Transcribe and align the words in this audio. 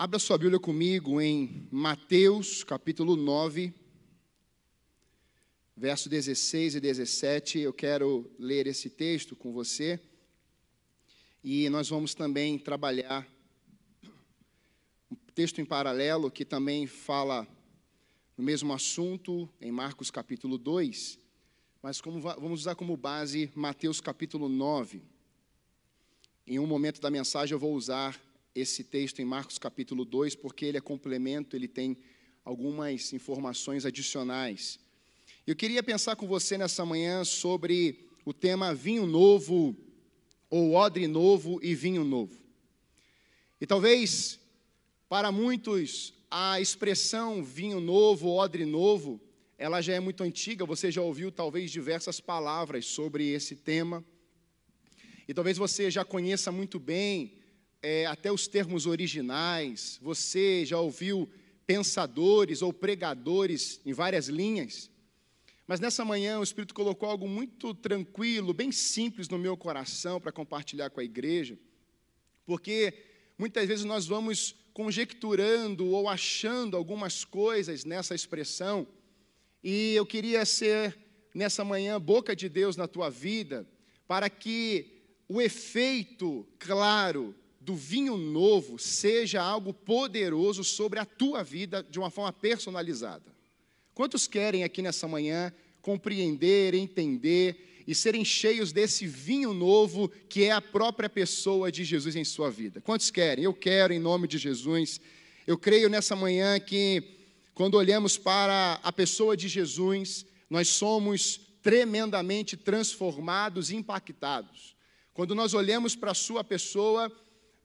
Abra 0.00 0.20
sua 0.20 0.38
Bíblia 0.38 0.60
comigo 0.60 1.20
em 1.20 1.66
Mateus, 1.72 2.62
capítulo 2.62 3.16
9, 3.16 3.74
verso 5.76 6.08
16 6.08 6.76
e 6.76 6.80
17. 6.80 7.58
Eu 7.58 7.72
quero 7.72 8.30
ler 8.38 8.68
esse 8.68 8.88
texto 8.88 9.34
com 9.34 9.52
você. 9.52 10.00
E 11.42 11.68
nós 11.68 11.88
vamos 11.88 12.14
também 12.14 12.56
trabalhar 12.60 13.26
um 15.10 15.16
texto 15.34 15.60
em 15.60 15.64
paralelo 15.64 16.30
que 16.30 16.44
também 16.44 16.86
fala 16.86 17.44
no 18.36 18.44
mesmo 18.44 18.72
assunto, 18.72 19.48
em 19.60 19.72
Marcos 19.72 20.12
capítulo 20.12 20.58
2, 20.58 21.18
mas 21.82 22.00
como, 22.00 22.20
vamos 22.20 22.60
usar 22.60 22.76
como 22.76 22.96
base 22.96 23.50
Mateus 23.52 24.00
capítulo 24.00 24.48
9. 24.48 25.02
Em 26.46 26.60
um 26.60 26.68
momento 26.68 27.00
da 27.00 27.10
mensagem 27.10 27.52
eu 27.52 27.58
vou 27.58 27.74
usar 27.74 28.27
esse 28.54 28.84
texto 28.84 29.20
em 29.20 29.24
Marcos 29.24 29.58
capítulo 29.58 30.04
2, 30.04 30.34
porque 30.34 30.64
ele 30.64 30.78
é 30.78 30.80
complemento, 30.80 31.54
ele 31.54 31.68
tem 31.68 31.96
algumas 32.44 33.12
informações 33.12 33.84
adicionais. 33.84 34.78
Eu 35.46 35.54
queria 35.54 35.82
pensar 35.82 36.16
com 36.16 36.26
você 36.26 36.58
nessa 36.58 36.84
manhã 36.84 37.24
sobre 37.24 38.06
o 38.24 38.32
tema 38.32 38.74
vinho 38.74 39.06
novo, 39.06 39.76
ou 40.50 40.74
odre 40.74 41.06
novo 41.06 41.60
e 41.62 41.74
vinho 41.74 42.04
novo. 42.04 42.38
E 43.60 43.66
talvez, 43.66 44.38
para 45.08 45.32
muitos, 45.32 46.14
a 46.30 46.60
expressão 46.60 47.42
vinho 47.42 47.80
novo, 47.80 48.28
odre 48.28 48.64
novo, 48.64 49.20
ela 49.56 49.80
já 49.80 49.94
é 49.94 50.00
muito 50.00 50.22
antiga, 50.22 50.64
você 50.64 50.90
já 50.90 51.02
ouviu 51.02 51.32
talvez 51.32 51.70
diversas 51.70 52.20
palavras 52.20 52.86
sobre 52.86 53.28
esse 53.28 53.56
tema. 53.56 54.04
E 55.26 55.34
talvez 55.34 55.58
você 55.58 55.90
já 55.90 56.04
conheça 56.04 56.52
muito 56.52 56.78
bem 56.78 57.37
é, 57.82 58.06
até 58.06 58.30
os 58.32 58.48
termos 58.48 58.86
originais, 58.86 59.98
você 60.02 60.64
já 60.64 60.78
ouviu 60.78 61.28
pensadores 61.66 62.62
ou 62.62 62.72
pregadores 62.72 63.80
em 63.84 63.92
várias 63.92 64.28
linhas. 64.28 64.90
Mas 65.66 65.80
nessa 65.80 66.04
manhã 66.04 66.38
o 66.38 66.42
Espírito 66.42 66.74
colocou 66.74 67.08
algo 67.08 67.28
muito 67.28 67.74
tranquilo, 67.74 68.54
bem 68.54 68.72
simples 68.72 69.28
no 69.28 69.38
meu 69.38 69.56
coração 69.56 70.20
para 70.20 70.32
compartilhar 70.32 70.90
com 70.90 71.00
a 71.00 71.04
igreja, 71.04 71.58
porque 72.46 72.94
muitas 73.36 73.68
vezes 73.68 73.84
nós 73.84 74.06
vamos 74.06 74.56
conjecturando 74.72 75.86
ou 75.86 76.08
achando 76.08 76.76
algumas 76.76 77.22
coisas 77.24 77.84
nessa 77.84 78.14
expressão, 78.14 78.86
e 79.62 79.94
eu 79.94 80.06
queria 80.06 80.44
ser 80.46 80.96
nessa 81.34 81.64
manhã 81.64 82.00
boca 82.00 82.34
de 82.34 82.48
Deus 82.48 82.76
na 82.76 82.88
tua 82.88 83.10
vida, 83.10 83.68
para 84.06 84.30
que 84.30 85.02
o 85.28 85.42
efeito 85.42 86.48
claro 86.58 87.34
do 87.68 87.74
vinho 87.74 88.16
novo 88.16 88.78
seja 88.78 89.42
algo 89.42 89.74
poderoso 89.74 90.64
sobre 90.64 90.98
a 90.98 91.04
tua 91.04 91.44
vida 91.44 91.86
de 91.90 91.98
uma 91.98 92.08
forma 92.08 92.32
personalizada. 92.32 93.30
Quantos 93.92 94.26
querem 94.26 94.64
aqui 94.64 94.80
nessa 94.80 95.06
manhã 95.06 95.52
compreender, 95.82 96.72
entender 96.72 97.82
e 97.86 97.94
serem 97.94 98.24
cheios 98.24 98.72
desse 98.72 99.06
vinho 99.06 99.52
novo 99.52 100.08
que 100.30 100.44
é 100.44 100.50
a 100.50 100.62
própria 100.62 101.10
pessoa 101.10 101.70
de 101.70 101.84
Jesus 101.84 102.16
em 102.16 102.24
sua 102.24 102.50
vida? 102.50 102.80
Quantos 102.80 103.10
querem? 103.10 103.44
Eu 103.44 103.52
quero, 103.52 103.92
em 103.92 103.98
nome 103.98 104.26
de 104.26 104.38
Jesus. 104.38 104.98
Eu 105.46 105.58
creio 105.58 105.90
nessa 105.90 106.16
manhã 106.16 106.58
que, 106.58 107.02
quando 107.52 107.74
olhamos 107.74 108.16
para 108.16 108.80
a 108.82 108.90
pessoa 108.90 109.36
de 109.36 109.46
Jesus, 109.46 110.24
nós 110.48 110.68
somos 110.68 111.38
tremendamente 111.62 112.56
transformados 112.56 113.70
e 113.70 113.76
impactados. 113.76 114.74
Quando 115.12 115.34
nós 115.34 115.52
olhamos 115.52 115.94
para 115.94 116.12
a 116.12 116.14
sua 116.14 116.42
pessoa, 116.42 117.12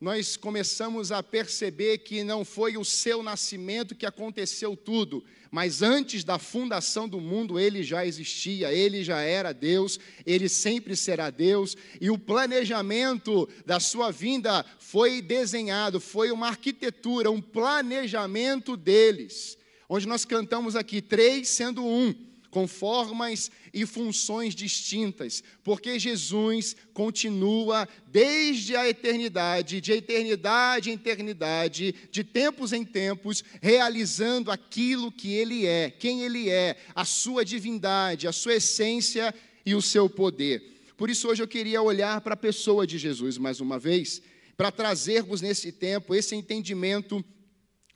nós 0.03 0.35
começamos 0.35 1.13
a 1.13 1.23
perceber 1.23 1.99
que 1.99 2.25
não 2.25 2.43
foi 2.43 2.75
o 2.75 2.83
seu 2.83 3.23
nascimento 3.23 3.95
que 3.95 4.05
aconteceu 4.05 4.75
tudo, 4.75 5.23
mas 5.49 5.81
antes 5.81 6.25
da 6.25 6.37
fundação 6.37 7.07
do 7.07 7.21
mundo 7.21 7.57
ele 7.57 7.81
já 7.81 8.05
existia, 8.05 8.73
ele 8.73 9.01
já 9.01 9.21
era 9.21 9.53
Deus, 9.53 9.97
ele 10.25 10.49
sempre 10.49 10.93
será 10.97 11.29
Deus, 11.29 11.77
e 12.01 12.11
o 12.11 12.17
planejamento 12.17 13.47
da 13.65 13.79
sua 13.79 14.11
vinda 14.11 14.65
foi 14.77 15.21
desenhado, 15.21 16.01
foi 16.01 16.31
uma 16.31 16.49
arquitetura, 16.49 17.31
um 17.31 17.41
planejamento 17.41 18.75
deles, 18.75 19.57
onde 19.87 20.05
nós 20.05 20.25
cantamos 20.25 20.75
aqui 20.75 21.01
três 21.01 21.47
sendo 21.47 21.81
um 21.81 22.13
com 22.53 22.67
formas 22.67 23.49
e 23.73 23.83
funções 23.83 24.53
distintas, 24.53 25.43
porque 25.63 25.97
Jesus 25.97 26.75
continua 26.93 27.87
desde 28.05 28.75
a 28.75 28.87
eternidade, 28.87 29.81
de 29.81 29.91
eternidade 29.91 30.91
em 30.91 30.93
eternidade, 30.93 31.95
de 32.11 32.23
tempos 32.23 32.71
em 32.71 32.85
tempos, 32.85 33.43
realizando 33.59 34.51
aquilo 34.51 35.11
que 35.11 35.33
Ele 35.33 35.65
é, 35.65 35.89
quem 35.89 36.21
Ele 36.21 36.47
é, 36.47 36.77
a 36.93 37.03
sua 37.03 37.43
divindade, 37.43 38.27
a 38.27 38.31
sua 38.31 38.53
essência 38.53 39.33
e 39.65 39.73
o 39.73 39.81
seu 39.81 40.07
poder. 40.07 40.93
Por 40.95 41.09
isso, 41.09 41.27
hoje 41.27 41.41
eu 41.41 41.47
queria 41.47 41.81
olhar 41.81 42.21
para 42.21 42.35
a 42.35 42.37
pessoa 42.37 42.85
de 42.85 42.99
Jesus 42.99 43.35
mais 43.39 43.59
uma 43.59 43.79
vez, 43.79 44.21
para 44.55 44.71
trazermos 44.71 45.41
nesse 45.41 45.71
tempo 45.71 46.13
esse 46.13 46.35
entendimento 46.35 47.25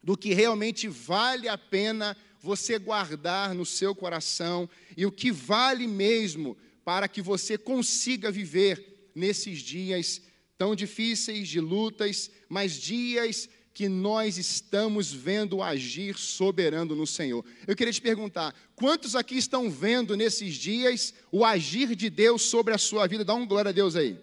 do 0.03 0.17
que 0.17 0.33
realmente 0.33 0.87
vale 0.87 1.47
a 1.47 1.57
pena 1.59 2.17
você 2.47 2.79
guardar 2.79 3.53
no 3.53 3.65
seu 3.65 3.93
coração 3.93 4.69
e 4.95 5.05
o 5.05 5.11
que 5.11 5.33
vale 5.33 5.85
mesmo 5.85 6.55
para 6.85 7.05
que 7.09 7.21
você 7.21 7.57
consiga 7.57 8.31
viver 8.31 9.11
nesses 9.13 9.59
dias 9.59 10.21
tão 10.57 10.73
difíceis 10.73 11.49
de 11.49 11.59
lutas, 11.59 12.31
mas 12.47 12.79
dias 12.79 13.49
que 13.73 13.89
nós 13.89 14.37
estamos 14.37 15.11
vendo 15.11 15.61
agir 15.61 16.17
soberano 16.17 16.95
no 16.95 17.05
Senhor. 17.05 17.43
Eu 17.67 17.75
queria 17.75 17.91
te 17.91 18.01
perguntar: 18.01 18.55
quantos 18.77 19.13
aqui 19.13 19.37
estão 19.37 19.69
vendo 19.69 20.15
nesses 20.15 20.55
dias 20.55 21.13
o 21.29 21.43
agir 21.43 21.97
de 21.97 22.09
Deus 22.09 22.43
sobre 22.43 22.73
a 22.73 22.77
sua 22.77 23.07
vida? 23.07 23.25
Dá 23.25 23.33
um 23.33 23.45
glória 23.45 23.69
a 23.69 23.73
Deus 23.73 23.93
aí. 23.97 24.17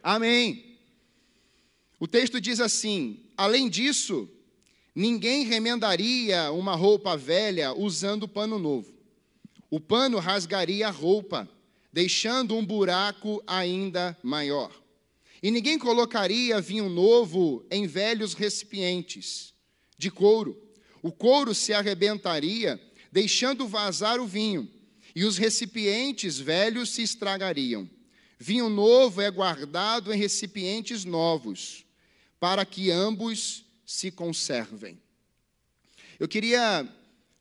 Amém. 0.00 0.78
O 1.98 2.06
texto 2.06 2.40
diz 2.40 2.60
assim: 2.60 3.24
além 3.36 3.68
disso, 3.68 4.30
Ninguém 4.98 5.44
remendaria 5.44 6.50
uma 6.50 6.74
roupa 6.74 7.16
velha 7.16 7.72
usando 7.72 8.26
pano 8.26 8.58
novo. 8.58 8.92
O 9.70 9.78
pano 9.78 10.18
rasgaria 10.18 10.88
a 10.88 10.90
roupa, 10.90 11.48
deixando 11.92 12.56
um 12.56 12.66
buraco 12.66 13.40
ainda 13.46 14.18
maior. 14.24 14.72
E 15.40 15.52
ninguém 15.52 15.78
colocaria 15.78 16.60
vinho 16.60 16.88
novo 16.88 17.64
em 17.70 17.86
velhos 17.86 18.34
recipientes 18.34 19.54
de 19.96 20.10
couro. 20.10 20.60
O 21.00 21.12
couro 21.12 21.54
se 21.54 21.72
arrebentaria, 21.72 22.80
deixando 23.12 23.68
vazar 23.68 24.20
o 24.20 24.26
vinho, 24.26 24.68
e 25.14 25.24
os 25.24 25.38
recipientes 25.38 26.40
velhos 26.40 26.90
se 26.90 27.02
estragariam. 27.02 27.88
Vinho 28.36 28.68
novo 28.68 29.20
é 29.20 29.30
guardado 29.30 30.12
em 30.12 30.18
recipientes 30.18 31.04
novos, 31.04 31.84
para 32.40 32.64
que 32.66 32.90
ambos 32.90 33.67
se 33.88 34.10
conservem. 34.10 35.00
Eu 36.20 36.28
queria 36.28 36.86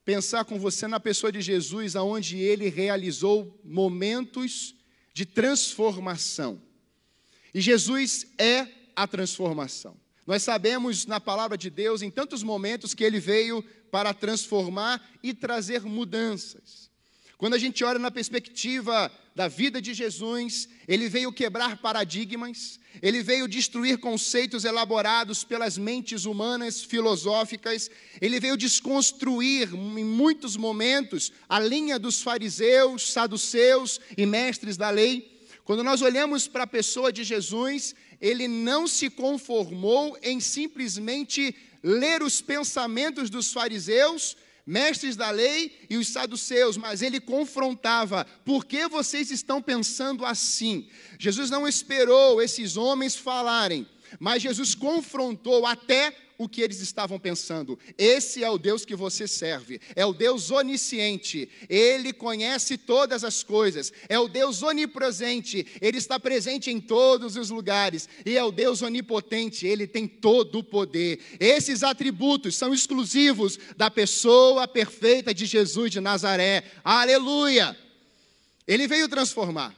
pensar 0.06 0.46
com 0.46 0.58
você 0.58 0.88
na 0.88 0.97
pessoa 0.97 1.30
de 1.30 1.41
Jesus, 1.41 1.94
aonde 1.94 2.38
ele 2.38 2.69
realizou 2.69 3.59
momentos 3.66 4.74
de 5.13 5.25
transformação. 5.25 6.62
E 7.53 7.59
Jesus 7.59 8.28
é 8.38 8.66
a 8.96 9.06
transformação. 9.06 9.97
Nós 10.25 10.41
sabemos 10.41 11.06
na 11.06 11.19
palavra 11.19 11.58
de 11.58 11.69
Deus, 11.69 12.02
em 12.02 12.09
tantos 12.09 12.44
momentos, 12.44 12.94
que 12.94 13.03
ele 13.03 13.19
veio 13.19 13.62
para 13.91 14.14
transformar 14.14 15.06
e 15.22 15.34
trazer 15.34 15.81
mudanças. 15.81 16.86
Quando 17.37 17.53
a 17.53 17.59
gente 17.59 17.83
olha 17.83 17.99
na 17.99 18.09
perspectiva 18.09 19.11
da 19.35 19.47
vida 19.47 19.79
de 19.79 19.93
Jesus, 19.93 20.67
ele 20.87 21.07
veio 21.07 21.31
quebrar 21.31 21.77
paradigmas, 21.77 22.79
ele 22.99 23.21
veio 23.21 23.47
destruir 23.47 23.99
conceitos 23.99 24.65
elaborados 24.65 25.43
pelas 25.43 25.77
mentes 25.77 26.25
humanas 26.25 26.81
filosóficas, 26.81 27.91
ele 28.19 28.39
veio 28.39 28.57
desconstruir 28.57 29.69
em 29.72 30.03
muitos 30.03 30.57
momentos 30.57 31.31
a 31.47 31.59
linha 31.59 31.99
dos 31.99 32.23
fariseus, 32.23 33.11
saduceus 33.11 34.01
e 34.17 34.25
mestres 34.25 34.75
da 34.75 34.90
lei. 34.90 35.40
Quando 35.63 35.83
nós 35.83 36.01
olhamos 36.01 36.47
para 36.47 36.63
a 36.63 36.67
pessoa 36.67 37.13
de 37.13 37.23
Jesus, 37.23 37.93
ele 38.19 38.47
não 38.47 38.87
se 38.87 39.11
conformou 39.11 40.17
em 40.23 40.40
simplesmente 40.40 41.55
ler 41.83 42.23
os 42.23 42.41
pensamentos 42.41 43.29
dos 43.29 43.53
fariseus 43.53 44.35
mestres 44.67 45.16
da 45.16 45.31
lei 45.31 45.75
e 45.90 45.97
os 45.97 46.09
saduceus, 46.09 46.78
mas 46.78 47.02
ele 47.02 47.19
confrontava: 47.19 48.28
por 48.46 48.66
que 48.66 48.87
vocês 48.87 49.31
estão 49.31 49.61
pensando 49.61 50.25
assim? 50.25 50.87
Jesus 51.17 51.49
não 51.49 51.67
esperou 51.67 52.41
esses 52.41 52.78
homens 52.78 53.16
falarem 53.16 53.87
mas 54.19 54.41
Jesus 54.41 54.73
confrontou 54.73 55.66
até 55.66 56.16
o 56.37 56.47
que 56.47 56.61
eles 56.61 56.79
estavam 56.79 57.19
pensando. 57.19 57.78
Esse 57.97 58.43
é 58.43 58.49
o 58.49 58.57
Deus 58.57 58.85
que 58.85 58.95
você 58.95 59.28
serve, 59.28 59.81
é 59.95 60.05
o 60.05 60.13
Deus 60.13 60.51
onisciente, 60.51 61.49
ele 61.67 62.13
conhece 62.13 62.78
todas 62.78 63.23
as 63.23 63.43
coisas, 63.43 63.91
é 64.07 64.19
o 64.19 64.28
Deus 64.28 64.61
onipresente, 64.61 65.66
ele 65.81 65.97
está 65.97 66.19
presente 66.19 66.69
em 66.69 66.79
todos 66.79 67.35
os 67.35 67.49
lugares, 67.49 68.07
e 68.25 68.37
é 68.37 68.43
o 68.43 68.51
Deus 68.51 68.81
onipotente, 68.81 69.66
ele 69.66 69.87
tem 69.87 70.07
todo 70.07 70.59
o 70.59 70.63
poder. 70.63 71.19
Esses 71.39 71.84
atributos 71.84 72.55
são 72.55 72.73
exclusivos 72.73 73.57
da 73.75 73.90
pessoa 73.90 74.67
perfeita 74.67 75.33
de 75.33 75.45
Jesus 75.45 75.91
de 75.91 75.99
Nazaré. 75.99 76.63
Aleluia! 76.83 77.75
Ele 78.67 78.87
veio 78.87 79.07
transformar. 79.07 79.75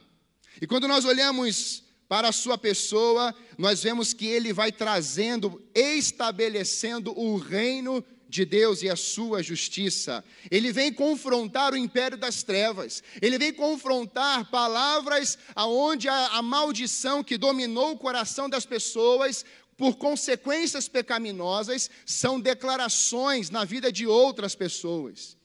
E 0.60 0.66
quando 0.66 0.86
nós 0.86 1.04
olhamos 1.04 1.84
para 2.10 2.30
a 2.30 2.32
sua 2.32 2.58
pessoa, 2.58 3.32
nós 3.56 3.84
vemos 3.84 4.12
que 4.12 4.26
ele 4.26 4.52
vai 4.52 4.72
trazendo, 4.72 5.62
estabelecendo 5.72 7.16
o 7.16 7.36
reino 7.36 8.04
de 8.28 8.44
Deus 8.44 8.82
e 8.82 8.88
a 8.88 8.96
sua 8.96 9.44
justiça. 9.44 10.24
Ele 10.50 10.72
vem 10.72 10.92
confrontar 10.92 11.72
o 11.72 11.76
império 11.76 12.18
das 12.18 12.42
trevas. 12.42 13.00
Ele 13.22 13.38
vem 13.38 13.52
confrontar 13.52 14.50
palavras 14.50 15.38
aonde 15.54 16.08
a, 16.08 16.38
a 16.38 16.42
maldição 16.42 17.22
que 17.22 17.38
dominou 17.38 17.92
o 17.92 17.96
coração 17.96 18.50
das 18.50 18.66
pessoas 18.66 19.44
por 19.76 19.94
consequências 19.94 20.88
pecaminosas 20.88 21.88
são 22.04 22.40
declarações 22.40 23.50
na 23.50 23.64
vida 23.64 23.92
de 23.92 24.04
outras 24.04 24.56
pessoas. 24.56 25.36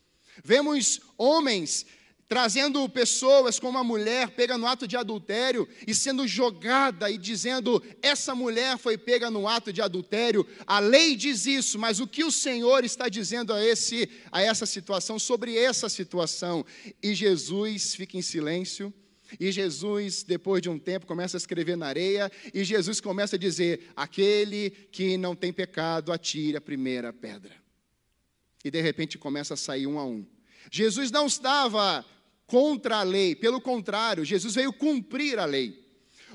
Vemos 0.44 1.00
homens 1.16 1.86
trazendo 2.28 2.88
pessoas 2.90 3.60
como 3.60 3.78
a 3.78 3.84
mulher 3.84 4.32
pega 4.32 4.58
no 4.58 4.66
ato 4.66 4.88
de 4.88 4.98
adultério 4.98 5.68
e 5.86 5.94
sendo 5.94 6.28
jogada 6.28 7.10
e 7.10 7.18
dizendo: 7.18 7.84
essa 8.02 8.34
mulher 8.34 8.78
foi 8.78 8.98
pega 8.98 9.30
no 9.30 9.48
ato 9.48 9.72
de 9.72 9.82
adultério. 9.82 10.46
A 10.66 10.80
lei 10.80 11.16
diz 11.16 11.46
isso, 11.46 11.78
mas 11.78 12.00
o 12.00 12.08
que 12.08 12.24
o 12.24 12.32
Senhor 12.32 12.84
está 12.84 13.08
dizendo 13.08 13.54
a, 13.54 13.64
esse, 13.64 14.10
a 14.32 14.42
essa 14.42 14.66
situação, 14.66 15.20
sobre 15.20 15.58
essa 15.58 15.88
situação? 15.88 16.66
E 17.02 17.14
Jesus 17.14 17.96
fica 17.96 18.18
em 18.18 18.22
silêncio. 18.22 18.94
E 19.40 19.52
Jesus, 19.52 20.22
depois 20.22 20.62
de 20.62 20.70
um 20.70 20.78
tempo, 20.78 21.08
começa 21.08 21.36
a 21.36 21.40
escrever 21.40 21.76
na 21.76 21.88
areia, 21.88 22.32
e 22.54 22.64
Jesus 22.64 23.02
começa 23.02 23.36
a 23.36 23.40
dizer: 23.40 23.92
aquele 23.96 24.70
que 24.70 25.18
não 25.18 25.36
tem 25.36 25.52
pecado, 25.52 26.12
atire 26.12 26.58
a 26.58 26.62
primeira 26.62 27.12
pedra. 27.12 27.54
E 28.64 28.72
de 28.72 28.82
repente 28.82 29.18
começa 29.18 29.56
a 29.56 29.58
sair 29.58 29.86
um 29.86 30.00
a 30.00 30.06
um. 30.06 30.26
Jesus 30.72 31.12
não 31.12 31.28
estava 31.28 32.06
contra 32.48 32.98
a 32.98 33.04
lei. 33.04 33.36
Pelo 33.36 33.62
contrário, 33.62 34.26
Jesus 34.26 34.56
veio 34.56 34.74
cumprir 34.74 35.40
a 35.40 35.46
lei. 35.46 35.86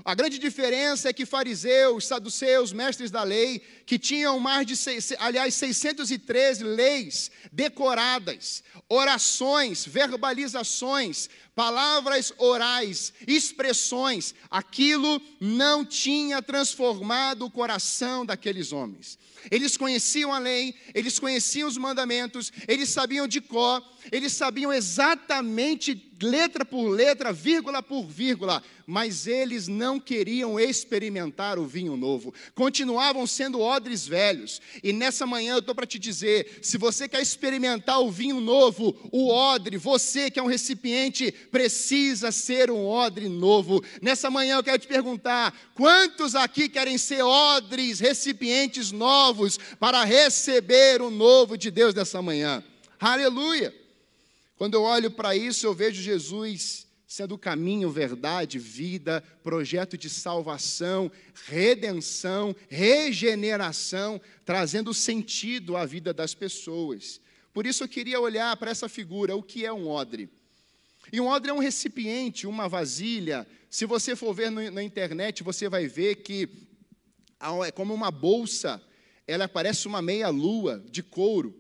A 0.05 0.15
grande 0.15 0.39
diferença 0.39 1.09
é 1.09 1.13
que 1.13 1.27
fariseus, 1.27 2.07
saduceus, 2.07 2.73
mestres 2.73 3.11
da 3.11 3.23
lei, 3.23 3.61
que 3.85 3.99
tinham 3.99 4.39
mais 4.39 4.67
de, 4.67 4.75
aliás, 5.19 5.55
613 5.55 6.65
leis 6.65 7.31
decoradas, 7.53 8.63
orações, 8.89 9.85
verbalizações, 9.85 11.29
palavras 11.61 12.33
orais, 12.39 13.13
expressões, 13.27 14.35
aquilo 14.51 15.21
não 15.39 15.85
tinha 15.85 16.41
transformado 16.41 17.45
o 17.45 17.51
coração 17.51 18.25
daqueles 18.25 18.73
homens. 18.73 19.19
Eles 19.51 19.77
conheciam 19.77 20.33
a 20.33 20.39
lei, 20.39 20.75
eles 20.95 21.19
conheciam 21.19 21.69
os 21.69 21.77
mandamentos, 21.77 22.51
eles 22.67 22.89
sabiam 22.89 23.29
de 23.29 23.43
cor, 23.43 23.83
eles 24.11 24.33
sabiam 24.33 24.73
exatamente 24.73 26.11
letra 26.23 26.65
por 26.65 26.89
letra, 26.89 27.33
vírgula 27.33 27.83
por 27.83 28.07
vírgula, 28.07 28.63
mas 28.87 29.27
eles 29.27 29.69
não 29.69 29.99
queriam 29.99 30.59
experimentar 30.59 31.59
o 31.59 31.67
vinho 31.67 31.97
novo, 31.97 32.35
continuavam 32.55 33.27
sendo 33.27 33.61
odres 33.61 34.07
velhos. 34.07 34.61
E 34.83 34.93
nessa 34.93 35.27
manhã 35.27 35.55
eu 35.55 35.61
estou 35.61 35.75
para 35.75 35.87
te 35.87 35.99
dizer: 35.99 36.59
se 36.61 36.77
você 36.77 37.09
quer 37.09 37.23
experimentar 37.23 38.01
o 38.01 38.11
vinho 38.11 38.41
novo, 38.41 38.95
o 39.11 39.29
odre, 39.33 39.77
você 39.77 40.31
que 40.31 40.39
é 40.39 40.43
um 40.43 40.47
recipiente, 40.47 41.33
precisa 41.51 42.31
ser 42.33 42.71
um 42.71 42.87
odre 42.87 43.29
novo. 43.29 43.83
Nessa 44.01 44.31
manhã 44.31 44.57
eu 44.57 44.63
quero 44.63 44.79
te 44.79 44.87
perguntar: 44.87 45.55
quantos 45.75 46.35
aqui 46.35 46.69
querem 46.69 46.97
ser 46.97 47.23
odres, 47.23 48.01
recipientes 48.01 48.93
novos, 48.93 49.59
para 49.79 50.05
receber 50.05 51.03
o 51.03 51.11
novo 51.11 51.57
de 51.57 51.71
Deus 51.71 51.95
nessa 51.95 52.23
manhã? 52.23 52.63
Aleluia! 52.99 53.75
Quando 54.57 54.75
eu 54.75 54.83
olho 54.83 55.11
para 55.11 55.35
isso, 55.35 55.67
eu 55.67 55.75
vejo 55.75 56.03
Jesus 56.03 56.87
sendo 57.11 57.35
o 57.35 57.39
caminho, 57.39 57.91
verdade, 57.91 58.57
vida, 58.57 59.21
projeto 59.43 59.99
de 59.99 60.09
salvação, 60.09 61.11
redenção, 61.47 62.55
regeneração, 62.69 64.21
trazendo 64.45 64.95
sentido 64.95 65.77
à 65.77 65.85
vida 65.85 66.15
das 66.15 66.35
pessoas. 66.35 67.21
Por 67.53 67.67
isso 67.67 67.83
eu 67.83 67.89
queria 67.89 68.21
olhar 68.21 68.57
para 68.57 68.71
essa 68.71 68.89
figura, 68.89 69.35
o 69.35 69.43
que 69.43 69.67
é 69.67 69.73
um 69.73 69.89
odre? 69.89 70.31
E 71.13 71.21
um 71.21 71.27
odre 71.27 71.51
é 71.51 71.55
um 71.55 71.59
recipiente, 71.59 72.47
uma 72.47 72.69
vasilha. 72.69 73.47
Se 73.69 73.87
você 73.87 74.15
for 74.15 74.35
ver 74.35 74.51
no, 74.51 74.71
na 74.71 74.83
internet, 74.83 75.43
você 75.43 75.69
vai 75.69 75.87
ver 75.87 76.17
que 76.17 76.49
é 77.67 77.71
como 77.71 77.95
uma 77.95 78.11
bolsa, 78.11 78.83
ela 79.27 79.49
parece 79.49 79.87
uma 79.87 80.03
meia-lua 80.03 80.85
de 80.91 81.03
couro. 81.03 81.59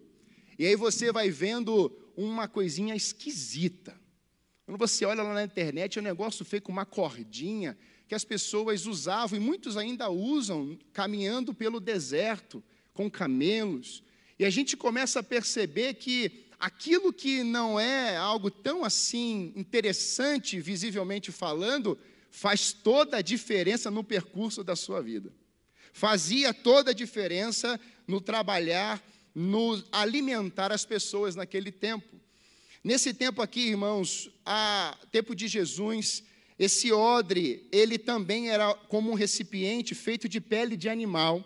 E 0.59 0.67
aí 0.67 0.77
você 0.77 1.11
vai 1.11 1.31
vendo 1.31 1.91
uma 2.17 2.47
coisinha 2.47 2.95
esquisita. 2.95 3.99
Quando 4.67 4.79
você 4.79 5.05
olha 5.05 5.23
lá 5.23 5.35
na 5.35 5.43
internet, 5.43 5.99
é 5.99 6.01
um 6.01 6.05
negócio 6.05 6.45
feito 6.45 6.65
com 6.65 6.73
uma 6.73 6.85
cordinha 6.85 7.77
que 8.07 8.15
as 8.15 8.25
pessoas 8.25 8.87
usavam, 8.87 9.39
e 9.39 9.41
muitos 9.41 9.77
ainda 9.77 10.11
usam, 10.11 10.77
caminhando 10.93 11.55
pelo 11.55 11.81
deserto, 11.81 12.63
com 12.93 13.09
camelos. 13.09 14.03
E 14.39 14.45
a 14.45 14.51
gente 14.51 14.77
começa 14.77 15.21
a 15.21 15.23
perceber 15.23 15.95
que 15.95 16.47
aquilo 16.61 17.13
que 17.13 17.43
não 17.43 17.81
é 17.81 18.17
algo 18.17 18.51
tão 18.51 18.85
assim 18.85 19.53
interessante, 19.57 20.61
visivelmente 20.61 21.33
falando, 21.33 21.99
faz 22.31 22.73
toda 22.73 23.17
a 23.17 23.23
diferença 23.23 23.91
no 23.91 24.05
percurso 24.05 24.63
da 24.63 24.77
sua 24.77 25.01
vida. 25.01 25.33
Fazia 25.93 26.55
toda 26.55 26.93
a 26.93 26.95
diferença 26.95 27.81
no 28.07 28.21
trabalhar 28.21 29.03
no 29.35 29.83
alimentar 29.93 30.73
as 30.73 30.85
pessoas 30.85 31.35
naquele 31.37 31.71
tempo. 31.71 32.21
Nesse 32.83 33.13
tempo 33.13 33.43
aqui, 33.43 33.69
irmãos, 33.69 34.31
a 34.45 34.97
tempo 35.13 35.35
de 35.35 35.47
Jesus, 35.47 36.23
esse 36.59 36.93
odre, 36.93 37.67
ele 37.71 37.99
também 37.99 38.51
era 38.51 38.75
como 38.75 39.11
um 39.11 39.15
recipiente 39.15 39.95
feito 39.95 40.29
de 40.29 40.41
pele 40.41 40.77
de 40.77 40.89
animal, 40.89 41.45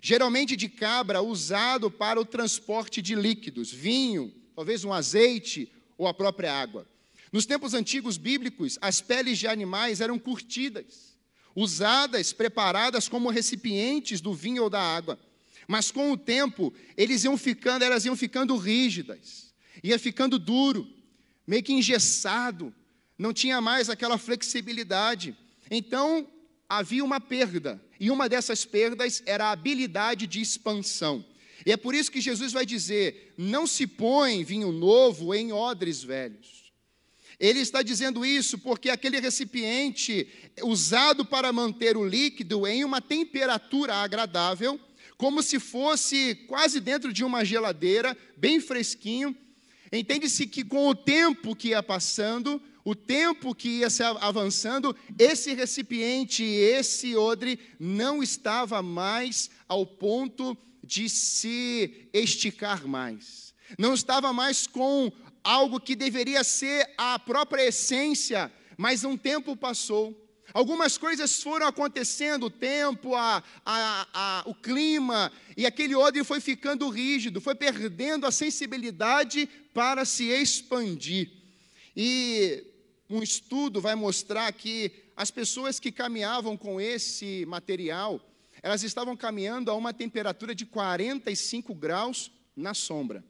geralmente 0.00 0.56
de 0.56 0.68
cabra, 0.68 1.20
usado 1.20 1.90
para 1.90 2.20
o 2.20 2.24
transporte 2.24 3.02
de 3.02 3.14
líquidos, 3.14 3.72
vinho, 3.72 4.32
talvez 4.60 4.84
um 4.84 4.92
azeite 4.92 5.72
ou 5.96 6.06
a 6.06 6.12
própria 6.12 6.52
água. 6.52 6.86
Nos 7.32 7.46
tempos 7.46 7.72
antigos 7.72 8.18
bíblicos, 8.18 8.78
as 8.82 9.00
peles 9.00 9.38
de 9.38 9.46
animais 9.46 10.02
eram 10.02 10.18
curtidas, 10.18 11.16
usadas, 11.56 12.34
preparadas 12.34 13.08
como 13.08 13.30
recipientes 13.30 14.20
do 14.20 14.34
vinho 14.34 14.64
ou 14.64 14.68
da 14.68 14.78
água. 14.78 15.18
Mas 15.66 15.90
com 15.90 16.12
o 16.12 16.16
tempo, 16.16 16.74
eles 16.94 17.24
iam 17.24 17.38
ficando, 17.38 17.84
elas 17.84 18.04
iam 18.04 18.14
ficando 18.14 18.54
rígidas, 18.54 19.54
ia 19.82 19.98
ficando 19.98 20.38
duro, 20.38 20.86
meio 21.46 21.62
que 21.62 21.72
engessado, 21.72 22.74
não 23.16 23.32
tinha 23.32 23.62
mais 23.62 23.88
aquela 23.88 24.18
flexibilidade. 24.18 25.34
Então, 25.70 26.28
havia 26.68 27.02
uma 27.02 27.18
perda, 27.18 27.82
e 27.98 28.10
uma 28.10 28.28
dessas 28.28 28.66
perdas 28.66 29.22
era 29.24 29.46
a 29.46 29.52
habilidade 29.52 30.26
de 30.26 30.38
expansão. 30.38 31.24
E 31.64 31.72
é 31.72 31.76
por 31.76 31.94
isso 31.94 32.10
que 32.10 32.20
Jesus 32.20 32.52
vai 32.52 32.66
dizer: 32.66 33.34
não 33.36 33.66
se 33.66 33.86
põe 33.86 34.44
vinho 34.44 34.72
novo 34.72 35.34
em 35.34 35.52
odres 35.52 36.02
velhos. 36.02 36.60
Ele 37.38 37.60
está 37.60 37.82
dizendo 37.82 38.24
isso 38.24 38.58
porque 38.58 38.90
aquele 38.90 39.18
recipiente 39.18 40.28
usado 40.62 41.24
para 41.24 41.52
manter 41.52 41.96
o 41.96 42.06
líquido 42.06 42.66
em 42.66 42.84
uma 42.84 43.00
temperatura 43.00 43.94
agradável 43.94 44.78
como 45.20 45.42
se 45.42 45.60
fosse 45.60 46.34
quase 46.48 46.80
dentro 46.80 47.12
de 47.12 47.22
uma 47.22 47.44
geladeira, 47.44 48.16
bem 48.38 48.58
fresquinho. 48.58 49.36
Entende-se 49.92 50.46
que 50.46 50.64
com 50.64 50.88
o 50.88 50.94
tempo 50.94 51.54
que 51.54 51.68
ia 51.68 51.82
passando, 51.82 52.60
o 52.82 52.94
tempo 52.94 53.54
que 53.54 53.68
ia 53.80 53.90
se 53.90 54.02
avançando, 54.02 54.96
esse 55.18 55.52
recipiente, 55.52 56.42
esse 56.42 57.14
odre, 57.14 57.58
não 57.78 58.22
estava 58.22 58.82
mais 58.82 59.50
ao 59.68 59.84
ponto 59.84 60.54
de 60.54 60.69
se 61.08 62.08
esticar 62.12 62.86
mais. 62.86 63.54
Não 63.78 63.94
estava 63.94 64.32
mais 64.32 64.66
com 64.66 65.12
algo 65.42 65.80
que 65.80 65.94
deveria 65.94 66.44
ser 66.44 66.88
a 66.98 67.18
própria 67.18 67.66
essência, 67.66 68.52
mas 68.76 69.04
um 69.04 69.16
tempo 69.16 69.56
passou. 69.56 70.16
Algumas 70.52 70.98
coisas 70.98 71.42
foram 71.42 71.66
acontecendo, 71.66 72.46
o 72.46 72.50
tempo, 72.50 73.14
a, 73.14 73.42
a, 73.64 74.06
a, 74.12 74.42
o 74.46 74.54
clima, 74.54 75.30
e 75.56 75.64
aquele 75.64 75.94
odre 75.94 76.24
foi 76.24 76.40
ficando 76.40 76.88
rígido, 76.88 77.40
foi 77.40 77.54
perdendo 77.54 78.26
a 78.26 78.32
sensibilidade 78.32 79.48
para 79.72 80.04
se 80.04 80.24
expandir. 80.24 81.30
E 81.96 82.64
um 83.08 83.22
estudo 83.22 83.80
vai 83.80 83.94
mostrar 83.94 84.52
que 84.52 84.90
as 85.16 85.30
pessoas 85.30 85.78
que 85.78 85.92
caminhavam 85.92 86.56
com 86.56 86.80
esse 86.80 87.44
material, 87.46 88.20
elas 88.62 88.82
estavam 88.82 89.16
caminhando 89.16 89.70
a 89.70 89.74
uma 89.74 89.92
temperatura 89.92 90.54
de 90.54 90.66
45 90.66 91.74
graus 91.74 92.30
na 92.56 92.74
sombra. 92.74 93.24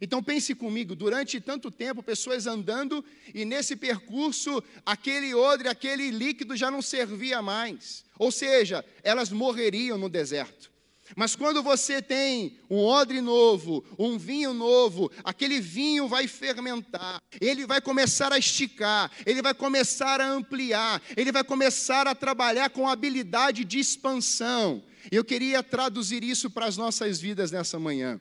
Então 0.00 0.22
pense 0.22 0.54
comigo, 0.54 0.94
durante 0.96 1.40
tanto 1.40 1.70
tempo, 1.70 2.02
pessoas 2.02 2.46
andando 2.46 3.04
e 3.32 3.44
nesse 3.44 3.76
percurso, 3.76 4.62
aquele 4.84 5.34
odre, 5.34 5.68
aquele 5.68 6.10
líquido 6.10 6.56
já 6.56 6.70
não 6.70 6.82
servia 6.82 7.40
mais. 7.40 8.04
Ou 8.18 8.32
seja, 8.32 8.84
elas 9.02 9.30
morreriam 9.30 9.96
no 9.96 10.08
deserto. 10.08 10.73
Mas 11.16 11.36
quando 11.36 11.62
você 11.62 12.02
tem 12.02 12.58
um 12.68 12.78
odre 12.78 13.20
novo, 13.20 13.84
um 13.98 14.18
vinho 14.18 14.52
novo, 14.52 15.10
aquele 15.22 15.60
vinho 15.60 16.08
vai 16.08 16.26
fermentar, 16.26 17.22
ele 17.40 17.66
vai 17.66 17.80
começar 17.80 18.32
a 18.32 18.38
esticar, 18.38 19.10
ele 19.24 19.40
vai 19.40 19.54
começar 19.54 20.20
a 20.20 20.28
ampliar, 20.28 21.00
ele 21.16 21.30
vai 21.30 21.44
começar 21.44 22.06
a 22.06 22.14
trabalhar 22.14 22.70
com 22.70 22.88
habilidade 22.88 23.64
de 23.64 23.78
expansão. 23.78 24.82
Eu 25.10 25.24
queria 25.24 25.62
traduzir 25.62 26.24
isso 26.24 26.50
para 26.50 26.66
as 26.66 26.76
nossas 26.76 27.20
vidas 27.20 27.50
nessa 27.50 27.78
manhã 27.78 28.20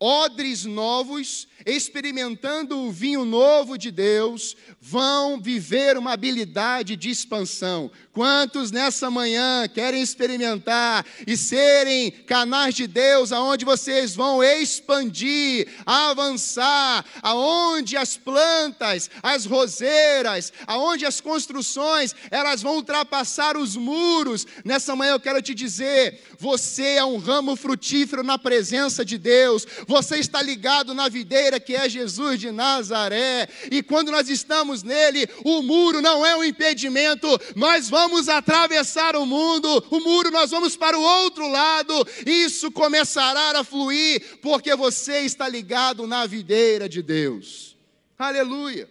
odres 0.00 0.64
novos, 0.64 1.46
experimentando 1.66 2.78
o 2.78 2.90
vinho 2.90 3.22
novo 3.22 3.76
de 3.76 3.90
Deus, 3.90 4.56
vão 4.80 5.38
viver 5.38 5.98
uma 5.98 6.12
habilidade 6.12 6.96
de 6.96 7.10
expansão. 7.10 7.90
Quantos 8.12 8.70
nessa 8.70 9.10
manhã 9.10 9.68
querem 9.68 10.00
experimentar 10.00 11.04
e 11.26 11.36
serem 11.36 12.10
canais 12.10 12.74
de 12.74 12.86
Deus, 12.86 13.30
aonde 13.30 13.64
vocês 13.64 14.14
vão 14.14 14.42
expandir, 14.42 15.68
avançar, 15.84 17.04
aonde 17.22 17.96
as 17.96 18.16
plantas, 18.16 19.10
as 19.22 19.44
roseiras, 19.44 20.52
aonde 20.66 21.04
as 21.04 21.20
construções, 21.20 22.14
elas 22.30 22.62
vão 22.62 22.76
ultrapassar 22.76 23.56
os 23.56 23.76
muros. 23.76 24.46
Nessa 24.64 24.96
manhã 24.96 25.12
eu 25.12 25.20
quero 25.20 25.42
te 25.42 25.54
dizer, 25.54 26.22
você 26.38 26.94
é 26.96 27.04
um 27.04 27.18
ramo 27.18 27.54
frutífero 27.54 28.22
na 28.22 28.38
presença 28.38 29.04
de 29.04 29.18
Deus. 29.18 29.66
Você 29.90 30.18
está 30.18 30.40
ligado 30.40 30.94
na 30.94 31.08
videira 31.08 31.58
que 31.58 31.74
é 31.74 31.88
Jesus 31.88 32.38
de 32.38 32.52
Nazaré. 32.52 33.48
E 33.72 33.82
quando 33.82 34.12
nós 34.12 34.28
estamos 34.28 34.84
nele, 34.84 35.28
o 35.44 35.62
muro 35.62 36.00
não 36.00 36.24
é 36.24 36.36
um 36.36 36.44
impedimento. 36.44 37.26
Nós 37.56 37.90
vamos 37.90 38.28
atravessar 38.28 39.16
o 39.16 39.26
mundo, 39.26 39.84
o 39.90 39.98
muro, 39.98 40.30
nós 40.30 40.52
vamos 40.52 40.76
para 40.76 40.96
o 40.96 41.02
outro 41.02 41.48
lado, 41.48 41.92
isso 42.24 42.70
começará 42.70 43.58
a 43.58 43.64
fluir, 43.64 44.38
porque 44.40 44.76
você 44.76 45.22
está 45.22 45.48
ligado 45.48 46.06
na 46.06 46.24
videira 46.24 46.88
de 46.88 47.02
Deus. 47.02 47.76
Aleluia. 48.16 48.88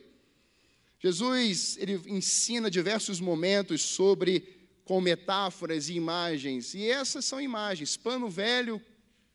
Jesus, 1.01 1.77
ele 1.79 2.01
ensina 2.08 2.70
diversos 2.70 3.22
momentos 3.22 3.82
sobre 3.82 4.68
com 4.84 5.00
metáforas 5.00 5.88
e 5.88 5.94
imagens, 5.94 6.74
e 6.74 6.89
essas 6.89 7.24
são 7.24 7.39
imagens. 7.39 7.96
Pano 7.96 8.27
velho 8.27 8.82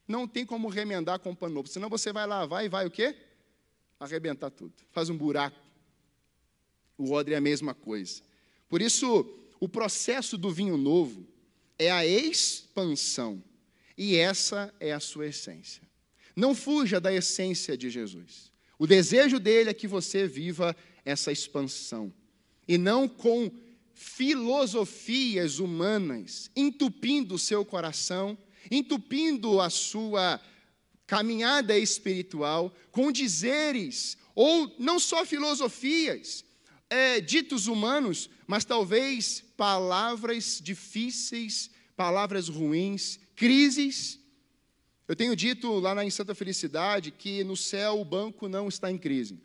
não 0.06 0.28
tem 0.28 0.44
como 0.44 0.68
remendar 0.68 1.18
com 1.18 1.34
pano 1.34 1.54
novo, 1.54 1.68
senão 1.68 1.88
você 1.88 2.12
vai 2.12 2.26
lavar 2.26 2.64
e 2.64 2.68
vai 2.68 2.86
o 2.86 2.90
quê? 2.90 3.16
Arrebentar 3.98 4.50
tudo. 4.50 4.74
Faz 4.90 5.08
um 5.08 5.16
buraco. 5.16 5.58
O 6.96 7.12
odre 7.12 7.34
é 7.34 7.36
a 7.36 7.40
mesma 7.40 7.74
coisa. 7.74 8.22
Por 8.68 8.82
isso, 8.82 9.26
o 9.58 9.68
processo 9.68 10.36
do 10.36 10.50
vinho 10.50 10.76
novo 10.76 11.26
é 11.78 11.90
a 11.90 12.06
expansão, 12.06 13.42
e 13.96 14.16
essa 14.16 14.72
é 14.78 14.92
a 14.92 15.00
sua 15.00 15.26
essência. 15.26 15.82
Não 16.36 16.54
fuja 16.54 17.00
da 17.00 17.12
essência 17.12 17.76
de 17.76 17.90
Jesus. 17.90 18.52
O 18.78 18.86
desejo 18.86 19.38
dele 19.38 19.70
é 19.70 19.74
que 19.74 19.86
você 19.86 20.26
viva 20.26 20.76
essa 21.04 21.32
expansão, 21.32 22.12
e 22.66 22.76
não 22.76 23.08
com 23.08 23.50
filosofias 23.94 25.58
humanas 25.58 26.50
entupindo 26.54 27.36
o 27.36 27.38
seu 27.38 27.64
coração, 27.64 28.36
entupindo 28.70 29.60
a 29.60 29.70
sua 29.70 30.40
caminhada 31.06 31.78
espiritual 31.78 32.74
com 32.90 33.12
dizeres, 33.12 34.16
ou 34.34 34.74
não 34.78 34.98
só 34.98 35.24
filosofias, 35.24 36.44
é, 36.88 37.20
ditos 37.20 37.66
humanos, 37.66 38.28
mas 38.46 38.64
talvez 38.64 39.42
palavras 39.56 40.60
difíceis, 40.62 41.70
palavras 41.96 42.48
ruins, 42.48 43.18
crises. 43.34 44.18
Eu 45.06 45.14
tenho 45.14 45.36
dito 45.36 45.78
lá 45.78 45.94
na 45.94 46.08
Santa 46.10 46.34
Felicidade 46.34 47.10
que 47.10 47.44
no 47.44 47.56
céu 47.56 48.00
o 48.00 48.04
banco 48.04 48.48
não 48.48 48.68
está 48.68 48.90
em 48.90 48.98
crise. 48.98 49.38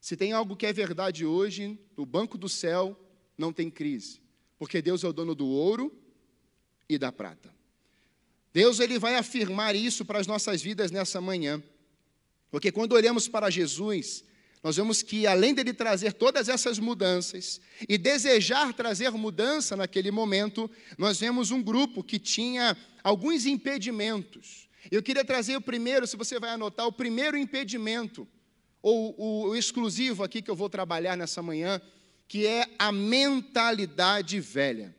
Se 0.00 0.16
tem 0.16 0.32
algo 0.32 0.56
que 0.56 0.66
é 0.66 0.72
verdade 0.72 1.24
hoje, 1.24 1.78
no 1.96 2.04
banco 2.04 2.36
do 2.36 2.48
céu 2.48 2.98
não 3.38 3.52
tem 3.52 3.70
crise, 3.70 4.20
porque 4.58 4.82
Deus 4.82 5.04
é 5.04 5.08
o 5.08 5.12
dono 5.12 5.34
do 5.34 5.46
ouro 5.46 5.96
e 6.88 6.98
da 6.98 7.12
prata. 7.12 7.54
Deus 8.52 8.80
ele 8.80 8.98
vai 8.98 9.16
afirmar 9.16 9.74
isso 9.74 10.04
para 10.04 10.18
as 10.18 10.26
nossas 10.26 10.60
vidas 10.60 10.90
nessa 10.90 11.20
manhã. 11.20 11.62
Porque 12.50 12.70
quando 12.70 12.92
olhamos 12.92 13.26
para 13.28 13.48
Jesus, 13.48 14.24
nós 14.62 14.76
vemos 14.76 15.02
que, 15.02 15.26
além 15.26 15.54
dele 15.54 15.72
trazer 15.72 16.12
todas 16.12 16.48
essas 16.48 16.78
mudanças 16.78 17.60
e 17.88 17.98
desejar 17.98 18.72
trazer 18.72 19.10
mudança 19.10 19.74
naquele 19.74 20.10
momento, 20.10 20.70
nós 20.96 21.18
vemos 21.18 21.50
um 21.50 21.62
grupo 21.62 22.04
que 22.04 22.18
tinha 22.18 22.76
alguns 23.02 23.44
impedimentos. 23.46 24.68
Eu 24.90 25.02
queria 25.02 25.24
trazer 25.24 25.56
o 25.56 25.60
primeiro, 25.60 26.06
se 26.06 26.16
você 26.16 26.38
vai 26.38 26.50
anotar, 26.50 26.86
o 26.86 26.92
primeiro 26.92 27.36
impedimento, 27.36 28.28
ou 28.80 29.14
o, 29.18 29.48
o 29.48 29.56
exclusivo 29.56 30.22
aqui 30.22 30.42
que 30.42 30.50
eu 30.50 30.56
vou 30.56 30.68
trabalhar 30.68 31.16
nessa 31.16 31.40
manhã, 31.40 31.80
que 32.28 32.46
é 32.46 32.66
a 32.78 32.92
mentalidade 32.92 34.38
velha. 34.40 34.94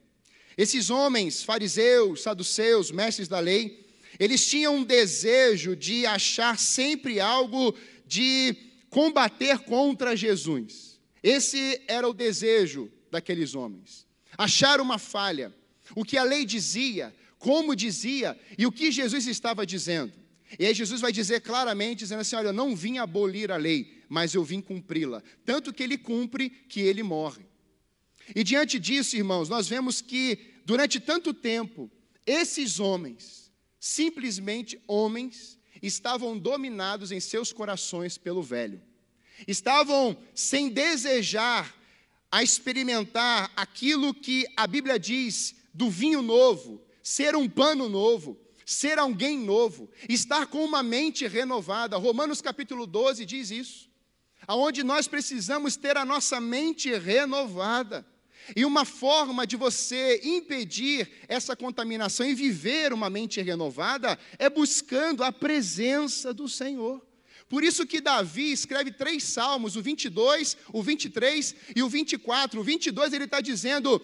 Esses 0.57 0.89
homens, 0.89 1.43
fariseus, 1.43 2.21
saduceus, 2.21 2.91
mestres 2.91 3.27
da 3.27 3.39
lei, 3.39 3.87
eles 4.19 4.47
tinham 4.47 4.75
um 4.75 4.83
desejo 4.83 5.75
de 5.75 6.05
achar 6.05 6.59
sempre 6.59 7.19
algo 7.19 7.75
de 8.05 8.55
combater 8.89 9.59
contra 9.59 10.15
Jesus. 10.15 10.99
Esse 11.21 11.81
era 11.87 12.07
o 12.07 12.13
desejo 12.13 12.91
daqueles 13.09 13.55
homens. 13.55 14.05
Achar 14.37 14.79
uma 14.79 14.97
falha, 14.97 15.53
o 15.95 16.03
que 16.03 16.17
a 16.17 16.23
lei 16.23 16.45
dizia, 16.45 17.13
como 17.39 17.75
dizia 17.75 18.37
e 18.57 18.65
o 18.65 18.71
que 18.71 18.91
Jesus 18.91 19.27
estava 19.27 19.65
dizendo. 19.65 20.13
E 20.59 20.65
aí 20.65 20.73
Jesus 20.73 21.01
vai 21.01 21.11
dizer 21.11 21.41
claramente, 21.41 21.99
dizendo 21.99 22.21
assim: 22.21 22.35
Olha, 22.35 22.47
eu 22.47 22.53
não 22.53 22.75
vim 22.75 22.99
abolir 22.99 23.51
a 23.51 23.57
lei, 23.57 24.03
mas 24.07 24.35
eu 24.35 24.43
vim 24.43 24.61
cumpri-la. 24.61 25.23
Tanto 25.43 25.73
que 25.73 25.81
ele 25.81 25.97
cumpre 25.97 26.49
que 26.49 26.79
ele 26.79 27.01
morre. 27.01 27.45
E 28.35 28.43
diante 28.43 28.79
disso, 28.79 29.15
irmãos, 29.15 29.49
nós 29.49 29.67
vemos 29.67 30.01
que 30.01 30.61
durante 30.65 30.99
tanto 30.99 31.33
tempo, 31.33 31.89
esses 32.25 32.79
homens, 32.79 33.51
simplesmente 33.79 34.81
homens, 34.87 35.57
estavam 35.81 36.37
dominados 36.37 37.11
em 37.11 37.19
seus 37.19 37.51
corações 37.51 38.17
pelo 38.17 38.41
velho. 38.41 38.81
Estavam 39.47 40.17
sem 40.33 40.69
desejar 40.69 41.75
a 42.31 42.41
experimentar 42.41 43.51
aquilo 43.55 44.13
que 44.13 44.45
a 44.55 44.65
Bíblia 44.65 44.97
diz 44.97 45.55
do 45.73 45.89
vinho 45.89 46.21
novo, 46.21 46.81
ser 47.01 47.35
um 47.35 47.49
pano 47.49 47.89
novo, 47.89 48.39
ser 48.65 48.97
alguém 48.97 49.37
novo, 49.37 49.89
estar 50.07 50.47
com 50.47 50.63
uma 50.63 50.81
mente 50.81 51.27
renovada. 51.27 51.97
Romanos 51.97 52.41
capítulo 52.41 52.87
12 52.87 53.25
diz 53.25 53.51
isso. 53.51 53.89
Aonde 54.47 54.83
nós 54.83 55.07
precisamos 55.07 55.75
ter 55.75 55.97
a 55.97 56.05
nossa 56.05 56.39
mente 56.39 56.95
renovada. 56.97 58.05
E 58.55 58.65
uma 58.65 58.85
forma 58.85 59.47
de 59.47 59.55
você 59.55 60.19
impedir 60.23 61.09
essa 61.27 61.55
contaminação 61.55 62.25
e 62.25 62.33
viver 62.33 62.91
uma 62.93 63.09
mente 63.09 63.41
renovada 63.41 64.17
é 64.37 64.49
buscando 64.49 65.23
a 65.23 65.31
presença 65.31 66.33
do 66.33 66.47
Senhor. 66.49 67.01
Por 67.47 67.63
isso 67.63 67.85
que 67.85 68.01
Davi 68.01 68.51
escreve 68.51 68.91
três 68.91 69.23
salmos, 69.23 69.75
o 69.75 69.81
22, 69.81 70.57
o 70.71 70.81
23 70.81 71.55
e 71.75 71.83
o 71.83 71.89
24. 71.89 72.59
O 72.59 72.63
22 72.63 73.13
ele 73.13 73.25
está 73.25 73.39
dizendo: 73.41 73.99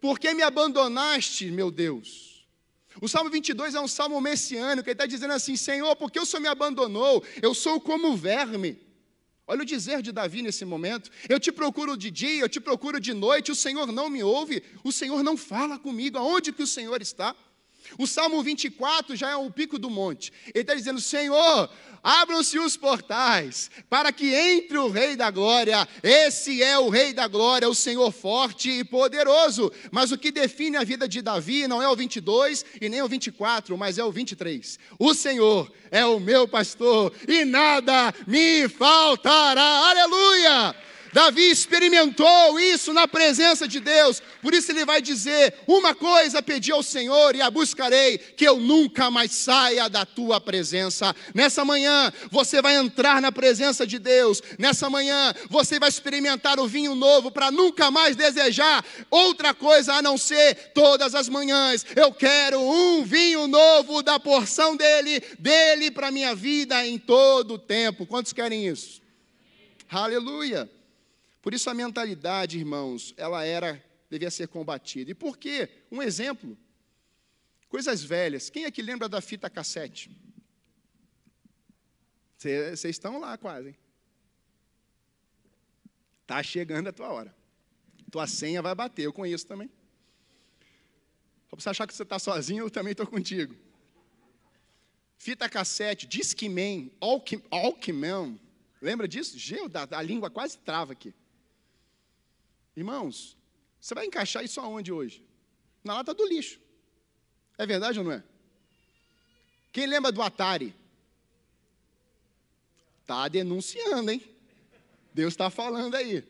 Por 0.00 0.18
que 0.18 0.34
me 0.34 0.42
abandonaste, 0.42 1.50
meu 1.50 1.70
Deus? 1.70 2.44
O 3.00 3.08
Salmo 3.08 3.30
22 3.30 3.74
é 3.74 3.80
um 3.80 3.86
salmo 3.86 4.20
messiânico, 4.20 4.88
ele 4.88 4.94
está 4.94 5.06
dizendo 5.06 5.32
assim: 5.32 5.56
Senhor, 5.56 5.94
por 5.96 6.10
que 6.10 6.18
o 6.18 6.26
Senhor 6.26 6.42
me 6.42 6.48
abandonou? 6.48 7.22
Eu 7.40 7.54
sou 7.54 7.80
como 7.80 8.16
verme. 8.16 8.87
Olha 9.48 9.62
o 9.62 9.64
dizer 9.64 10.02
de 10.02 10.12
Davi 10.12 10.42
nesse 10.42 10.66
momento. 10.66 11.10
Eu 11.26 11.40
te 11.40 11.50
procuro 11.50 11.96
de 11.96 12.10
dia, 12.10 12.42
eu 12.42 12.48
te 12.50 12.60
procuro 12.60 13.00
de 13.00 13.14
noite, 13.14 13.50
o 13.50 13.54
Senhor 13.54 13.90
não 13.90 14.10
me 14.10 14.22
ouve, 14.22 14.62
o 14.84 14.92
Senhor 14.92 15.24
não 15.24 15.38
fala 15.38 15.78
comigo. 15.78 16.18
Aonde 16.18 16.52
que 16.52 16.62
o 16.62 16.66
Senhor 16.66 17.00
está? 17.00 17.34
O 17.96 18.06
Salmo 18.06 18.42
24 18.42 19.16
já 19.16 19.30
é 19.30 19.36
o 19.36 19.50
pico 19.50 19.78
do 19.78 19.88
monte. 19.88 20.32
Ele 20.54 20.62
está 20.62 20.74
dizendo: 20.74 21.00
Senhor, 21.00 21.70
abram-se 22.02 22.58
os 22.58 22.76
portais, 22.76 23.70
para 23.88 24.12
que 24.12 24.34
entre 24.34 24.78
o 24.78 24.88
Rei 24.88 25.16
da 25.16 25.30
Glória. 25.30 25.86
Esse 26.02 26.62
é 26.62 26.78
o 26.78 26.88
Rei 26.88 27.12
da 27.12 27.26
Glória, 27.28 27.68
o 27.68 27.74
Senhor 27.74 28.10
forte 28.12 28.70
e 28.70 28.84
poderoso. 28.84 29.72
Mas 29.90 30.12
o 30.12 30.18
que 30.18 30.30
define 30.30 30.76
a 30.76 30.84
vida 30.84 31.08
de 31.08 31.22
Davi 31.22 31.66
não 31.66 31.82
é 31.82 31.88
o 31.88 31.96
22 31.96 32.64
e 32.80 32.88
nem 32.88 33.02
o 33.02 33.08
24, 33.08 33.76
mas 33.76 33.98
é 33.98 34.04
o 34.04 34.12
23. 34.12 34.78
O 34.98 35.14
Senhor 35.14 35.70
é 35.90 36.04
o 36.04 36.20
meu 36.20 36.46
pastor 36.46 37.12
e 37.26 37.44
nada 37.44 38.14
me 38.26 38.68
faltará. 38.68 39.90
Aleluia! 39.90 40.87
Davi 41.12 41.50
experimentou 41.50 42.58
isso 42.60 42.92
na 42.92 43.08
presença 43.08 43.66
de 43.66 43.80
Deus, 43.80 44.22
por 44.42 44.54
isso 44.54 44.70
ele 44.70 44.84
vai 44.84 45.00
dizer: 45.00 45.54
Uma 45.66 45.94
coisa 45.94 46.42
pedi 46.42 46.70
ao 46.70 46.82
Senhor 46.82 47.34
e 47.34 47.42
a 47.42 47.50
buscarei, 47.50 48.18
que 48.18 48.46
eu 48.46 48.58
nunca 48.58 49.10
mais 49.10 49.32
saia 49.32 49.88
da 49.88 50.04
tua 50.04 50.40
presença. 50.40 51.14
Nessa 51.34 51.64
manhã, 51.64 52.12
você 52.30 52.60
vai 52.60 52.76
entrar 52.76 53.20
na 53.20 53.32
presença 53.32 53.86
de 53.86 53.98
Deus, 53.98 54.42
nessa 54.58 54.88
manhã, 54.90 55.34
você 55.48 55.78
vai 55.78 55.88
experimentar 55.88 56.58
o 56.58 56.68
vinho 56.68 56.94
novo 56.94 57.30
para 57.30 57.50
nunca 57.50 57.90
mais 57.90 58.16
desejar 58.16 58.84
outra 59.10 59.54
coisa 59.54 59.94
a 59.94 60.02
não 60.02 60.18
ser 60.18 60.72
todas 60.74 61.14
as 61.14 61.28
manhãs. 61.28 61.84
Eu 61.96 62.12
quero 62.12 62.60
um 62.60 63.04
vinho 63.04 63.46
novo 63.46 64.02
da 64.02 64.20
porção 64.20 64.76
dele, 64.76 65.22
dele 65.38 65.90
para 65.90 66.10
minha 66.10 66.34
vida 66.34 66.86
em 66.86 66.98
todo 66.98 67.54
o 67.54 67.58
tempo. 67.58 68.06
Quantos 68.06 68.32
querem 68.32 68.66
isso? 68.66 69.00
Aleluia. 69.90 70.77
Por 71.48 71.54
isso 71.54 71.70
a 71.70 71.72
mentalidade, 71.72 72.58
irmãos, 72.58 73.14
ela 73.16 73.42
era, 73.42 73.82
devia 74.10 74.30
ser 74.30 74.48
combatida. 74.48 75.12
E 75.12 75.14
por 75.14 75.38
quê? 75.38 75.66
Um 75.90 76.02
exemplo. 76.02 76.58
Coisas 77.70 78.04
velhas. 78.04 78.50
Quem 78.50 78.66
é 78.66 78.70
que 78.70 78.82
lembra 78.82 79.08
da 79.08 79.22
fita 79.22 79.48
cassete? 79.48 80.14
Vocês 82.36 82.84
estão 82.84 83.18
lá 83.18 83.38
quase. 83.38 83.74
Está 86.20 86.42
chegando 86.42 86.88
a 86.88 86.92
tua 86.92 87.10
hora. 87.10 87.34
Tua 88.10 88.26
senha 88.26 88.60
vai 88.60 88.74
bater, 88.74 89.04
eu 89.04 89.12
conheço 89.14 89.46
também. 89.46 89.70
Só 91.48 91.56
para 91.56 91.60
você 91.60 91.70
achar 91.70 91.86
que 91.86 91.94
você 91.94 92.02
está 92.02 92.18
sozinho, 92.18 92.64
eu 92.64 92.70
também 92.70 92.92
estou 92.92 93.06
contigo. 93.06 93.56
Fita 95.16 95.48
cassete, 95.48 96.06
Discman, 96.06 96.92
Alckmin. 97.00 98.38
Lembra 98.82 99.08
disso? 99.08 99.38
Geu, 99.38 99.70
a 99.90 100.02
língua 100.02 100.28
quase 100.28 100.58
trava 100.58 100.92
aqui. 100.92 101.14
Irmãos, 102.78 103.36
você 103.80 103.92
vai 103.92 104.06
encaixar 104.06 104.44
isso 104.44 104.60
aonde 104.60 104.92
hoje? 104.92 105.26
Na 105.82 105.94
lata 105.94 106.14
do 106.14 106.24
lixo. 106.24 106.60
É 107.58 107.66
verdade 107.66 107.98
ou 107.98 108.04
não 108.04 108.12
é? 108.12 108.22
Quem 109.72 109.84
lembra 109.84 110.12
do 110.12 110.22
Atari? 110.22 110.72
Está 113.00 113.26
denunciando, 113.26 114.12
hein? 114.12 114.22
Deus 115.12 115.32
está 115.32 115.50
falando 115.50 115.96
aí. 115.96 116.24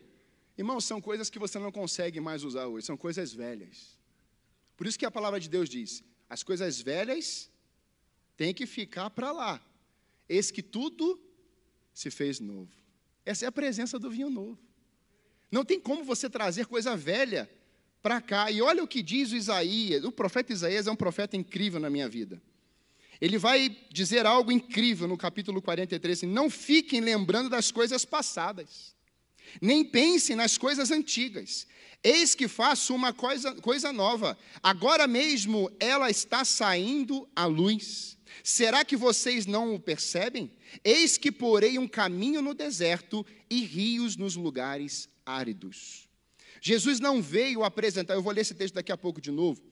Irmãos, 0.56 0.86
são 0.86 1.02
coisas 1.02 1.28
que 1.28 1.38
você 1.38 1.58
não 1.58 1.70
consegue 1.70 2.18
mais 2.18 2.42
usar 2.42 2.66
hoje, 2.66 2.86
são 2.86 2.96
coisas 2.96 3.30
velhas. 3.30 3.98
Por 4.74 4.86
isso 4.86 4.98
que 4.98 5.04
a 5.04 5.10
palavra 5.10 5.38
de 5.38 5.50
Deus 5.50 5.68
diz: 5.68 6.02
as 6.30 6.42
coisas 6.42 6.80
velhas 6.80 7.50
têm 8.38 8.54
que 8.54 8.64
ficar 8.64 9.10
para 9.10 9.30
lá. 9.32 9.60
Eis 10.26 10.50
que 10.50 10.62
tudo 10.62 11.20
se 11.92 12.10
fez 12.10 12.40
novo. 12.40 12.72
Essa 13.26 13.44
é 13.44 13.48
a 13.48 13.52
presença 13.52 13.98
do 13.98 14.10
vinho 14.10 14.30
novo. 14.30 14.67
Não 15.50 15.64
tem 15.64 15.80
como 15.80 16.04
você 16.04 16.28
trazer 16.28 16.66
coisa 16.66 16.96
velha 16.96 17.48
para 18.02 18.20
cá. 18.20 18.50
E 18.50 18.62
olha 18.62 18.82
o 18.82 18.88
que 18.88 19.02
diz 19.02 19.32
o 19.32 19.36
Isaías. 19.36 20.04
O 20.04 20.12
profeta 20.12 20.52
Isaías 20.52 20.86
é 20.86 20.90
um 20.90 20.96
profeta 20.96 21.36
incrível 21.36 21.80
na 21.80 21.90
minha 21.90 22.08
vida. 22.08 22.40
Ele 23.20 23.36
vai 23.36 23.76
dizer 23.90 24.26
algo 24.26 24.52
incrível 24.52 25.08
no 25.08 25.16
capítulo 25.16 25.60
43. 25.60 26.18
Assim, 26.18 26.26
Não 26.26 26.48
fiquem 26.48 27.00
lembrando 27.00 27.48
das 27.48 27.72
coisas 27.72 28.04
passadas, 28.04 28.94
nem 29.60 29.84
pensem 29.84 30.36
nas 30.36 30.56
coisas 30.56 30.90
antigas. 30.90 31.66
Eis 32.02 32.34
que 32.34 32.46
faço 32.46 32.94
uma 32.94 33.12
coisa, 33.12 33.54
coisa 33.56 33.92
nova. 33.92 34.38
Agora 34.62 35.08
mesmo 35.08 35.70
ela 35.80 36.08
está 36.10 36.44
saindo 36.44 37.28
à 37.34 37.44
luz. 37.44 38.16
Será 38.44 38.84
que 38.84 38.96
vocês 38.96 39.46
não 39.46 39.74
o 39.74 39.80
percebem? 39.80 40.52
Eis 40.84 41.18
que 41.18 41.32
porei 41.32 41.76
um 41.76 41.88
caminho 41.88 42.40
no 42.40 42.54
deserto 42.54 43.26
e 43.50 43.64
rios 43.64 44.16
nos 44.16 44.36
lugares 44.36 45.08
áridos. 45.28 46.08
Jesus 46.60 46.98
não 46.98 47.20
veio 47.20 47.62
apresentar, 47.62 48.14
eu 48.14 48.22
vou 48.22 48.32
ler 48.32 48.40
esse 48.40 48.54
texto 48.54 48.74
daqui 48.74 48.90
a 48.90 48.96
pouco 48.96 49.20
de 49.20 49.30
novo. 49.30 49.62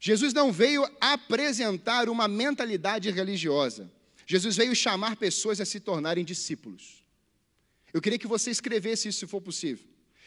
Jesus 0.00 0.32
não 0.32 0.52
veio 0.52 0.88
apresentar 1.00 2.08
uma 2.08 2.26
mentalidade 2.26 3.10
religiosa. 3.10 3.90
Jesus 4.26 4.56
veio 4.56 4.74
chamar 4.74 5.16
pessoas 5.16 5.60
a 5.60 5.64
se 5.64 5.80
tornarem 5.80 6.24
discípulos. 6.24 7.04
Eu 7.92 8.00
queria 8.00 8.18
que 8.18 8.26
você 8.26 8.50
escrevesse 8.50 9.08
isso 9.08 9.18
se 9.20 9.26
for 9.26 9.40
possível. 9.40 9.84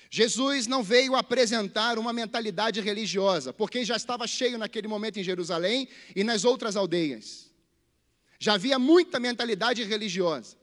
Jesus 0.09 0.67
não 0.67 0.83
veio 0.83 1.15
apresentar 1.15 1.97
uma 1.97 2.13
mentalidade 2.13 2.79
religiosa, 2.79 3.51
porque 3.51 3.83
já 3.83 3.95
estava 3.95 4.27
cheio 4.27 4.57
naquele 4.57 4.87
momento 4.87 5.19
em 5.19 5.23
Jerusalém 5.23 5.87
e 6.15 6.23
nas 6.23 6.45
outras 6.45 6.75
aldeias. 6.75 7.51
Já 8.39 8.53
havia 8.53 8.77
muita 8.77 9.19
mentalidade 9.19 9.83
religiosa. 9.83 10.55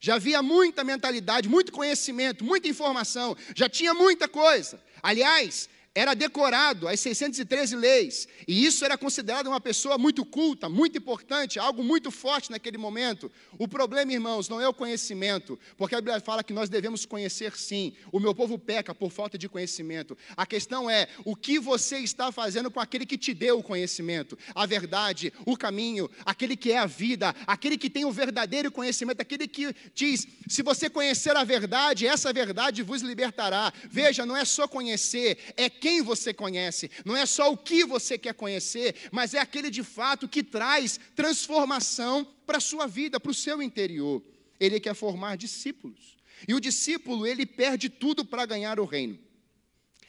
Já 0.00 0.16
havia 0.16 0.42
muita 0.42 0.84
mentalidade, 0.84 1.48
muito 1.48 1.72
conhecimento, 1.72 2.44
muita 2.44 2.68
informação, 2.68 3.36
já 3.54 3.68
tinha 3.68 3.94
muita 3.94 4.28
coisa. 4.28 4.80
Aliás, 5.02 5.68
era 5.94 6.12
decorado 6.12 6.88
as 6.88 6.98
613 6.98 7.76
leis, 7.76 8.26
e 8.48 8.66
isso 8.66 8.84
era 8.84 8.98
considerado 8.98 9.46
uma 9.46 9.60
pessoa 9.60 9.96
muito 9.96 10.24
culta, 10.24 10.68
muito 10.68 10.98
importante, 10.98 11.58
algo 11.58 11.84
muito 11.84 12.10
forte 12.10 12.50
naquele 12.50 12.76
momento. 12.76 13.30
O 13.56 13.68
problema, 13.68 14.12
irmãos, 14.12 14.48
não 14.48 14.60
é 14.60 14.66
o 14.66 14.74
conhecimento, 14.74 15.56
porque 15.76 15.94
a 15.94 16.00
Bíblia 16.00 16.20
fala 16.20 16.42
que 16.42 16.52
nós 16.52 16.68
devemos 16.68 17.06
conhecer 17.06 17.56
sim. 17.56 17.92
O 18.10 18.18
meu 18.18 18.34
povo 18.34 18.58
peca 18.58 18.92
por 18.92 19.12
falta 19.12 19.38
de 19.38 19.48
conhecimento. 19.48 20.18
A 20.36 20.44
questão 20.44 20.90
é 20.90 21.06
o 21.24 21.36
que 21.36 21.60
você 21.60 21.98
está 21.98 22.32
fazendo 22.32 22.72
com 22.72 22.80
aquele 22.80 23.06
que 23.06 23.16
te 23.16 23.32
deu 23.32 23.60
o 23.60 23.62
conhecimento, 23.62 24.36
a 24.52 24.66
verdade, 24.66 25.32
o 25.46 25.56
caminho, 25.56 26.10
aquele 26.26 26.56
que 26.56 26.72
é 26.72 26.78
a 26.78 26.86
vida, 26.86 27.32
aquele 27.46 27.78
que 27.78 27.88
tem 27.88 28.04
o 28.04 28.10
verdadeiro 28.10 28.72
conhecimento, 28.72 29.20
aquele 29.20 29.46
que 29.46 29.72
diz: 29.94 30.26
se 30.48 30.60
você 30.60 30.90
conhecer 30.90 31.36
a 31.36 31.44
verdade, 31.44 32.04
essa 32.04 32.32
verdade 32.32 32.82
vos 32.82 33.00
libertará. 33.00 33.72
Veja, 33.88 34.26
não 34.26 34.36
é 34.36 34.44
só 34.44 34.66
conhecer, 34.66 35.38
é 35.56 35.70
quem 35.84 36.00
você 36.00 36.32
conhece, 36.32 36.90
não 37.04 37.14
é 37.14 37.26
só 37.26 37.52
o 37.52 37.58
que 37.58 37.84
você 37.84 38.16
quer 38.16 38.32
conhecer, 38.32 38.94
mas 39.12 39.34
é 39.34 39.38
aquele 39.38 39.68
de 39.68 39.82
fato 39.82 40.26
que 40.26 40.42
traz 40.42 40.98
transformação 41.14 42.26
para 42.46 42.56
a 42.56 42.60
sua 42.60 42.86
vida, 42.86 43.20
para 43.20 43.30
o 43.30 43.34
seu 43.34 43.60
interior. 43.60 44.22
Ele 44.58 44.80
quer 44.80 44.94
formar 44.94 45.36
discípulos. 45.36 46.16
E 46.48 46.54
o 46.54 46.60
discípulo, 46.60 47.26
ele 47.26 47.44
perde 47.44 47.90
tudo 47.90 48.24
para 48.24 48.46
ganhar 48.46 48.80
o 48.80 48.86
reino. 48.86 49.18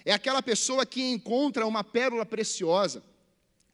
É 0.06 0.14
aquela 0.14 0.42
pessoa 0.42 0.86
que 0.86 1.02
encontra 1.02 1.68
uma 1.68 1.84
pérola 1.84 2.26
preciosa, 2.26 3.04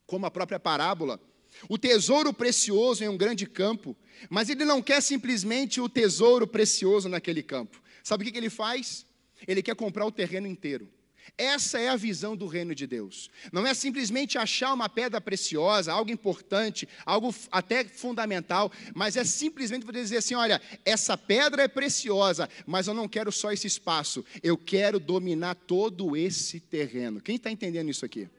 como 0.08 0.26
a 0.26 0.32
própria 0.32 0.60
parábola, 0.60 1.22
o 1.70 1.78
tesouro 1.78 2.34
precioso 2.34 3.04
em 3.04 3.10
um 3.10 3.18
grande 3.18 3.46
campo, 3.46 3.96
mas 4.28 4.50
ele 4.50 4.66
não 4.66 4.82
quer 4.82 5.04
simplesmente 5.04 5.80
o 5.80 5.88
tesouro 5.88 6.48
precioso 6.48 7.08
naquele 7.08 7.44
campo. 7.44 7.80
Sabe 8.04 8.28
o 8.28 8.32
que 8.32 8.36
ele 8.36 8.50
faz? 8.50 9.06
Ele 9.48 9.62
quer 9.62 9.76
comprar 9.76 10.08
o 10.08 10.12
terreno 10.12 10.48
inteiro. 10.48 10.90
Essa 11.38 11.80
é 11.80 11.90
a 11.90 11.96
visão 11.96 12.36
do 12.36 12.46
reino 12.46 12.76
de 12.76 12.86
Deus. 12.86 13.30
Não 13.52 13.66
é 13.66 13.74
simplesmente 13.74 14.38
achar 14.38 14.74
uma 14.74 14.88
pedra 14.88 15.20
preciosa, 15.20 15.92
algo 15.92 16.12
importante, 16.12 16.88
algo 17.06 17.34
até 17.52 17.84
fundamental, 17.84 18.72
mas 18.94 19.18
é 19.18 19.24
simplesmente 19.24 19.86
você 19.86 20.02
dizer 20.02 20.18
assim: 20.18 20.36
olha, 20.36 20.62
essa 20.86 21.18
pedra 21.18 21.64
é 21.64 21.68
preciosa, 21.68 22.50
mas 22.66 22.88
eu 22.88 22.94
não 22.94 23.08
quero 23.08 23.32
só 23.32 23.52
esse 23.52 23.68
espaço, 23.68 24.24
eu 24.44 24.58
quero 24.58 25.00
dominar 25.00 25.56
todo 25.56 26.16
esse 26.16 26.60
terreno. 26.60 27.22
Quem 27.22 27.38
está 27.38 27.50
entendendo 27.50 27.90
isso 27.90 28.06
aqui? 28.06 28.30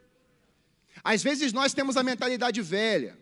Às 1.02 1.22
vezes 1.22 1.52
nós 1.52 1.74
temos 1.74 1.96
a 1.96 2.02
mentalidade 2.02 2.60
velha 2.62 3.21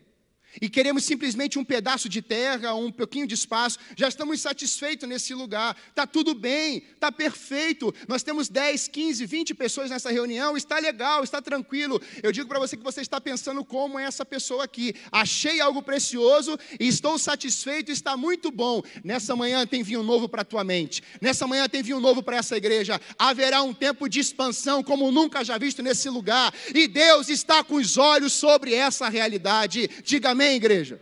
e 0.59 0.69
queremos 0.69 1.03
simplesmente 1.03 1.59
um 1.59 1.63
pedaço 1.63 2.09
de 2.09 2.21
terra, 2.21 2.73
um 2.73 2.91
pouquinho 2.91 3.27
de 3.27 3.35
espaço, 3.35 3.77
já 3.95 4.07
estamos 4.07 4.41
satisfeitos 4.41 5.07
nesse 5.07 5.33
lugar, 5.33 5.77
está 5.89 6.07
tudo 6.07 6.33
bem, 6.33 6.83
está 6.93 7.11
perfeito, 7.11 7.93
nós 8.07 8.23
temos 8.23 8.49
10, 8.49 8.87
15, 8.87 9.25
20 9.25 9.53
pessoas 9.53 9.89
nessa 9.89 10.11
reunião, 10.11 10.57
está 10.57 10.79
legal, 10.79 11.23
está 11.23 11.41
tranquilo. 11.41 12.01
Eu 12.23 12.31
digo 12.31 12.47
para 12.47 12.59
você 12.59 12.75
que 12.75 12.83
você 12.83 13.01
está 13.01 13.21
pensando 13.21 13.63
como 13.63 13.99
é 13.99 14.03
essa 14.03 14.25
pessoa 14.25 14.63
aqui. 14.63 14.95
Achei 15.11 15.61
algo 15.61 15.81
precioso 15.81 16.57
estou 16.79 17.17
satisfeito, 17.17 17.91
está 17.91 18.15
muito 18.15 18.51
bom. 18.51 18.81
Nessa 19.03 19.35
manhã 19.35 19.65
tem 19.65 19.83
vinho 19.83 20.03
novo 20.03 20.27
para 20.27 20.41
a 20.41 20.45
tua 20.45 20.63
mente, 20.63 21.03
nessa 21.19 21.47
manhã 21.47 21.67
tem 21.67 21.81
vinho 21.81 21.99
novo 21.99 22.23
para 22.23 22.37
essa 22.37 22.57
igreja. 22.57 22.99
Haverá 23.17 23.61
um 23.63 23.73
tempo 23.73 24.07
de 24.07 24.19
expansão 24.19 24.83
como 24.83 25.11
nunca 25.11 25.43
já 25.43 25.57
visto 25.57 25.81
nesse 25.81 26.09
lugar, 26.09 26.53
e 26.73 26.87
Deus 26.87 27.29
está 27.29 27.63
com 27.63 27.75
os 27.75 27.97
olhos 27.97 28.33
sobre 28.33 28.73
essa 28.73 29.09
realidade. 29.09 29.89
Diga 30.03 30.33
Amém, 30.41 30.55
igreja? 30.55 30.99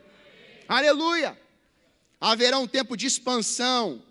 Aleluia! 0.67 1.39
Haverá 2.19 2.59
um 2.59 2.67
tempo 2.67 2.97
de 2.97 3.07
expansão, 3.07 4.03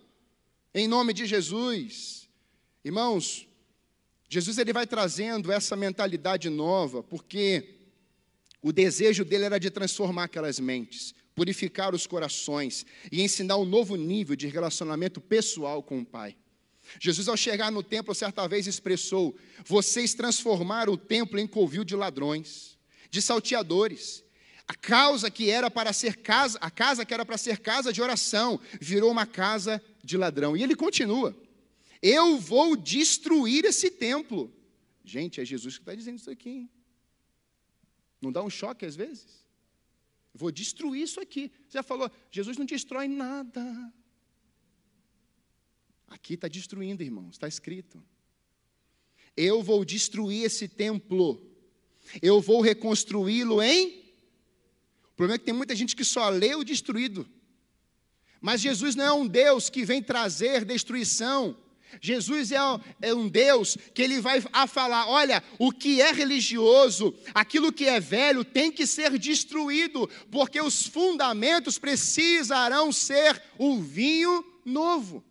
em 0.73 0.89
nome 0.89 1.13
de 1.13 1.27
Jesus. 1.27 2.27
Irmãos, 2.83 3.47
Jesus 4.27 4.57
ele 4.57 4.73
vai 4.73 4.87
trazendo 4.87 5.53
essa 5.53 5.77
mentalidade 5.77 6.49
nova, 6.49 7.03
porque 7.03 7.75
o 8.63 8.73
desejo 8.73 9.23
dele 9.23 9.45
era 9.45 9.61
de 9.61 9.69
transformar 9.69 10.25
aquelas 10.25 10.59
mentes, 10.59 11.15
purificar 11.35 11.95
os 11.95 12.07
corações 12.07 12.87
e 13.13 13.21
ensinar 13.21 13.59
um 13.59 13.67
novo 13.67 13.97
nível 13.97 14.35
de 14.35 14.47
relacionamento 14.47 15.21
pessoal 15.21 15.83
com 15.83 15.99
o 15.99 16.07
Pai. 16.07 16.39
Jesus, 16.99 17.29
ao 17.29 17.37
chegar 17.37 17.71
no 17.71 17.83
templo, 17.83 18.15
certa 18.15 18.49
vez 18.49 18.67
expressou: 18.67 19.37
Vocês 19.63 20.15
transformaram 20.15 20.95
o 20.95 20.97
templo 20.97 21.39
em 21.39 21.47
covil 21.47 21.85
de 21.85 21.95
ladrões, 21.95 22.79
de 23.11 23.21
salteadores. 23.21 24.27
A 24.69 24.75
causa 24.75 25.31
que 25.31 25.49
era 25.49 25.71
para 25.71 25.95
ser 25.95 26.19
casa, 26.19 26.59
a 26.61 26.71
casa 26.71 27.07
que 27.07 27.15
era 27.15 27.25
para 27.25 27.39
ser 27.39 27.59
casa 27.59 27.91
de 27.91 28.03
oração, 28.03 28.61
virou 28.79 29.11
uma 29.11 29.27
casa 29.27 29.83
de 30.05 30.19
ladrão. 30.19 30.55
E 30.55 30.63
ele 30.63 30.77
continua. 30.77 31.35
Eu 32.03 32.39
vou 32.39 32.77
destruir 32.77 33.65
esse 33.65 33.91
templo. 33.91 34.53
Gente, 35.03 35.41
é 35.41 35.45
Jesus 35.45 35.77
que 35.77 35.83
está 35.83 35.95
dizendo 35.95 36.19
isso 36.19 36.31
aqui. 36.31 36.51
Hein? 36.51 36.71
Não 38.21 38.31
dá 38.31 38.43
um 38.43 38.51
choque 38.51 38.85
às 38.85 38.95
vezes? 38.95 39.43
Vou 40.35 40.51
destruir 40.53 41.03
isso 41.03 41.19
aqui. 41.19 41.51
Você 41.67 41.79
já 41.79 41.83
falou, 41.83 42.11
Jesus 42.31 42.59
não 42.59 42.67
destrói 42.67 43.09
nada. 43.09 43.65
Aqui 46.07 46.35
está 46.35 46.47
destruindo, 46.47 47.03
irmãos, 47.03 47.31
está 47.31 47.49
escrito. 47.49 48.03
Eu 49.35 49.63
vou 49.63 49.83
destruir 49.83 50.45
esse 50.45 50.69
templo. 50.69 51.43
Eu 52.21 52.41
vou 52.41 52.61
reconstruí-lo 52.61 53.63
em. 53.63 54.08
Problema 55.19 55.35
é 55.35 55.39
que 55.39 55.47
tem 55.47 55.55
muita 55.55 55.75
gente 55.75 55.97
que 55.97 56.05
só 56.05 56.29
lê 56.29 56.55
o 56.55 56.63
destruído. 56.63 57.29
Mas 58.41 58.61
Jesus 58.61 58.95
não 58.95 59.05
é 59.05 59.13
um 59.13 59.27
Deus 59.27 59.69
que 59.69 59.85
vem 59.85 60.01
trazer 60.01 60.65
destruição. 60.65 61.59
Jesus 62.01 62.53
é, 62.53 62.59
é 63.03 63.13
um 63.13 63.29
Deus 63.29 63.77
que 63.93 64.01
ele 64.01 64.21
vai 64.21 64.41
a 64.53 64.69
falar: 64.69 65.09
olha, 65.09 65.43
o 65.59 65.73
que 65.73 66.01
é 66.01 66.13
religioso, 66.13 67.13
aquilo 67.35 67.73
que 67.73 67.87
é 67.87 67.99
velho, 67.99 68.45
tem 68.45 68.71
que 68.71 68.87
ser 68.87 69.19
destruído, 69.19 70.09
porque 70.31 70.61
os 70.61 70.87
fundamentos 70.87 71.79
precisarão 71.79 72.93
ser 72.93 73.43
o 73.59 73.81
vinho 73.81 74.47
novo. 74.65 75.25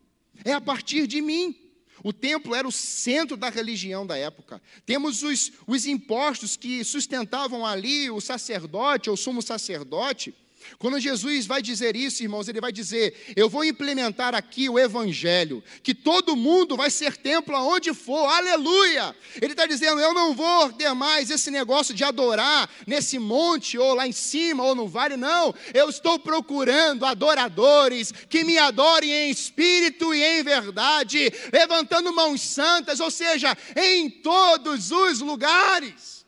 É 0.43 0.51
a 0.51 0.59
partir 0.59 1.07
de 1.07 1.21
mim. 1.21 1.55
O 2.03 2.13
templo 2.13 2.53
era 2.53 2.67
o 2.67 2.71
centro 2.71 3.35
da 3.35 3.49
religião 3.49 4.05
da 4.05 4.17
época. 4.17 4.61
Temos 4.85 5.23
os, 5.23 5.51
os 5.65 5.85
impostos 5.85 6.55
que 6.55 6.83
sustentavam 6.83 7.65
ali 7.65 8.09
o 8.09 8.21
sacerdote 8.21 9.09
ou 9.09 9.17
sumo 9.17 9.41
sacerdote. 9.41 10.33
Quando 10.77 10.99
Jesus 10.99 11.45
vai 11.45 11.61
dizer 11.61 11.95
isso, 11.95 12.23
irmãos, 12.23 12.47
ele 12.47 12.61
vai 12.61 12.71
dizer: 12.71 13.33
Eu 13.35 13.49
vou 13.49 13.63
implementar 13.63 14.35
aqui 14.35 14.69
o 14.69 14.77
Evangelho, 14.77 15.63
que 15.81 15.93
todo 15.93 16.35
mundo 16.35 16.75
vai 16.75 16.89
ser 16.89 17.17
templo 17.17 17.55
aonde 17.55 17.93
for, 17.93 18.25
aleluia! 18.25 19.15
Ele 19.41 19.53
está 19.53 19.65
dizendo: 19.65 19.99
Eu 19.99 20.13
não 20.13 20.33
vou 20.33 20.71
ter 20.73 20.93
mais 20.93 21.29
esse 21.29 21.49
negócio 21.49 21.93
de 21.93 22.03
adorar 22.03 22.69
nesse 22.85 23.17
monte, 23.17 23.77
ou 23.77 23.93
lá 23.93 24.07
em 24.07 24.11
cima, 24.11 24.63
ou 24.63 24.75
no 24.75 24.87
vale, 24.87 25.17
não. 25.17 25.53
Eu 25.73 25.89
estou 25.89 26.19
procurando 26.19 27.05
adoradores 27.05 28.11
que 28.29 28.43
me 28.43 28.57
adorem 28.57 29.11
em 29.11 29.29
espírito 29.29 30.13
e 30.13 30.23
em 30.23 30.43
verdade, 30.43 31.31
levantando 31.51 32.13
mãos 32.13 32.41
santas, 32.41 32.99
ou 32.99 33.11
seja, 33.11 33.57
em 33.75 34.09
todos 34.09 34.91
os 34.91 35.19
lugares. 35.19 36.26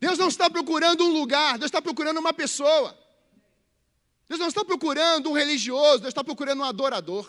Deus 0.00 0.18
não 0.18 0.28
está 0.28 0.48
procurando 0.48 1.04
um 1.04 1.12
lugar, 1.12 1.58
Deus 1.58 1.68
está 1.68 1.82
procurando 1.82 2.18
uma 2.18 2.32
pessoa. 2.32 2.98
Deus 4.26 4.40
não 4.40 4.48
está 4.48 4.64
procurando 4.64 5.28
um 5.28 5.34
religioso, 5.34 5.98
Deus 5.98 6.10
está 6.10 6.24
procurando 6.24 6.60
um 6.60 6.64
adorador. 6.64 7.26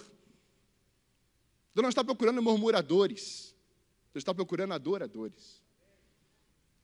Deus 1.73 1.83
não 1.83 1.89
está 1.89 2.03
procurando 2.03 2.41
murmuradores, 2.41 3.53
Deus 4.13 4.21
está 4.21 4.33
procurando 4.33 4.73
adoradores. 4.73 5.61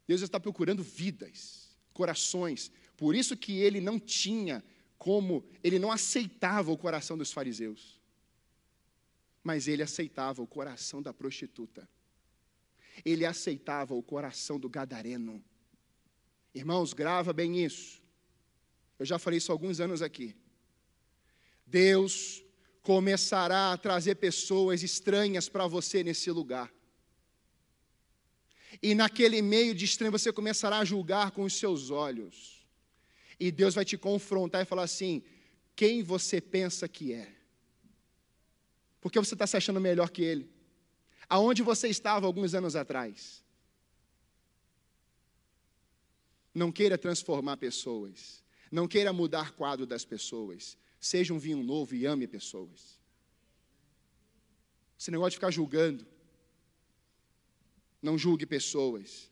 Deus 0.08 0.21
está 0.21 0.39
procurando 0.39 0.82
vidas, 0.84 1.78
corações. 1.93 2.71
Por 2.95 3.13
isso 3.15 3.36
que 3.36 3.60
ele 3.60 3.82
não 3.82 4.00
tinha 4.00 4.63
como, 4.97 5.45
ele 5.63 5.78
não 5.78 5.91
aceitava 5.91 6.71
o 6.71 6.78
coração 6.78 7.17
dos 7.17 7.32
fariseus. 7.32 8.02
Mas 9.43 9.67
ele 9.67 9.84
aceitava 9.84 10.41
o 10.41 10.47
coração 10.47 11.02
da 11.02 11.13
prostituta. 11.13 11.88
Ele 13.06 13.26
aceitava 13.26 13.93
o 13.93 14.02
coração 14.02 14.60
do 14.60 14.69
gadareno. 14.69 15.43
Irmãos, 16.54 16.94
grava 16.94 17.34
bem 17.34 17.64
isso. 17.64 18.02
Eu 19.00 19.06
já 19.06 19.20
falei 19.20 19.38
isso 19.38 19.52
há 19.52 19.56
alguns 19.56 19.80
anos 19.80 20.02
aqui. 20.02 20.36
Deus 21.66 22.44
começará 22.82 23.74
a 23.74 23.78
trazer 23.78 24.16
pessoas 24.16 24.82
estranhas 24.82 25.50
para 25.50 25.68
você 25.68 26.04
nesse 26.04 26.32
lugar. 26.32 26.74
E 28.82 28.96
naquele 28.96 29.42
meio 29.42 29.74
de 29.76 29.86
estranho 29.86 30.12
você 30.12 30.32
começará 30.32 30.80
a 30.80 30.86
julgar 30.86 31.32
com 31.32 31.44
os 31.44 31.54
seus 31.54 31.90
olhos. 31.90 32.66
E 33.40 33.52
Deus 33.52 33.76
vai 33.76 33.86
te 33.86 33.98
confrontar 33.98 34.62
e 34.62 34.66
falar 34.66 34.84
assim: 34.84 35.24
quem 35.76 36.02
você 36.02 36.40
pensa 36.40 36.88
que 36.88 37.14
é? 37.14 37.36
Porque 39.02 39.20
você 39.20 39.36
está 39.36 39.46
se 39.46 39.58
achando 39.58 39.80
melhor 39.80 40.10
que 40.10 40.24
ele? 40.24 40.50
Aonde 41.30 41.62
você 41.62 41.88
estava 41.88 42.26
alguns 42.26 42.54
anos 42.54 42.76
atrás? 42.76 43.44
Não 46.58 46.72
queira 46.72 46.98
transformar 46.98 47.58
pessoas. 47.58 48.43
Não 48.72 48.88
queira 48.88 49.13
mudar 49.13 49.52
quadro 49.52 49.86
das 49.86 50.04
pessoas. 50.04 50.76
Seja 51.00 51.32
um 51.32 51.38
vinho 51.38 51.62
novo 51.62 51.93
e 51.93 52.04
ame 52.08 52.26
pessoas. 52.26 53.00
Esse 55.00 55.12
negócio 55.12 55.30
de 55.30 55.36
ficar 55.36 55.52
julgando. 55.52 56.04
Não 58.02 58.17
julgue 58.17 58.48
pessoas. 58.48 59.30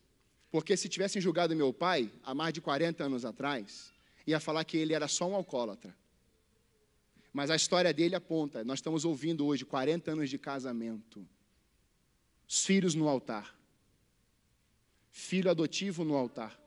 Porque 0.52 0.78
se 0.78 0.88
tivessem 0.88 1.20
julgado 1.20 1.56
meu 1.56 1.74
pai, 1.74 2.12
há 2.24 2.36
mais 2.36 2.54
de 2.54 2.62
40 2.62 3.04
anos 3.04 3.26
atrás, 3.26 3.92
ia 4.28 4.40
falar 4.40 4.64
que 4.64 4.78
ele 4.78 4.94
era 4.94 5.08
só 5.08 5.28
um 5.28 5.34
alcoólatra. 5.34 5.98
Mas 7.34 7.50
a 7.50 7.56
história 7.56 7.92
dele 7.92 8.14
aponta, 8.14 8.64
nós 8.64 8.78
estamos 8.78 9.04
ouvindo 9.04 9.48
hoje 9.48 9.66
40 9.66 10.12
anos 10.12 10.30
de 10.30 10.38
casamento. 10.38 11.28
Os 12.48 12.64
filhos 12.64 12.94
no 12.94 13.10
altar. 13.10 13.58
Filho 15.12 15.50
adotivo 15.50 16.04
no 16.04 16.16
altar. 16.16 16.64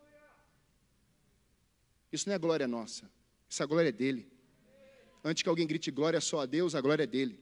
Isso 2.12 2.28
não 2.28 2.34
é 2.34 2.38
glória 2.38 2.66
nossa, 2.66 3.10
isso 3.48 3.62
é 3.62 3.66
glória 3.66 3.92
dele. 3.92 4.30
Antes 5.24 5.42
que 5.42 5.48
alguém 5.48 5.66
grite 5.66 5.90
glória 5.90 6.20
só 6.20 6.40
a 6.40 6.46
Deus, 6.46 6.74
a 6.74 6.80
glória 6.80 7.02
é 7.02 7.06
dele. 7.06 7.38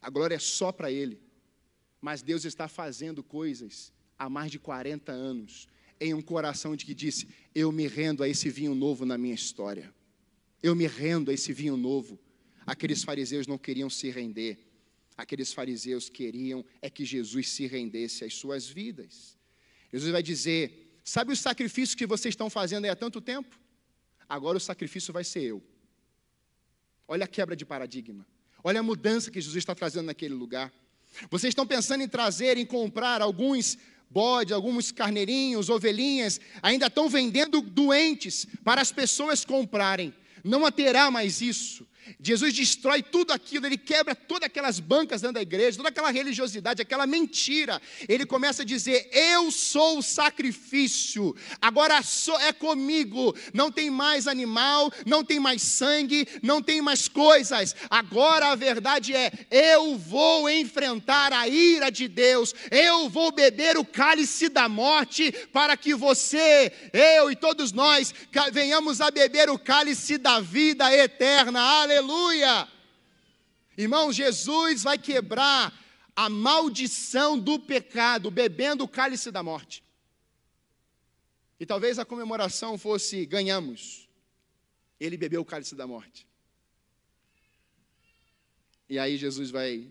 A 0.00 0.10
glória 0.10 0.34
é 0.34 0.38
só 0.38 0.72
para 0.72 0.90
ele. 0.90 1.20
Mas 2.00 2.22
Deus 2.22 2.44
está 2.44 2.66
fazendo 2.66 3.22
coisas 3.22 3.92
há 4.18 4.28
mais 4.28 4.50
de 4.50 4.58
40 4.58 5.12
anos 5.12 5.68
em 6.00 6.12
um 6.12 6.20
coração 6.20 6.74
de 6.74 6.84
que 6.84 6.94
disse: 6.94 7.28
Eu 7.54 7.70
me 7.70 7.86
rendo 7.86 8.24
a 8.24 8.28
esse 8.28 8.50
vinho 8.50 8.74
novo 8.74 9.06
na 9.06 9.16
minha 9.16 9.34
história. 9.34 9.94
Eu 10.60 10.74
me 10.74 10.86
rendo 10.86 11.30
a 11.30 11.34
esse 11.34 11.52
vinho 11.52 11.76
novo. 11.76 12.18
Aqueles 12.66 13.04
fariseus 13.04 13.46
não 13.46 13.56
queriam 13.56 13.88
se 13.88 14.10
render. 14.10 14.58
Aqueles 15.16 15.52
fariseus 15.52 16.08
queriam 16.08 16.64
é 16.80 16.90
que 16.90 17.04
Jesus 17.04 17.50
se 17.50 17.66
rendesse 17.66 18.24
às 18.24 18.34
suas 18.34 18.68
vidas. 18.68 19.38
Jesus 19.92 20.10
vai 20.10 20.22
dizer: 20.22 20.81
Sabe 21.04 21.32
o 21.32 21.36
sacrifício 21.36 21.96
que 21.96 22.06
vocês 22.06 22.32
estão 22.32 22.48
fazendo 22.48 22.84
aí 22.84 22.90
há 22.90 22.96
tanto 22.96 23.20
tempo? 23.20 23.58
Agora 24.28 24.56
o 24.56 24.60
sacrifício 24.60 25.12
vai 25.12 25.24
ser 25.24 25.42
eu. 25.42 25.62
Olha 27.06 27.24
a 27.24 27.28
quebra 27.28 27.56
de 27.56 27.64
paradigma. 27.64 28.26
Olha 28.64 28.80
a 28.80 28.82
mudança 28.82 29.30
que 29.30 29.40
Jesus 29.40 29.56
está 29.56 29.74
trazendo 29.74 30.06
naquele 30.06 30.34
lugar. 30.34 30.72
Vocês 31.30 31.50
estão 31.50 31.66
pensando 31.66 32.02
em 32.02 32.08
trazer, 32.08 32.56
em 32.56 32.64
comprar 32.64 33.20
alguns 33.20 33.76
bodes, 34.08 34.52
alguns 34.52 34.92
carneirinhos, 34.92 35.68
ovelhinhas, 35.68 36.40
ainda 36.62 36.86
estão 36.86 37.08
vendendo 37.08 37.60
doentes 37.60 38.46
para 38.62 38.80
as 38.80 38.92
pessoas 38.92 39.44
comprarem. 39.44 40.14
Não 40.44 40.70
terá 40.70 41.10
mais 41.10 41.40
isso. 41.40 41.86
Jesus 42.20 42.52
destrói 42.54 43.02
tudo 43.02 43.32
aquilo, 43.32 43.66
ele 43.66 43.78
quebra 43.78 44.14
todas 44.14 44.46
aquelas 44.46 44.80
bancas 44.80 45.20
dentro 45.20 45.34
da 45.34 45.42
igreja, 45.42 45.76
toda 45.76 45.88
aquela 45.88 46.10
religiosidade, 46.10 46.82
aquela 46.82 47.06
mentira. 47.06 47.80
Ele 48.08 48.26
começa 48.26 48.62
a 48.62 48.64
dizer: 48.64 49.08
Eu 49.12 49.50
sou 49.50 49.98
o 49.98 50.02
sacrifício, 50.02 51.34
agora 51.60 52.00
é 52.40 52.52
comigo. 52.52 53.34
Não 53.54 53.70
tem 53.70 53.90
mais 53.90 54.26
animal, 54.26 54.92
não 55.06 55.24
tem 55.24 55.38
mais 55.38 55.62
sangue, 55.62 56.26
não 56.42 56.60
tem 56.60 56.82
mais 56.82 57.08
coisas. 57.08 57.74
Agora 57.88 58.48
a 58.48 58.56
verdade 58.56 59.14
é: 59.14 59.32
eu 59.50 59.96
vou 59.96 60.50
enfrentar 60.50 61.32
a 61.32 61.46
ira 61.46 61.90
de 61.90 62.08
Deus, 62.08 62.54
eu 62.70 63.08
vou 63.08 63.30
beber 63.30 63.78
o 63.78 63.84
cálice 63.84 64.48
da 64.48 64.68
morte, 64.68 65.30
para 65.52 65.76
que 65.76 65.94
você, 65.94 66.72
eu 66.92 67.30
e 67.30 67.36
todos 67.36 67.72
nós 67.72 68.12
venhamos 68.52 69.00
a 69.00 69.10
beber 69.10 69.48
o 69.48 69.58
cálice 69.58 70.18
da 70.18 70.40
vida 70.40 70.92
eterna. 70.92 71.60
Aleluia 71.60 71.91
aleluia. 71.92 72.68
Irmão, 73.76 74.12
Jesus 74.12 74.82
vai 74.82 74.98
quebrar 74.98 75.72
a 76.14 76.28
maldição 76.28 77.38
do 77.38 77.58
pecado, 77.58 78.30
bebendo 78.30 78.84
o 78.84 78.88
cálice 78.88 79.30
da 79.30 79.42
morte. 79.42 79.82
E 81.58 81.66
talvez 81.66 81.98
a 81.98 82.04
comemoração 82.04 82.76
fosse: 82.78 83.24
ganhamos. 83.26 84.08
Ele 84.98 85.16
bebeu 85.16 85.40
o 85.40 85.44
cálice 85.44 85.74
da 85.74 85.86
morte. 85.86 86.26
E 88.88 88.98
aí 88.98 89.16
Jesus 89.16 89.50
vai 89.50 89.90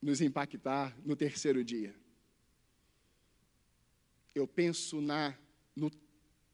nos 0.00 0.20
impactar 0.20 0.96
no 1.04 1.16
terceiro 1.16 1.62
dia. 1.64 1.94
Eu 4.34 4.46
penso 4.46 5.00
na 5.00 5.36
no 5.74 5.90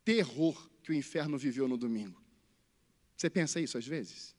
terror 0.05 0.69
que 0.83 0.91
o 0.91 0.95
inferno 0.95 1.39
viveu 1.39 1.69
no 1.69 1.77
domingo. 1.77 2.22
Você 3.23 3.31
pensa 3.31 3.61
isso 3.61 3.79
às 3.79 3.87
vezes? 3.87 4.35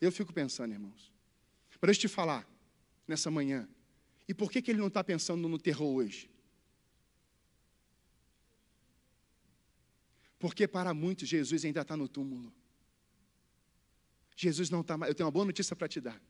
Eu 0.00 0.10
fico 0.10 0.32
pensando, 0.32 0.72
irmãos. 0.72 1.12
Para 1.80 1.92
eu 1.92 1.94
te 1.94 2.08
falar, 2.08 2.44
nessa 3.06 3.30
manhã, 3.30 3.68
e 4.26 4.34
por 4.34 4.50
que, 4.50 4.60
que 4.60 4.72
ele 4.72 4.80
não 4.80 4.88
está 4.88 5.04
pensando 5.04 5.48
no 5.48 5.60
terror 5.60 5.94
hoje? 5.94 6.28
Porque 10.40 10.66
para 10.66 10.92
muitos 10.92 11.28
Jesus 11.28 11.64
ainda 11.64 11.82
está 11.82 11.96
no 11.96 12.08
túmulo. 12.08 12.52
Jesus 14.34 14.70
não 14.70 14.80
está 14.80 14.98
mais. 14.98 15.08
Eu 15.08 15.14
tenho 15.14 15.28
uma 15.28 15.32
boa 15.32 15.44
notícia 15.44 15.76
para 15.76 15.86
te 15.86 16.00
dar. 16.00 16.20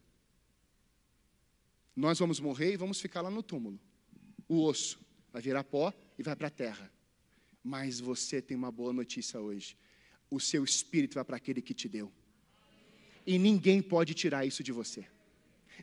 Nós 1.97 2.19
vamos 2.19 2.39
morrer 2.39 2.75
e 2.75 2.77
vamos 2.77 3.01
ficar 3.01 3.23
lá 3.23 3.31
no 3.31 3.43
túmulo. 3.43 3.81
O 4.47 4.63
osso 4.65 5.01
vai 5.33 5.41
virar 5.41 5.65
pó 5.65 5.95
e 6.19 6.23
vai 6.23 6.37
para 6.37 6.49
a 6.49 6.51
terra. 6.51 6.93
Mas 7.65 7.99
você 8.01 8.43
tem 8.43 8.55
uma 8.55 8.71
boa 8.71 8.93
notícia 8.93 9.41
hoje. 9.41 9.79
O 10.31 10.41
seu 10.41 10.65
espírito 10.65 11.15
vai 11.15 11.25
para 11.25 11.37
aquele 11.37 11.62
que 11.62 11.75
te 11.75 11.89
deu. 11.89 12.11
E 13.27 13.39
ninguém 13.39 13.83
pode 13.83 14.15
tirar 14.15 14.47
isso 14.47 14.62
de 14.62 14.73
você. 14.73 15.05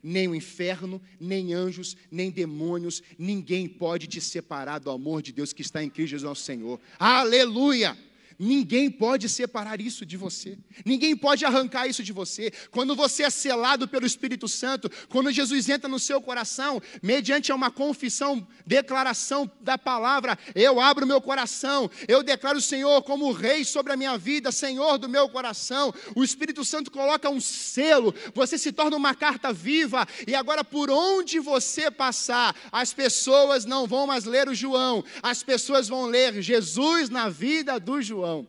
Nem 0.01 0.27
o 0.27 0.35
inferno, 0.35 1.01
nem 1.19 1.53
anjos, 1.53 1.95
nem 2.09 2.31
demônios, 2.31 3.03
ninguém 3.17 3.67
pode 3.67 4.07
te 4.07 4.19
separar 4.19 4.79
do 4.79 4.89
amor 4.89 5.21
de 5.21 5.31
Deus 5.31 5.53
que 5.53 5.61
está 5.61 5.83
em 5.83 5.89
Cristo 5.89 6.11
Jesus 6.11 6.23
nosso 6.27 6.43
Senhor. 6.43 6.79
Aleluia! 6.97 7.97
Ninguém 8.39 8.89
pode 8.89 9.29
separar 9.29 9.79
isso 9.79 10.05
de 10.05 10.17
você. 10.17 10.57
Ninguém 10.85 11.15
pode 11.15 11.45
arrancar 11.45 11.87
isso 11.87 12.03
de 12.03 12.11
você. 12.11 12.51
Quando 12.71 12.95
você 12.95 13.23
é 13.23 13.29
selado 13.29 13.87
pelo 13.87 14.05
Espírito 14.05 14.47
Santo, 14.47 14.89
quando 15.09 15.31
Jesus 15.31 15.69
entra 15.69 15.89
no 15.89 15.99
seu 15.99 16.21
coração, 16.21 16.81
mediante 17.01 17.51
uma 17.51 17.69
confissão, 17.71 18.45
declaração 18.65 19.49
da 19.61 19.77
palavra, 19.77 20.37
eu 20.55 20.79
abro 20.79 21.07
meu 21.07 21.21
coração, 21.21 21.89
eu 22.07 22.23
declaro 22.23 22.57
o 22.57 22.61
Senhor 22.61 23.01
como 23.03 23.31
rei 23.31 23.63
sobre 23.63 23.93
a 23.93 23.97
minha 23.97 24.17
vida, 24.17 24.51
Senhor 24.51 24.97
do 24.97 25.09
meu 25.09 25.29
coração. 25.29 25.93
O 26.15 26.23
Espírito 26.23 26.65
Santo 26.65 26.91
coloca 26.91 27.29
um 27.29 27.41
selo, 27.41 28.13
você 28.33 28.57
se 28.57 28.71
torna 28.71 28.97
uma 28.97 29.13
carta 29.13 29.53
viva, 29.53 30.07
e 30.27 30.35
agora 30.35 30.63
por 30.63 30.89
onde 30.89 31.39
você 31.39 31.91
passar, 31.91 32.55
as 32.71 32.93
pessoas 32.93 33.65
não 33.65 33.85
vão 33.87 34.07
mais 34.07 34.25
ler 34.25 34.47
o 34.47 34.55
João, 34.55 35.03
as 35.21 35.43
pessoas 35.43 35.87
vão 35.87 36.05
ler 36.05 36.41
Jesus 36.41 37.09
na 37.09 37.29
vida 37.29 37.79
do 37.79 38.01
João. 38.01 38.22
João. 38.23 38.47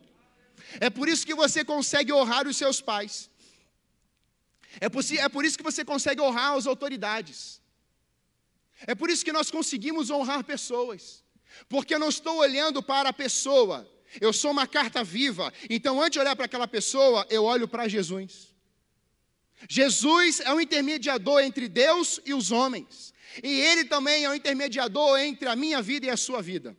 É 0.79 0.89
por 0.89 1.09
isso 1.09 1.25
que 1.27 1.35
você 1.35 1.63
consegue 1.65 2.11
honrar 2.13 2.47
os 2.47 2.55
seus 2.55 2.79
pais. 2.79 3.29
É 4.79 4.87
por, 4.87 5.03
é 5.25 5.29
por 5.29 5.43
isso 5.43 5.57
que 5.57 5.63
você 5.63 5.83
consegue 5.83 6.21
honrar 6.21 6.53
as 6.53 6.65
autoridades. 6.65 7.61
É 8.87 8.95
por 8.95 9.09
isso 9.09 9.25
que 9.25 9.33
nós 9.33 9.51
conseguimos 9.51 10.09
honrar 10.09 10.43
pessoas. 10.43 11.23
Porque 11.67 11.93
eu 11.93 11.99
não 11.99 12.09
estou 12.09 12.37
olhando 12.37 12.81
para 12.81 13.09
a 13.09 13.13
pessoa, 13.13 13.89
eu 14.19 14.31
sou 14.33 14.51
uma 14.51 14.67
carta 14.67 15.03
viva. 15.03 15.53
Então, 15.69 16.01
antes 16.01 16.13
de 16.13 16.19
olhar 16.19 16.35
para 16.35 16.45
aquela 16.45 16.67
pessoa, 16.67 17.25
eu 17.29 17.43
olho 17.43 17.67
para 17.67 17.87
Jesus. 17.87 18.53
Jesus 19.69 20.39
é 20.41 20.53
o 20.53 20.59
intermediador 20.59 21.41
entre 21.41 21.67
Deus 21.67 22.19
e 22.25 22.33
os 22.33 22.51
homens. 22.51 23.13
E 23.43 23.61
Ele 23.61 23.85
também 23.85 24.23
é 24.23 24.29
o 24.29 24.35
intermediador 24.35 25.17
entre 25.19 25.47
a 25.47 25.55
minha 25.55 25.81
vida 25.81 26.05
e 26.05 26.09
a 26.09 26.17
sua 26.17 26.41
vida. 26.41 26.75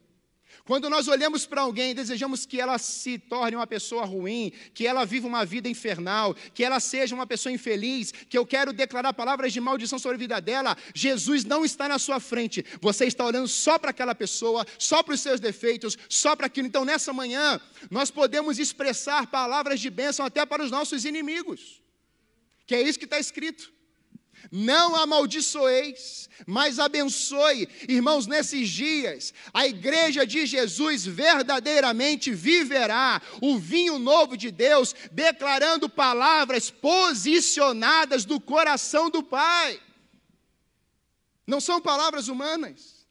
Quando 0.66 0.90
nós 0.90 1.06
olhamos 1.06 1.46
para 1.46 1.60
alguém 1.60 1.92
e 1.92 1.94
desejamos 1.94 2.44
que 2.44 2.60
ela 2.60 2.76
se 2.76 3.18
torne 3.18 3.54
uma 3.54 3.68
pessoa 3.68 4.04
ruim, 4.04 4.52
que 4.74 4.84
ela 4.84 5.04
viva 5.04 5.28
uma 5.28 5.44
vida 5.44 5.68
infernal, 5.68 6.34
que 6.52 6.64
ela 6.64 6.80
seja 6.80 7.14
uma 7.14 7.24
pessoa 7.24 7.52
infeliz, 7.52 8.10
que 8.10 8.36
eu 8.36 8.44
quero 8.44 8.72
declarar 8.72 9.12
palavras 9.12 9.52
de 9.52 9.60
maldição 9.60 9.96
sobre 9.96 10.16
a 10.16 10.18
vida 10.18 10.40
dela, 10.40 10.76
Jesus 10.92 11.44
não 11.44 11.64
está 11.64 11.88
na 11.88 12.00
sua 12.00 12.18
frente. 12.18 12.66
Você 12.80 13.06
está 13.06 13.24
olhando 13.24 13.46
só 13.46 13.78
para 13.78 13.90
aquela 13.90 14.12
pessoa, 14.12 14.66
só 14.76 15.04
para 15.04 15.14
os 15.14 15.20
seus 15.20 15.38
defeitos, 15.38 15.96
só 16.08 16.34
para 16.34 16.46
aquilo. 16.46 16.66
Então, 16.66 16.84
nessa 16.84 17.12
manhã, 17.12 17.60
nós 17.88 18.10
podemos 18.10 18.58
expressar 18.58 19.28
palavras 19.28 19.78
de 19.78 19.88
bênção 19.88 20.26
até 20.26 20.44
para 20.44 20.64
os 20.64 20.70
nossos 20.72 21.04
inimigos, 21.04 21.80
que 22.66 22.74
é 22.74 22.82
isso 22.82 22.98
que 22.98 23.04
está 23.04 23.20
escrito. 23.20 23.75
Não 24.50 24.94
amaldiçoeis, 24.94 26.28
mas 26.46 26.78
abençoe. 26.78 27.68
Irmãos, 27.88 28.26
nesses 28.26 28.68
dias, 28.68 29.34
a 29.52 29.66
igreja 29.66 30.26
de 30.26 30.46
Jesus 30.46 31.04
verdadeiramente 31.04 32.32
viverá 32.32 33.20
o 33.40 33.58
vinho 33.58 33.98
novo 33.98 34.36
de 34.36 34.50
Deus, 34.50 34.94
declarando 35.10 35.88
palavras 35.88 36.70
posicionadas 36.70 38.24
do 38.24 38.40
coração 38.40 39.10
do 39.10 39.22
Pai. 39.22 39.80
Não 41.46 41.60
são 41.60 41.80
palavras 41.80 42.28
humanas, 42.28 43.06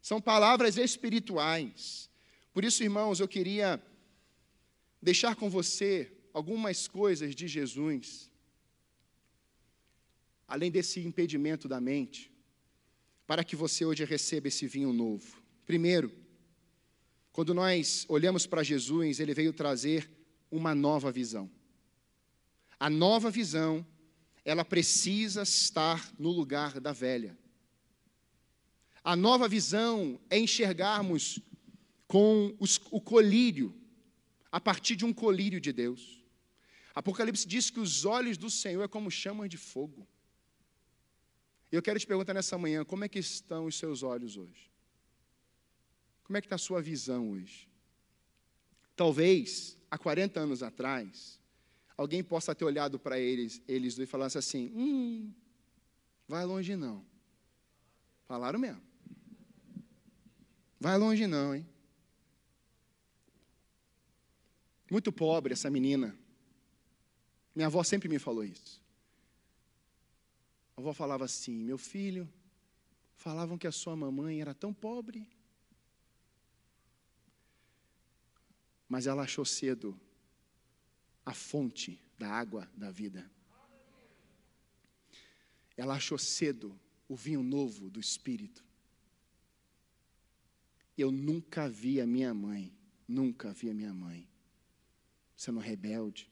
são 0.00 0.20
palavras 0.20 0.76
espirituais. 0.76 2.08
Por 2.52 2.64
isso, 2.64 2.82
irmãos, 2.82 3.20
eu 3.20 3.28
queria 3.28 3.82
deixar 5.00 5.36
com 5.36 5.48
você 5.48 6.12
algumas 6.32 6.88
coisas 6.88 7.34
de 7.34 7.46
Jesus 7.46 8.28
além 10.48 10.70
desse 10.70 10.98
impedimento 11.00 11.68
da 11.68 11.80
mente, 11.80 12.32
para 13.26 13.44
que 13.44 13.54
você 13.54 13.84
hoje 13.84 14.04
receba 14.04 14.48
esse 14.48 14.66
vinho 14.66 14.92
novo? 14.92 15.42
Primeiro, 15.66 16.10
quando 17.30 17.52
nós 17.52 18.06
olhamos 18.08 18.46
para 18.46 18.62
Jesus, 18.62 19.20
ele 19.20 19.34
veio 19.34 19.52
trazer 19.52 20.10
uma 20.50 20.74
nova 20.74 21.12
visão. 21.12 21.50
A 22.80 22.88
nova 22.88 23.30
visão, 23.30 23.86
ela 24.44 24.64
precisa 24.64 25.42
estar 25.42 26.10
no 26.18 26.30
lugar 26.30 26.80
da 26.80 26.92
velha. 26.92 27.36
A 29.04 29.14
nova 29.14 29.46
visão 29.46 30.18
é 30.30 30.38
enxergarmos 30.38 31.38
com 32.06 32.56
os, 32.58 32.80
o 32.90 33.00
colírio, 33.00 33.74
a 34.50 34.58
partir 34.58 34.96
de 34.96 35.04
um 35.04 35.12
colírio 35.12 35.60
de 35.60 35.72
Deus. 35.72 36.24
Apocalipse 36.94 37.46
diz 37.46 37.70
que 37.70 37.78
os 37.78 38.04
olhos 38.04 38.38
do 38.38 38.50
Senhor 38.50 38.82
é 38.82 38.88
como 38.88 39.10
chamas 39.10 39.48
de 39.48 39.56
fogo. 39.56 40.08
E 41.70 41.76
eu 41.76 41.82
quero 41.82 41.98
te 41.98 42.06
perguntar 42.06 42.34
nessa 42.34 42.56
manhã, 42.56 42.84
como 42.84 43.04
é 43.04 43.08
que 43.08 43.18
estão 43.18 43.66
os 43.66 43.76
seus 43.76 44.02
olhos 44.02 44.36
hoje? 44.36 44.70
Como 46.24 46.36
é 46.36 46.40
que 46.40 46.46
está 46.46 46.56
a 46.56 46.58
sua 46.58 46.80
visão 46.80 47.30
hoje? 47.30 47.68
Talvez, 48.96 49.76
há 49.90 49.96
40 49.96 50.40
anos 50.40 50.62
atrás, 50.62 51.38
alguém 51.96 52.22
possa 52.22 52.54
ter 52.54 52.64
olhado 52.64 52.98
para 52.98 53.18
eles, 53.18 53.62
eles 53.68 53.98
e 53.98 54.06
falasse 54.06 54.38
assim, 54.38 54.72
hum, 54.74 55.32
vai 56.26 56.44
longe 56.44 56.74
não. 56.74 57.04
Falaram 58.26 58.58
mesmo. 58.58 58.82
Vai 60.80 60.96
longe 60.96 61.26
não, 61.26 61.54
hein? 61.54 61.66
Muito 64.90 65.12
pobre 65.12 65.52
essa 65.52 65.70
menina. 65.70 66.16
Minha 67.54 67.66
avó 67.66 67.82
sempre 67.82 68.08
me 68.08 68.18
falou 68.18 68.44
isso. 68.44 68.80
A 70.78 70.80
avó 70.80 70.92
falava 70.92 71.24
assim: 71.24 71.56
Meu 71.56 71.76
filho, 71.76 72.32
falavam 73.16 73.58
que 73.58 73.66
a 73.66 73.72
sua 73.72 73.96
mamãe 73.96 74.40
era 74.40 74.54
tão 74.54 74.72
pobre. 74.72 75.28
Mas 78.88 79.08
ela 79.08 79.22
achou 79.22 79.44
cedo 79.44 80.00
a 81.26 81.34
fonte 81.34 82.00
da 82.16 82.30
água 82.30 82.70
da 82.76 82.92
vida. 82.92 83.28
Ela 85.76 85.96
achou 85.96 86.16
cedo 86.16 86.78
o 87.08 87.16
vinho 87.16 87.42
novo 87.42 87.90
do 87.90 87.98
Espírito. 87.98 88.64
Eu 90.96 91.10
nunca 91.10 91.68
vi 91.68 92.00
a 92.00 92.06
minha 92.06 92.32
mãe, 92.32 92.72
nunca 93.08 93.52
vi 93.52 93.68
a 93.68 93.74
minha 93.74 93.92
mãe 93.92 94.28
sendo 95.36 95.58
rebelde, 95.58 96.30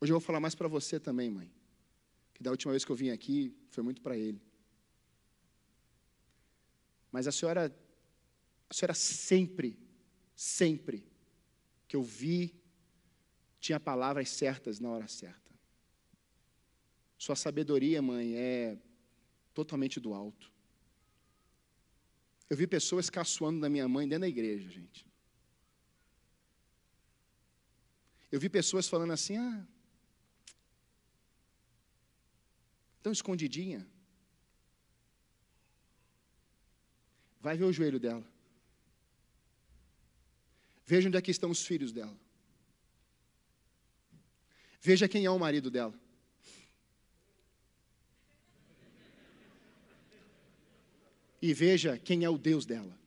Hoje 0.00 0.12
eu 0.12 0.18
vou 0.18 0.20
falar 0.20 0.40
mais 0.40 0.54
para 0.54 0.66
você 0.66 0.98
também, 0.98 1.28
mãe. 1.28 1.52
Que 2.32 2.42
da 2.42 2.50
última 2.50 2.72
vez 2.72 2.84
que 2.84 2.90
eu 2.90 2.96
vim 2.96 3.10
aqui 3.10 3.54
foi 3.68 3.84
muito 3.84 4.00
para 4.00 4.16
ele. 4.16 4.40
Mas 7.12 7.26
a 7.26 7.32
senhora, 7.32 7.74
a 8.68 8.74
senhora 8.74 8.94
sempre, 8.94 9.78
sempre 10.34 11.04
que 11.86 11.96
eu 11.96 12.02
vi, 12.02 12.54
tinha 13.58 13.78
palavras 13.78 14.30
certas 14.30 14.80
na 14.80 14.88
hora 14.88 15.06
certa. 15.06 15.50
Sua 17.18 17.36
sabedoria, 17.36 18.00
mãe, 18.00 18.34
é 18.34 18.78
totalmente 19.52 20.00
do 20.00 20.14
alto. 20.14 20.50
Eu 22.48 22.56
vi 22.56 22.66
pessoas 22.66 23.10
caçoando 23.10 23.60
da 23.60 23.68
minha 23.68 23.86
mãe 23.86 24.08
dentro 24.08 24.22
da 24.22 24.28
igreja, 24.28 24.68
gente. 24.70 25.06
Eu 28.32 28.40
vi 28.40 28.48
pessoas 28.48 28.88
falando 28.88 29.12
assim: 29.12 29.36
ah, 29.36 29.66
tão 33.02 33.12
escondidinha. 33.12 33.86
Vai 37.40 37.56
ver 37.56 37.64
o 37.64 37.72
joelho 37.72 37.98
dela. 37.98 38.24
Veja 40.86 41.08
onde 41.08 41.16
é 41.16 41.22
que 41.22 41.30
estão 41.30 41.50
os 41.50 41.64
filhos 41.64 41.92
dela. 41.92 42.16
Veja 44.80 45.08
quem 45.08 45.24
é 45.24 45.30
o 45.30 45.38
marido 45.38 45.70
dela. 45.70 45.94
E 51.40 51.54
veja 51.54 51.96
quem 51.96 52.24
é 52.24 52.28
o 52.28 52.36
Deus 52.36 52.66
dela. 52.66 52.98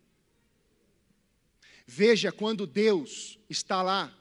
Veja 1.86 2.32
quando 2.32 2.66
Deus 2.66 3.38
está 3.48 3.84
lá, 3.84 4.18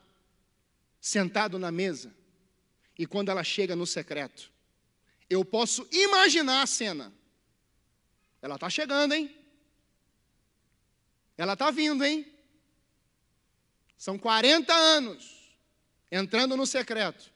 sentado 1.01 1.57
na 1.57 1.71
mesa, 1.71 2.13
e 2.97 3.07
quando 3.07 3.29
ela 3.29 3.43
chega 3.43 3.75
no 3.75 3.87
secreto. 3.87 4.52
Eu 5.29 5.43
posso 5.43 5.87
imaginar 5.91 6.61
a 6.61 6.67
cena. 6.67 7.13
Ela 8.41 8.55
está 8.55 8.69
chegando, 8.69 9.13
hein? 9.13 9.33
Ela 11.37 11.53
está 11.53 11.71
vindo, 11.71 12.03
hein? 12.03 12.25
São 13.97 14.19
40 14.19 14.73
anos 14.73 15.57
entrando 16.11 16.55
no 16.57 16.65
secreto. 16.65 17.31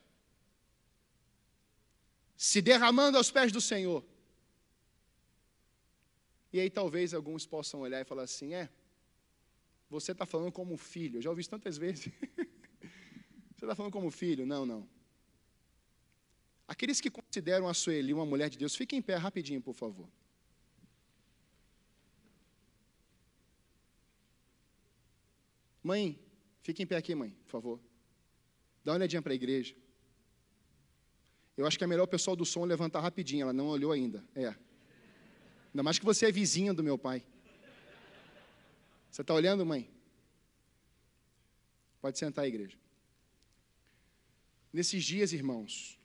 se 2.35 2.61
derramando 2.61 3.17
aos 3.17 3.31
pés 3.31 3.51
do 3.51 3.59
Senhor. 3.59 4.05
E 6.53 6.59
aí 6.59 6.69
talvez 6.69 7.13
alguns 7.13 7.45
possam 7.45 7.79
olhar 7.79 7.99
e 7.99 8.05
falar 8.05 8.23
assim: 8.23 8.53
é, 8.53 8.69
você 9.89 10.11
está 10.11 10.25
falando 10.25 10.51
como 10.51 10.77
filho. 10.77 11.17
Eu 11.17 11.21
já 11.21 11.29
ouvi 11.29 11.41
isso 11.41 11.49
tantas 11.49 11.77
vezes. 11.77 12.11
você 13.55 13.65
está 13.65 13.75
falando 13.75 13.91
como 13.91 14.11
filho? 14.11 14.45
Não, 14.45 14.65
não. 14.65 14.87
Aqueles 16.67 16.99
que 16.99 17.09
consideram 17.09 17.67
a 17.67 17.73
Sueli 17.73 18.13
uma 18.13 18.25
mulher 18.25 18.49
de 18.49 18.57
Deus, 18.57 18.75
fiquem 18.75 18.99
em 18.99 19.01
pé 19.01 19.15
rapidinho, 19.15 19.61
por 19.61 19.73
favor. 19.73 20.09
Mãe, 25.81 26.19
fique 26.61 26.83
em 26.83 26.85
pé 26.85 26.97
aqui, 26.97 27.15
mãe, 27.15 27.29
por 27.45 27.51
favor. 27.51 27.79
Dá 28.83 28.91
uma 28.91 28.97
olhadinha 28.97 29.21
para 29.21 29.31
a 29.31 29.35
igreja. 29.35 29.73
Eu 31.55 31.65
acho 31.65 31.77
que 31.77 31.83
é 31.83 31.87
melhor 31.87 32.03
o 32.03 32.07
pessoal 32.07 32.35
do 32.35 32.45
som 32.45 32.65
levantar 32.65 32.99
rapidinho, 32.99 33.43
ela 33.43 33.53
não 33.53 33.67
olhou 33.67 33.93
ainda. 33.93 34.23
É. 34.35 34.47
Ainda 35.67 35.83
mais 35.83 35.97
que 35.97 36.05
você 36.05 36.25
é 36.25 36.31
vizinha 36.31 36.73
do 36.73 36.83
meu 36.83 36.97
pai. 36.97 37.25
Você 39.09 39.21
está 39.21 39.33
olhando, 39.33 39.65
mãe? 39.65 39.89
Pode 42.01 42.19
sentar, 42.19 42.45
igreja. 42.45 42.77
Nesses 44.71 45.03
dias, 45.03 45.31
irmãos, 45.31 45.96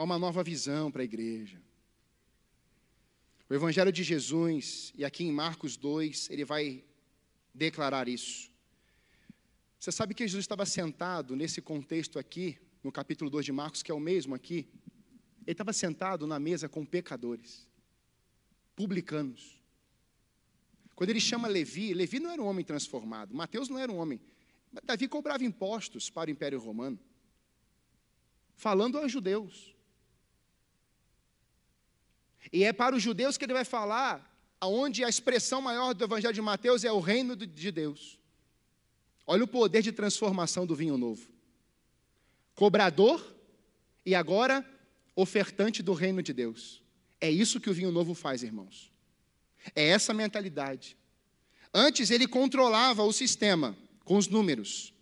há 0.00 0.02
uma 0.02 0.18
nova 0.18 0.42
visão 0.42 0.90
para 0.90 1.02
a 1.02 1.04
igreja. 1.04 1.60
O 3.50 3.52
Evangelho 3.52 3.92
de 3.92 4.02
Jesus, 4.02 4.94
e 4.96 5.04
aqui 5.04 5.24
em 5.24 5.30
Marcos 5.30 5.76
2, 5.76 6.30
ele 6.30 6.42
vai 6.42 6.82
declarar 7.52 8.08
isso. 8.08 8.50
Você 9.78 9.92
sabe 9.92 10.14
que 10.14 10.26
Jesus 10.26 10.44
estava 10.44 10.64
sentado 10.64 11.36
nesse 11.36 11.60
contexto 11.60 12.18
aqui, 12.18 12.58
no 12.82 12.90
capítulo 12.90 13.28
2 13.28 13.44
de 13.44 13.52
Marcos, 13.52 13.82
que 13.82 13.90
é 13.90 13.94
o 13.94 14.00
mesmo 14.00 14.34
aqui. 14.34 14.66
Ele 15.42 15.52
estava 15.52 15.70
sentado 15.70 16.26
na 16.26 16.40
mesa 16.40 16.66
com 16.66 16.82
pecadores, 16.82 17.68
publicanos. 18.74 19.60
Quando 20.94 21.10
ele 21.10 21.20
chama 21.20 21.46
Levi, 21.46 21.92
Levi 21.92 22.20
não 22.20 22.30
era 22.30 22.40
um 22.40 22.46
homem 22.46 22.64
transformado, 22.64 23.34
Mateus 23.34 23.68
não 23.68 23.78
era 23.78 23.92
um 23.92 23.98
homem. 23.98 24.18
Davi 24.82 25.06
cobrava 25.06 25.44
impostos 25.44 26.08
para 26.08 26.30
o 26.30 26.32
Império 26.32 26.58
Romano, 26.58 26.98
falando 28.56 28.96
aos 28.96 29.12
judeus. 29.12 29.78
E 32.52 32.64
é 32.64 32.72
para 32.72 32.96
os 32.96 33.02
judeus 33.02 33.36
que 33.36 33.44
ele 33.44 33.52
vai 33.52 33.64
falar, 33.64 34.30
aonde 34.60 35.04
a 35.04 35.08
expressão 35.08 35.60
maior 35.60 35.94
do 35.94 36.04
Evangelho 36.04 36.34
de 36.34 36.42
Mateus 36.42 36.84
é 36.84 36.92
o 36.92 37.00
reino 37.00 37.34
de 37.36 37.70
Deus. 37.70 38.18
Olha 39.26 39.44
o 39.44 39.48
poder 39.48 39.82
de 39.82 39.92
transformação 39.92 40.66
do 40.66 40.74
vinho 40.74 40.98
novo. 40.98 41.28
Cobrador 42.54 43.24
e 44.04 44.14
agora 44.14 44.64
ofertante 45.14 45.82
do 45.82 45.92
reino 45.92 46.22
de 46.22 46.32
Deus. 46.32 46.82
É 47.20 47.30
isso 47.30 47.60
que 47.60 47.70
o 47.70 47.74
vinho 47.74 47.92
novo 47.92 48.14
faz, 48.14 48.42
irmãos. 48.42 48.90
É 49.74 49.88
essa 49.88 50.14
mentalidade. 50.14 50.96
Antes 51.72 52.10
ele 52.10 52.26
controlava 52.26 53.02
o 53.04 53.12
sistema 53.12 53.76
com 54.04 54.16
os 54.16 54.26
números. 54.26 54.92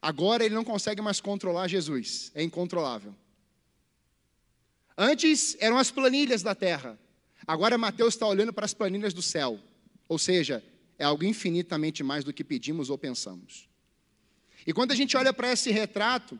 Agora 0.00 0.44
ele 0.44 0.54
não 0.54 0.64
consegue 0.64 1.02
mais 1.02 1.20
controlar 1.20 1.66
Jesus. 1.68 2.30
É 2.34 2.42
incontrolável. 2.42 3.14
Antes 4.96 5.56
eram 5.60 5.76
as 5.76 5.90
planilhas 5.90 6.42
da 6.42 6.54
terra. 6.54 6.98
Agora 7.46 7.76
Mateus 7.76 8.14
está 8.14 8.26
olhando 8.26 8.52
para 8.52 8.64
as 8.64 8.74
planilhas 8.74 9.12
do 9.12 9.22
céu. 9.22 9.60
Ou 10.08 10.18
seja, 10.18 10.64
é 10.98 11.04
algo 11.04 11.24
infinitamente 11.24 12.02
mais 12.02 12.24
do 12.24 12.32
que 12.32 12.42
pedimos 12.42 12.88
ou 12.88 12.96
pensamos. 12.96 13.68
E 14.66 14.72
quando 14.72 14.92
a 14.92 14.94
gente 14.94 15.16
olha 15.16 15.32
para 15.32 15.52
esse 15.52 15.70
retrato, 15.70 16.38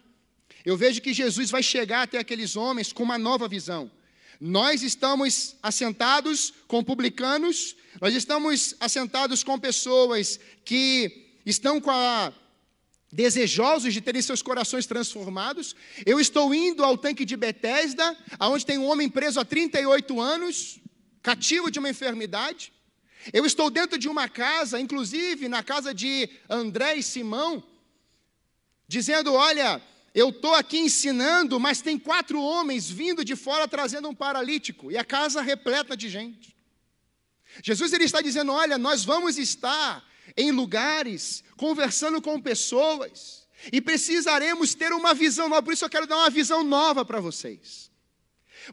eu 0.65 0.77
vejo 0.77 1.01
que 1.01 1.13
Jesus 1.13 1.51
vai 1.51 1.63
chegar 1.63 2.03
até 2.03 2.19
aqueles 2.19 2.57
homens 2.57 2.93
com 2.93 3.03
uma 3.03 3.19
nova 3.19 3.47
visão. 3.47 3.91
Nós 4.41 4.83
estamos 4.83 5.57
assentados 5.63 6.53
com 6.67 6.83
publicanos, 6.83 7.77
nós 8.01 8.15
estamos 8.15 8.75
assentados 8.81 9.43
com 9.43 9.59
pessoas 9.59 10.41
que 10.65 11.39
estão 11.45 11.81
com 11.81 11.91
a 11.91 12.33
desejosos 13.13 13.95
de 13.95 14.01
terem 14.01 14.21
seus 14.21 14.43
corações 14.43 14.87
transformados. 14.87 15.75
Eu 16.05 16.19
estou 16.21 16.55
indo 16.55 16.85
ao 16.85 16.99
tanque 16.99 17.25
de 17.25 17.37
Betesda, 17.37 18.17
aonde 18.39 18.67
tem 18.67 18.79
um 18.79 18.87
homem 18.87 19.09
preso 19.09 19.41
há 19.41 19.45
38 19.45 20.21
anos, 20.21 20.79
cativo 21.23 21.71
de 21.71 21.79
uma 21.79 21.91
enfermidade. 21.91 22.73
Eu 23.33 23.45
estou 23.45 23.71
dentro 23.71 23.99
de 23.99 24.09
uma 24.09 24.29
casa, 24.29 24.81
inclusive 24.81 25.49
na 25.49 25.63
casa 25.63 25.93
de 25.93 26.29
André 26.49 26.97
e 26.97 27.03
Simão, 27.03 27.63
dizendo: 28.87 29.33
Olha, 29.33 29.83
eu 30.15 30.31
estou 30.31 30.55
aqui 30.55 30.79
ensinando, 30.79 31.59
mas 31.59 31.81
tem 31.81 31.99
quatro 31.99 32.41
homens 32.41 32.89
vindo 32.89 33.25
de 33.25 33.35
fora 33.35 33.67
trazendo 33.67 34.09
um 34.09 34.15
paralítico, 34.15 34.91
e 34.91 34.97
a 34.97 35.05
casa 35.05 35.43
repleta 35.43 35.97
de 35.97 36.09
gente. 36.09 36.57
Jesus 37.63 37.93
ele 37.93 38.05
está 38.05 38.21
dizendo: 38.21 38.53
Olha, 38.53 38.79
nós 38.79 39.05
vamos 39.05 39.39
estar 39.39 40.05
em 40.37 40.51
lugares, 40.51 41.45
conversando 41.57 42.23
com 42.23 42.41
pessoas, 42.41 43.47
e 43.73 43.81
precisaremos 43.81 44.75
ter 44.75 44.93
uma 44.93 45.13
visão 45.15 45.49
nova, 45.49 45.63
por 45.63 45.75
isso 45.75 45.85
eu 45.85 45.91
quero 45.91 46.07
dar 46.07 46.17
uma 46.17 46.31
visão 46.31 46.63
nova 46.63 47.05
para 47.05 47.21
vocês. 47.21 47.91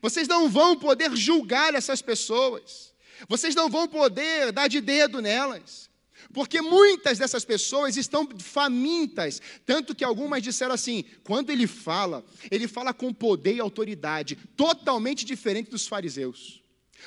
Vocês 0.02 0.28
não 0.28 0.50
vão 0.50 0.78
poder 0.78 1.16
julgar 1.16 1.74
essas 1.76 2.02
pessoas. 2.02 2.94
Vocês 3.28 3.56
não 3.56 3.70
vão 3.70 3.88
poder 3.88 4.52
dar 4.52 4.68
de 4.68 4.82
dedo 4.82 5.22
nelas. 5.22 5.90
Porque 6.34 6.62
muitas 6.62 7.20
dessas 7.20 7.46
pessoas 7.46 7.96
estão 7.96 8.28
famintas, 8.40 9.42
tanto 9.66 9.94
que 9.94 10.04
algumas 10.04 10.42
disseram 10.42 10.74
assim: 10.74 11.04
quando 11.24 11.52
ele 11.52 11.68
fala, 11.68 12.26
ele 12.50 12.68
fala 12.68 12.94
com 12.94 13.14
poder 13.14 13.56
e 13.56 13.60
autoridade, 13.60 14.36
totalmente 14.56 15.26
diferente 15.26 15.70
dos 15.70 15.86
fariseus. 15.86 16.64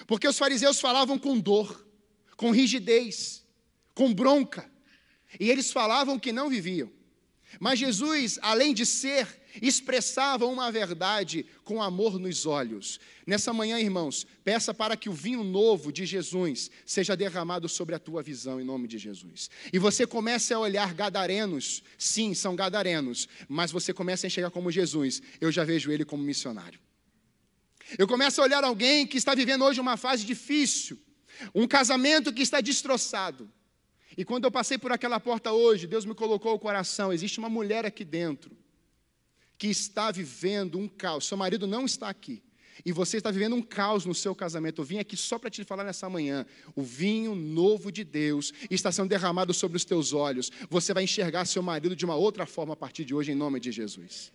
Porque 0.06 0.28
os 0.28 0.38
fariseus 0.38 0.78
falavam 0.78 1.18
com 1.18 1.38
dor, 1.40 1.84
com 2.36 2.50
rigidez, 2.50 3.42
com 3.96 4.14
bronca, 4.14 4.70
e 5.40 5.50
eles 5.50 5.72
falavam 5.72 6.20
que 6.20 6.30
não 6.30 6.48
viviam. 6.48 6.88
Mas 7.58 7.80
Jesus, 7.80 8.38
além 8.42 8.72
de 8.72 8.86
ser 8.86 9.26
expressavam 9.62 10.52
uma 10.52 10.70
verdade 10.70 11.46
com 11.64 11.82
amor 11.82 12.18
nos 12.18 12.46
olhos. 12.46 13.00
Nessa 13.26 13.52
manhã, 13.52 13.78
irmãos, 13.78 14.26
peça 14.44 14.72
para 14.74 14.96
que 14.96 15.08
o 15.08 15.12
vinho 15.12 15.42
novo 15.42 15.92
de 15.92 16.04
Jesus 16.04 16.70
seja 16.84 17.16
derramado 17.16 17.68
sobre 17.68 17.94
a 17.94 17.98
tua 17.98 18.22
visão, 18.22 18.60
em 18.60 18.64
nome 18.64 18.86
de 18.86 18.98
Jesus. 18.98 19.50
E 19.72 19.78
você 19.78 20.06
comece 20.06 20.52
a 20.52 20.58
olhar 20.58 20.94
gadarenos, 20.94 21.82
sim, 21.98 22.34
são 22.34 22.54
gadarenos, 22.54 23.28
mas 23.48 23.72
você 23.72 23.92
começa 23.92 24.26
a 24.26 24.28
enxergar 24.28 24.50
como 24.50 24.70
Jesus, 24.70 25.22
eu 25.40 25.50
já 25.50 25.64
vejo 25.64 25.90
ele 25.90 26.04
como 26.04 26.22
missionário. 26.22 26.80
Eu 27.98 28.06
começo 28.06 28.40
a 28.40 28.44
olhar 28.44 28.64
alguém 28.64 29.06
que 29.06 29.16
está 29.16 29.34
vivendo 29.34 29.64
hoje 29.64 29.80
uma 29.80 29.96
fase 29.96 30.24
difícil, 30.24 30.98
um 31.54 31.66
casamento 31.66 32.32
que 32.32 32.42
está 32.42 32.60
destroçado. 32.60 33.50
E 34.16 34.24
quando 34.24 34.44
eu 34.44 34.50
passei 34.50 34.78
por 34.78 34.92
aquela 34.92 35.20
porta 35.20 35.52
hoje, 35.52 35.86
Deus 35.86 36.04
me 36.04 36.14
colocou 36.14 36.54
o 36.54 36.58
coração, 36.58 37.12
existe 37.12 37.38
uma 37.38 37.48
mulher 37.48 37.84
aqui 37.84 38.04
dentro 38.04 38.56
que 39.58 39.68
está 39.68 40.10
vivendo 40.10 40.78
um 40.78 40.88
caos, 40.88 41.26
seu 41.26 41.36
marido 41.36 41.66
não 41.66 41.84
está 41.86 42.08
aqui, 42.08 42.42
e 42.84 42.92
você 42.92 43.16
está 43.16 43.30
vivendo 43.30 43.56
um 43.56 43.62
caos 43.62 44.04
no 44.04 44.14
seu 44.14 44.34
casamento, 44.34 44.80
eu 44.80 44.84
vim 44.84 44.98
aqui 44.98 45.16
só 45.16 45.38
para 45.38 45.48
te 45.48 45.64
falar 45.64 45.84
nessa 45.84 46.08
manhã: 46.08 46.44
o 46.74 46.82
vinho 46.82 47.34
novo 47.34 47.90
de 47.90 48.04
Deus 48.04 48.52
está 48.70 48.92
sendo 48.92 49.08
derramado 49.08 49.54
sobre 49.54 49.76
os 49.76 49.84
teus 49.84 50.12
olhos. 50.12 50.50
Você 50.68 50.92
vai 50.92 51.04
enxergar 51.04 51.46
seu 51.46 51.62
marido 51.62 51.96
de 51.96 52.04
uma 52.04 52.14
outra 52.14 52.44
forma 52.44 52.74
a 52.74 52.76
partir 52.76 53.04
de 53.04 53.14
hoje, 53.14 53.32
em 53.32 53.34
nome 53.34 53.58
de 53.60 53.72
Jesus. 53.72 54.32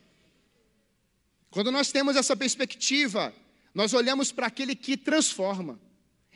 Quando 1.52 1.72
nós 1.72 1.91
temos 1.91 2.15
essa 2.15 2.36
perspectiva, 2.36 3.34
nós 3.76 3.94
olhamos 3.94 4.32
para 4.32 4.48
aquele 4.48 4.76
que 4.76 4.98
transforma 4.98 5.80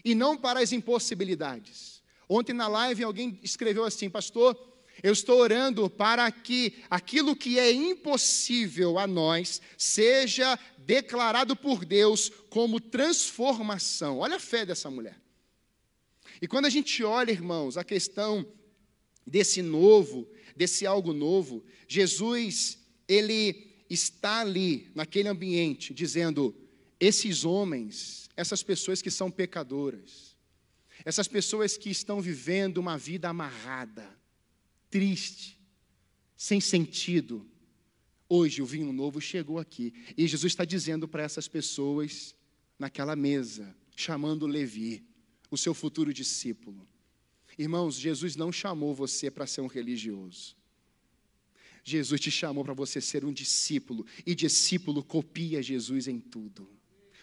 e 0.04 0.14
não 0.14 0.38
para 0.38 0.60
as 0.60 0.72
impossibilidades. 0.72 1.95
Ontem 2.28 2.54
na 2.54 2.68
live 2.68 3.04
alguém 3.04 3.40
escreveu 3.44 3.84
assim, 3.84 4.10
pastor. 4.10 4.58
Eu 5.04 5.12
estou 5.12 5.40
orando 5.40 5.90
para 5.90 6.32
que 6.32 6.76
aquilo 6.90 7.36
que 7.36 7.60
é 7.60 7.72
impossível 7.72 8.98
a 8.98 9.06
nós 9.06 9.62
seja 9.78 10.58
declarado 10.78 11.56
por 11.56 11.84
Deus 11.84 12.32
como 12.50 12.80
transformação. 12.80 14.20
Olha 14.20 14.38
a 14.38 14.40
fé 14.40 14.66
dessa 14.66 14.90
mulher. 14.90 15.20
E 16.42 16.48
quando 16.48 16.66
a 16.66 16.70
gente 16.70 17.04
olha, 17.04 17.32
irmãos, 17.32 17.78
a 17.78 17.84
questão 17.84 18.46
desse 19.28 19.62
novo, 19.62 20.28
desse 20.56 20.86
algo 20.86 21.14
novo, 21.14 21.64
Jesus, 21.88 22.80
ele 23.08 23.76
está 23.90 24.40
ali, 24.40 24.92
naquele 24.96 25.28
ambiente, 25.28 25.94
dizendo: 25.94 26.56
esses 27.00 27.44
homens, 27.44 28.30
essas 28.36 28.64
pessoas 28.64 29.02
que 29.02 29.12
são 29.12 29.30
pecadoras, 29.30 30.25
essas 31.06 31.28
pessoas 31.28 31.78
que 31.78 31.90
estão 31.90 32.20
vivendo 32.20 32.80
uma 32.80 32.98
vida 32.98 33.30
amarrada, 33.30 34.10
triste, 34.90 35.60
sem 36.36 36.60
sentido. 36.60 37.48
Hoje 38.28 38.62
o 38.62 38.66
vinho 38.66 38.92
novo 38.92 39.22
chegou 39.22 39.60
aqui 39.60 39.94
e 40.18 40.28
Jesus 40.28 40.52
está 40.52 40.66
dizendo 40.66 41.08
para 41.08 41.22
essas 41.22 41.48
pessoas 41.48 42.36
naquela 42.80 43.16
mesa, 43.16 43.74
chamando 43.96 44.48
Levi, 44.48 45.06
o 45.52 45.58
seu 45.58 45.76
futuro 45.76 46.12
discípulo. 46.12 46.88
Irmãos, 47.58 47.96
Jesus 47.96 48.36
não 48.36 48.52
chamou 48.52 48.94
você 48.94 49.30
para 49.30 49.46
ser 49.46 49.62
um 49.62 49.68
religioso. 49.68 50.58
Jesus 51.84 52.20
te 52.20 52.32
chamou 52.32 52.66
para 52.66 52.74
você 52.74 53.00
ser 53.00 53.24
um 53.24 53.32
discípulo, 53.32 54.08
e 54.26 54.34
discípulo 54.34 55.04
copia 55.04 55.62
Jesus 55.62 56.08
em 56.08 56.20
tudo. 56.20 56.68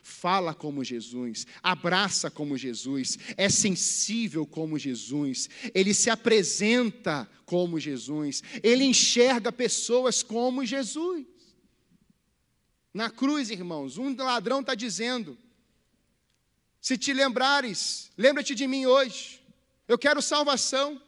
Fala 0.02 0.52
como 0.52 0.82
Jesus, 0.82 1.46
abraça 1.62 2.30
como 2.30 2.58
Jesus, 2.58 3.18
é 3.36 3.48
sensível 3.48 4.44
como 4.44 4.78
Jesus, 4.78 5.48
ele 5.72 5.94
se 5.94 6.10
apresenta 6.10 7.30
como 7.46 7.78
Jesus, 7.78 8.42
ele 8.62 8.84
enxerga 8.84 9.52
pessoas 9.52 10.22
como 10.22 10.66
Jesus. 10.66 11.24
Na 12.92 13.08
cruz, 13.08 13.48
irmãos, 13.48 13.96
um 13.96 14.14
ladrão 14.16 14.60
está 14.60 14.74
dizendo: 14.74 15.38
se 16.80 16.98
te 16.98 17.12
lembrares, 17.12 18.10
lembra-te 18.18 18.54
de 18.54 18.66
mim 18.66 18.86
hoje, 18.86 19.40
eu 19.86 19.96
quero 19.96 20.20
salvação. 20.20 21.00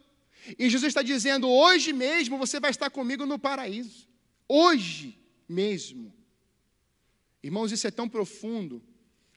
E 0.57 0.69
Jesus 0.69 0.89
está 0.89 1.01
dizendo: 1.01 1.49
hoje 1.49 1.91
mesmo 1.91 2.37
você 2.37 2.59
vai 2.59 2.71
estar 2.71 2.89
comigo 2.89 3.25
no 3.25 3.37
paraíso. 3.37 4.07
Hoje 4.47 5.19
mesmo. 5.47 6.13
Irmãos, 7.45 7.71
isso 7.71 7.85
é 7.85 7.91
tão 7.91 8.09
profundo, 8.09 8.81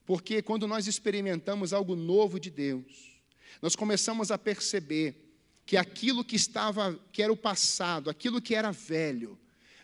porque 0.06 0.40
quando 0.40 0.66
nós 0.66 0.86
experimentamos 0.86 1.74
algo 1.74 1.94
novo 1.94 2.40
de 2.40 2.48
Deus, 2.48 3.20
nós 3.61 3.76
começamos 3.76 4.30
a 4.30 4.38
perceber 4.38 5.36
que 5.66 5.76
aquilo 5.76 6.24
que 6.24 6.34
estava, 6.34 6.98
que 7.12 7.22
era 7.22 7.30
o 7.30 7.36
passado, 7.36 8.09
aquilo 8.09 8.40
que 8.40 8.54
era 8.54 8.70
velho, 8.70 9.38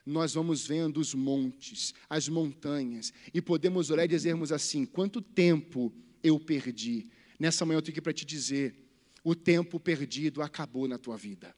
nós 0.06 0.32
vamos 0.32 0.66
vendo 0.66 1.00
os 1.00 1.12
montes, 1.12 1.92
as 2.08 2.26
montanhas, 2.26 3.12
e 3.34 3.42
podemos 3.42 3.90
olhar 3.90 4.06
e 4.06 4.08
dizermos 4.08 4.50
assim: 4.52 4.86
quanto 4.86 5.20
tempo 5.20 5.92
eu 6.22 6.40
perdi? 6.40 7.10
Nessa 7.38 7.66
manhã 7.66 7.76
eu 7.76 7.82
tenho 7.82 7.92
aqui 7.92 8.00
para 8.00 8.14
te 8.14 8.24
dizer: 8.24 8.74
o 9.22 9.34
tempo 9.34 9.78
perdido 9.78 10.40
acabou 10.40 10.88
na 10.88 10.96
tua 10.96 11.18
vida. 11.18 11.54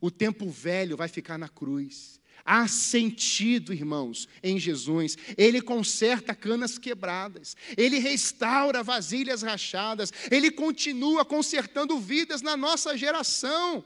O 0.00 0.12
tempo 0.12 0.48
velho 0.48 0.96
vai 0.96 1.08
ficar 1.08 1.36
na 1.36 1.48
cruz. 1.48 2.17
Há 2.50 2.66
sentido, 2.66 3.74
irmãos, 3.74 4.26
em 4.42 4.58
Jesus. 4.58 5.18
Ele 5.36 5.60
conserta 5.60 6.34
canas 6.34 6.78
quebradas, 6.78 7.54
ele 7.76 7.98
restaura 7.98 8.82
vasilhas 8.82 9.42
rachadas, 9.42 10.10
ele 10.30 10.50
continua 10.50 11.26
consertando 11.26 11.98
vidas 11.98 12.40
na 12.40 12.56
nossa 12.56 12.96
geração. 12.96 13.84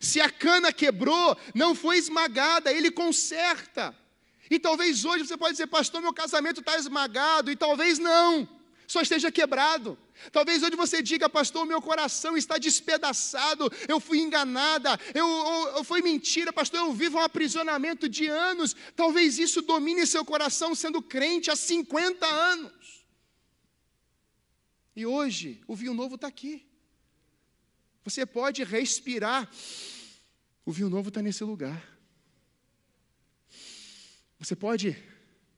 Se 0.00 0.20
a 0.20 0.28
cana 0.28 0.72
quebrou, 0.72 1.36
não 1.54 1.76
foi 1.76 1.96
esmagada, 1.96 2.72
ele 2.72 2.90
conserta. 2.90 3.94
E 4.50 4.58
talvez 4.58 5.04
hoje 5.04 5.24
você 5.24 5.36
pode 5.36 5.52
dizer, 5.52 5.68
pastor, 5.68 6.02
meu 6.02 6.12
casamento 6.12 6.58
está 6.58 6.76
esmagado, 6.76 7.52
e 7.52 7.56
talvez 7.56 8.00
não 8.00 8.48
só 8.88 9.00
esteja 9.00 9.30
quebrado. 9.30 9.96
Talvez 10.30 10.62
hoje 10.62 10.76
você 10.76 11.02
diga, 11.02 11.28
pastor, 11.28 11.66
meu 11.66 11.80
coração 11.80 12.36
está 12.36 12.58
despedaçado, 12.58 13.70
eu 13.88 13.98
fui 13.98 14.20
enganada, 14.20 14.98
eu, 15.14 15.26
eu, 15.26 15.76
eu 15.78 15.84
foi 15.84 16.02
mentira, 16.02 16.52
pastor, 16.52 16.80
eu 16.80 16.92
vivo 16.92 17.18
um 17.18 17.22
aprisionamento 17.22 18.08
de 18.08 18.26
anos. 18.26 18.74
Talvez 18.94 19.38
isso 19.38 19.62
domine 19.62 20.06
seu 20.06 20.24
coração 20.24 20.74
sendo 20.74 21.02
crente 21.02 21.50
há 21.50 21.56
50 21.56 22.26
anos. 22.26 23.04
E 24.94 25.06
hoje, 25.06 25.62
o 25.66 25.74
vinho 25.74 25.94
novo 25.94 26.16
está 26.16 26.26
aqui. 26.26 26.66
Você 28.04 28.26
pode 28.26 28.62
respirar. 28.62 29.50
O 30.64 30.72
vinho 30.72 30.90
novo 30.90 31.08
está 31.08 31.22
nesse 31.22 31.42
lugar. 31.42 31.88
Você 34.38 34.54
pode, 34.54 34.96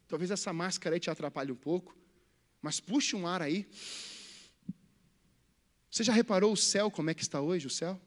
talvez 0.07 0.31
essa 0.31 0.53
máscara 0.53 0.95
aí 0.95 1.01
te 1.01 1.11
atrapalhe 1.11 1.51
um 1.51 1.57
pouco. 1.57 1.97
Mas 2.63 2.81
puxe 2.81 3.17
um 3.17 3.27
ar 3.27 3.43
aí. 3.43 3.69
Você 5.95 6.03
já 6.03 6.13
reparou 6.13 6.53
o 6.53 6.57
céu, 6.57 6.91
como 6.91 7.09
é 7.09 7.15
que 7.15 7.23
está 7.23 7.41
hoje 7.41 7.69
o 7.69 7.71
céu? 7.71 8.01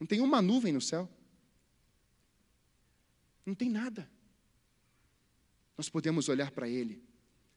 Não 0.00 0.06
tem 0.06 0.22
uma 0.22 0.40
nuvem 0.40 0.72
no 0.72 0.80
céu. 0.80 1.06
Não 3.44 3.54
tem 3.54 3.68
nada. 3.68 4.10
Nós 5.76 5.90
podemos 5.90 6.30
olhar 6.30 6.50
para 6.50 6.66
ele. 6.66 7.04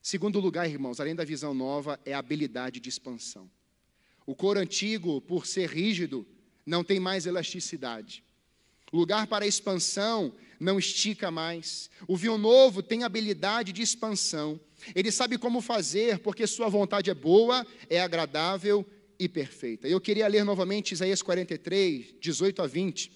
Segundo 0.01 0.41
lugar, 0.41 0.69
irmãos, 0.69 0.99
além 0.99 1.15
da 1.15 1.23
visão 1.23 1.53
nova, 1.53 1.97
é 2.03 2.13
a 2.13 2.19
habilidade 2.19 2.81
de 2.81 2.89
expansão. 2.89 3.49
O 4.25 4.35
couro 4.35 4.59
antigo, 4.59 5.21
por 5.21 5.45
ser 5.45 5.69
rígido, 5.69 6.27
não 6.65 6.83
tem 6.83 6.99
mais 6.99 7.25
elasticidade. 7.25 8.25
Lugar 8.91 9.25
para 9.27 9.47
expansão 9.47 10.35
não 10.59 10.77
estica 10.77 11.31
mais. 11.31 11.89
O 12.09 12.17
vinho 12.17 12.37
novo 12.37 12.83
tem 12.83 13.05
habilidade 13.05 13.71
de 13.71 13.81
expansão. 13.81 14.59
Ele 14.93 15.13
sabe 15.13 15.37
como 15.37 15.61
fazer, 15.61 16.19
porque 16.19 16.45
sua 16.45 16.67
vontade 16.67 17.09
é 17.09 17.13
boa, 17.13 17.65
é 17.89 18.01
agradável 18.01 18.85
e 19.25 19.29
perfeita. 19.29 19.87
Eu 19.87 20.01
queria 20.01 20.27
ler 20.27 20.43
novamente 20.43 20.91
Isaías 20.91 21.21
43, 21.21 22.15
18 22.19 22.61
a 22.61 22.67
20, 22.67 23.11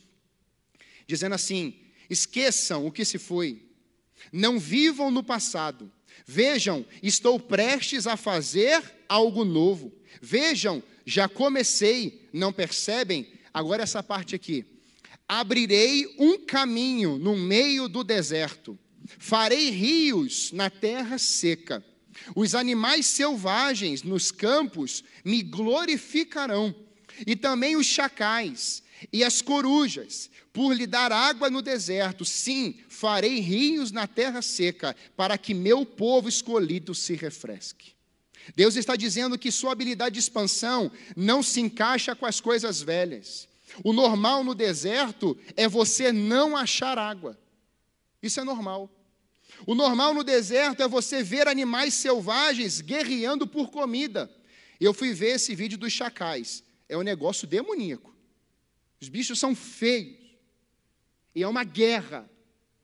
dizendo 1.06 1.36
assim: 1.36 1.76
Esqueçam 2.10 2.86
o 2.86 2.92
que 2.92 3.06
se 3.06 3.18
foi, 3.18 3.62
não 4.32 4.60
vivam 4.60 5.12
no 5.12 5.24
passado. 5.24 5.92
Vejam, 6.26 6.86
estou 7.02 7.40
prestes 7.40 8.08
a 8.08 8.18
fazer 8.18 8.84
algo 9.08 9.46
novo. 9.46 9.94
Vejam, 10.22 10.82
já 11.06 11.30
comecei, 11.30 12.28
não 12.34 12.52
percebem? 12.52 13.28
Agora 13.54 13.84
essa 13.84 14.02
parte 14.02 14.36
aqui. 14.36 14.66
Abrirei 15.28 16.16
um 16.18 16.40
caminho 16.40 17.18
no 17.18 17.36
meio 17.36 17.88
do 17.88 18.04
deserto 18.04 18.78
Farei 19.18 19.70
rios 19.70 20.52
na 20.52 20.70
terra 20.70 21.18
seca. 21.18 21.84
Os 22.36 22.56
animais 22.56 23.06
selvagens 23.06 24.04
nos 24.04 24.32
campos 24.32 25.04
me 25.24 25.42
glorificarão, 25.42 26.76
e 27.26 27.36
também 27.36 27.76
os 27.76 27.86
chacais 27.86 28.84
e 29.12 29.24
as 29.24 29.42
corujas, 29.42 30.30
por 30.52 30.74
lhe 30.74 30.88
dar 30.88 31.12
água 31.12 31.50
no 31.50 31.62
deserto. 31.62 32.26
Sim, 32.26 32.80
farei 32.90 33.40
rios 33.40 33.92
na 33.92 34.08
terra 34.08 34.42
seca, 34.42 34.96
para 35.16 35.38
que 35.38 35.54
meu 35.54 35.86
povo 35.86 36.28
escolhido 36.28 36.96
se 36.96 37.14
refresque. 37.14 37.96
Deus 38.56 38.76
está 38.76 38.96
dizendo 38.96 39.38
que 39.38 39.52
sua 39.52 39.72
habilidade 39.72 40.14
de 40.14 40.20
expansão 40.20 40.92
não 41.16 41.44
se 41.44 41.60
encaixa 41.60 42.16
com 42.16 42.26
as 42.26 42.40
coisas 42.40 42.82
velhas. 42.82 43.48
O 43.84 43.94
normal 43.94 44.44
no 44.44 44.56
deserto 44.56 45.38
é 45.56 45.68
você 45.68 46.12
não 46.12 46.56
achar 46.56 46.98
água. 46.98 47.38
Isso 48.22 48.40
é 48.40 48.44
normal. 48.44 48.90
O 49.66 49.74
normal 49.74 50.14
no 50.14 50.24
deserto 50.24 50.84
é 50.84 50.88
você 50.88 51.24
ver 51.24 51.48
animais 51.48 51.94
selvagens 51.94 52.82
guerreando 52.82 53.48
por 53.48 53.72
comida. 53.72 54.32
Eu 54.80 54.94
fui 54.94 55.14
ver 55.14 55.36
esse 55.36 55.56
vídeo 55.56 55.78
dos 55.78 55.92
chacais. 55.92 56.64
É 56.88 56.98
um 56.98 57.02
negócio 57.02 57.48
demoníaco. 57.48 58.16
Os 59.02 59.10
bichos 59.10 59.40
são 59.40 59.56
feios. 59.56 60.18
E 61.34 61.44
é 61.44 61.48
uma 61.48 61.64
guerra. 61.64 62.30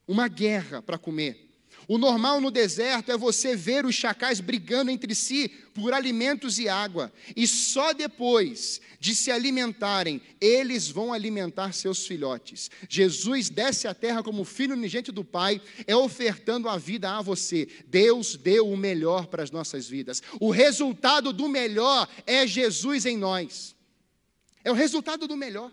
Uma 0.07 0.27
guerra 0.27 0.81
para 0.81 0.97
comer. 0.97 1.42
O 1.87 1.97
normal 1.97 2.39
no 2.39 2.49
deserto 2.49 3.11
é 3.11 3.17
você 3.17 3.55
ver 3.55 3.85
os 3.85 3.95
chacais 3.95 4.39
brigando 4.39 4.91
entre 4.91 5.13
si 5.13 5.49
por 5.73 5.93
alimentos 5.93 6.59
e 6.59 6.69
água, 6.69 7.11
e 7.35 7.47
só 7.47 7.93
depois 7.93 8.79
de 8.99 9.15
se 9.15 9.31
alimentarem, 9.31 10.21
eles 10.39 10.87
vão 10.87 11.11
alimentar 11.11 11.73
seus 11.73 12.05
filhotes. 12.05 12.69
Jesus 12.87 13.49
desce 13.49 13.87
à 13.87 13.93
terra 13.93 14.23
como 14.23 14.45
filho 14.45 14.75
unigente 14.75 15.11
do 15.11 15.25
Pai, 15.25 15.61
é 15.87 15.95
ofertando 15.95 16.69
a 16.69 16.77
vida 16.77 17.11
a 17.11 17.21
você. 17.21 17.67
Deus 17.87 18.35
deu 18.35 18.69
o 18.69 18.77
melhor 18.77 19.27
para 19.27 19.43
as 19.43 19.51
nossas 19.51 19.87
vidas. 19.87 20.21
O 20.39 20.51
resultado 20.51 21.33
do 21.33 21.49
melhor 21.49 22.07
é 22.25 22.45
Jesus 22.47 23.05
em 23.05 23.17
nós. 23.17 23.75
É 24.63 24.71
o 24.71 24.75
resultado 24.75 25.27
do 25.27 25.35
melhor. 25.35 25.71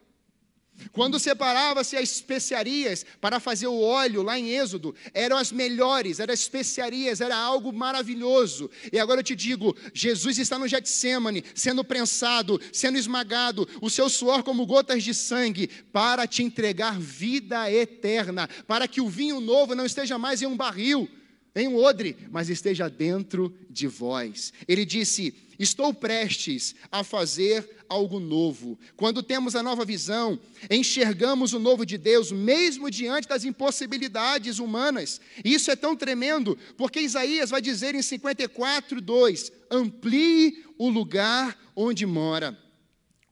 Quando 0.92 1.18
separava-se 1.18 1.96
as 1.96 2.10
especiarias 2.10 3.04
para 3.20 3.40
fazer 3.40 3.66
o 3.66 3.80
óleo 3.80 4.22
lá 4.22 4.38
em 4.38 4.50
Êxodo, 4.50 4.94
eram 5.12 5.36
as 5.36 5.52
melhores, 5.52 6.20
eram 6.20 6.34
especiarias, 6.34 7.20
era 7.20 7.36
algo 7.36 7.72
maravilhoso. 7.72 8.70
E 8.92 8.98
agora 8.98 9.20
eu 9.20 9.24
te 9.24 9.36
digo: 9.36 9.76
Jesus 9.94 10.38
está 10.38 10.58
no 10.58 10.68
Getsemane, 10.68 11.44
sendo 11.54 11.84
prensado, 11.84 12.60
sendo 12.72 12.98
esmagado, 12.98 13.68
o 13.80 13.90
seu 13.90 14.08
suor 14.08 14.42
como 14.42 14.66
gotas 14.66 15.02
de 15.02 15.14
sangue, 15.14 15.68
para 15.92 16.26
te 16.26 16.42
entregar 16.42 16.98
vida 16.98 17.70
eterna, 17.70 18.48
para 18.66 18.88
que 18.88 19.00
o 19.00 19.08
vinho 19.08 19.40
novo 19.40 19.74
não 19.74 19.86
esteja 19.86 20.18
mais 20.18 20.42
em 20.42 20.46
um 20.46 20.56
barril, 20.56 21.08
em 21.54 21.68
um 21.68 21.76
odre, 21.76 22.16
mas 22.30 22.48
esteja 22.48 22.88
dentro 22.88 23.54
de 23.68 23.86
vós. 23.86 24.52
Ele 24.68 24.84
disse: 24.84 25.34
Estou 25.60 25.92
prestes 25.92 26.74
a 26.90 27.04
fazer 27.04 27.68
algo 27.86 28.18
novo. 28.18 28.78
Quando 28.96 29.22
temos 29.22 29.54
a 29.54 29.62
nova 29.62 29.84
visão, 29.84 30.40
enxergamos 30.70 31.52
o 31.52 31.58
novo 31.58 31.84
de 31.84 31.98
Deus, 31.98 32.32
mesmo 32.32 32.90
diante 32.90 33.28
das 33.28 33.44
impossibilidades 33.44 34.58
humanas. 34.58 35.20
Isso 35.44 35.70
é 35.70 35.76
tão 35.76 35.94
tremendo, 35.94 36.56
porque 36.78 37.00
Isaías 37.00 37.50
vai 37.50 37.60
dizer 37.60 37.94
em 37.94 38.00
54, 38.00 39.02
2: 39.02 39.52
amplie 39.70 40.64
o 40.78 40.88
lugar 40.88 41.58
onde 41.76 42.06
mora. 42.06 42.58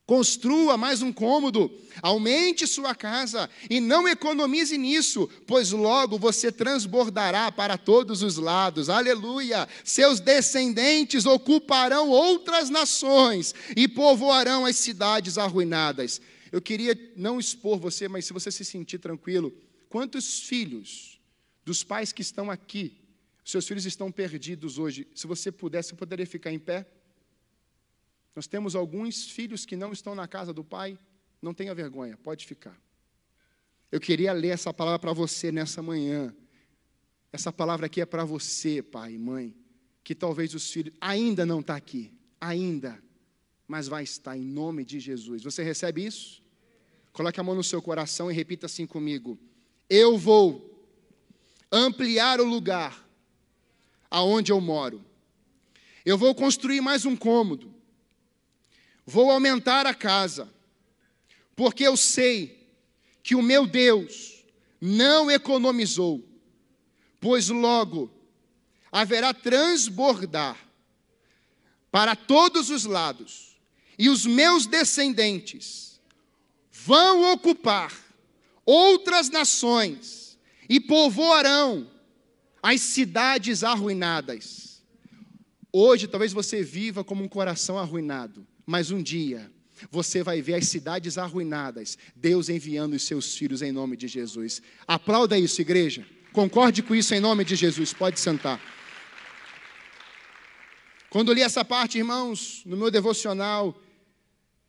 Construa 0.09 0.78
mais 0.78 1.02
um 1.02 1.12
cômodo, 1.12 1.70
aumente 2.00 2.66
sua 2.66 2.94
casa 2.94 3.46
e 3.68 3.78
não 3.78 4.09
economize 4.09 4.78
nisso, 4.78 5.28
pois 5.46 5.70
logo 5.70 6.18
você 6.18 6.50
transbordará 6.50 7.52
para 7.52 7.76
todos 7.76 8.22
os 8.22 8.38
lados. 8.38 8.88
Aleluia! 8.88 9.68
Seus 9.84 10.18
descendentes 10.18 11.26
ocuparão 11.26 12.09
outras 12.09 12.70
nações 12.70 13.54
e 13.76 13.86
povoarão 13.86 14.64
as 14.64 14.76
cidades 14.76 15.36
arruinadas. 15.36 16.22
Eu 16.50 16.62
queria 16.62 16.98
não 17.14 17.38
expor 17.38 17.78
você, 17.78 18.09
mas 18.09 18.24
se 18.24 18.32
você 18.32 18.50
se 18.50 18.64
sentir 18.64 18.96
tranquilo, 18.96 19.52
quantos 19.90 20.40
filhos 20.40 21.20
dos 21.66 21.84
pais 21.84 22.12
que 22.12 22.22
estão 22.22 22.50
aqui 22.50 22.96
Seus 23.48 23.66
filhos 23.66 23.86
estão 23.86 24.12
perdidos 24.12 24.78
hoje. 24.78 25.09
Se 25.14 25.26
você 25.26 25.50
pudesse, 25.50 25.88
você 25.88 25.96
poderia 25.96 26.26
ficar 26.26 26.52
em 26.52 26.59
pé? 26.59 26.86
Nós 28.35 28.47
temos 28.47 28.74
alguns 28.74 29.31
filhos 29.31 29.66
que 29.66 29.76
não 29.76 29.93
estão 29.93 30.14
na 30.14 30.29
casa 30.29 30.53
do 30.53 30.64
pai. 30.64 30.99
Não 31.41 31.55
tenha 31.55 31.74
vergonha, 31.74 32.16
pode 32.16 32.47
ficar. 32.47 32.79
Eu 33.91 34.01
queria 34.01 34.33
ler 34.33 34.49
essa 34.49 34.72
palavra 34.72 34.99
para 34.99 35.12
você 35.12 35.51
nessa 35.51 35.83
manhã. 35.83 36.35
Essa 37.33 37.53
palavra 37.53 37.87
aqui 37.87 38.01
é 38.01 38.07
para 38.07 38.24
você, 38.24 38.83
pai 38.83 39.14
e 39.14 39.18
mãe, 39.18 39.55
que 40.03 40.14
talvez 40.14 40.55
os 40.55 40.70
filhos 40.70 40.95
ainda 41.01 41.45
não 41.45 41.61
está 41.61 41.76
aqui, 41.76 42.12
ainda, 42.41 43.03
mas 43.66 43.87
vai 43.87 44.03
estar 44.03 44.37
em 44.37 44.43
nome 44.43 44.85
de 44.85 44.99
Jesus. 44.99 45.43
Você 45.43 45.62
recebe 45.62 46.05
isso? 46.05 46.43
Coloque 47.12 47.41
a 47.41 47.43
mão 47.43 47.55
no 47.55 47.64
seu 47.64 47.83
coração 47.83 48.31
e 48.31 48.35
repita 48.35 48.66
assim 48.66 48.87
comigo: 48.87 49.39
Eu 49.89 50.16
vou 50.16 50.87
ampliar 51.70 52.41
o 52.41 52.45
lugar 52.45 53.07
aonde 54.11 54.53
eu 54.53 54.61
moro. 54.61 55.05
Eu 56.05 56.16
vou 56.16 56.35
construir 56.35 56.81
mais 56.81 57.05
um 57.05 57.16
cômodo. 57.16 57.74
Vou 59.11 59.30
aumentar 59.30 59.86
a 59.86 59.94
casa. 59.94 60.52
Porque 61.56 61.82
eu 61.82 61.96
sei 61.96 62.68
que 63.22 63.34
o 63.34 63.40
meu 63.40 63.66
Deus 63.66 64.44
não 64.78 65.30
economizou, 65.30 66.22
pois 67.18 67.48
logo 67.48 68.11
haverá 68.92 69.32
transbordar 69.32 70.59
para 71.90 72.14
todos 72.14 72.68
os 72.68 72.84
lados, 72.84 73.59
e 73.98 74.11
os 74.11 74.26
meus 74.26 74.66
descendentes 74.66 75.98
vão 76.70 77.32
ocupar 77.32 77.90
outras 78.66 79.30
nações 79.30 80.38
e 80.68 80.78
povoarão 80.78 81.90
as 82.62 82.82
cidades 82.82 83.64
arruinadas. 83.64 84.82
Hoje, 85.72 86.06
talvez 86.06 86.30
você 86.30 86.62
viva 86.62 87.02
como 87.02 87.24
um 87.24 87.28
coração 87.28 87.78
arruinado, 87.78 88.46
mas 88.69 88.91
um 88.91 89.03
dia 89.03 89.51
você 89.91 90.23
vai 90.23 90.43
ver 90.43 90.57
as 90.57 90.69
cidades 90.69 91.16
arruinadas, 91.16 91.97
Deus 92.14 92.51
enviando 92.51 92.93
os 92.93 93.03
seus 93.03 93.35
filhos 93.35 93.62
em 93.62 93.73
nome 93.73 93.97
de 93.97 94.07
Jesus. 94.07 94.61
Aplauda 94.87 95.39
isso, 95.39 95.62
igreja. 95.62 96.07
Concorde 96.35 96.83
com 96.83 96.95
isso 96.95 97.14
em 97.14 97.21
nome 97.21 97.47
de 97.47 97.57
Jesus. 97.57 97.95
Pode 97.95 98.21
sentar. 98.21 98.61
Quando 101.09 101.33
li 101.33 101.41
essa 101.41 101.64
parte, 101.64 101.97
irmãos, 101.97 102.62
no 102.66 102.77
meu 102.77 102.91
devocional, 102.91 103.75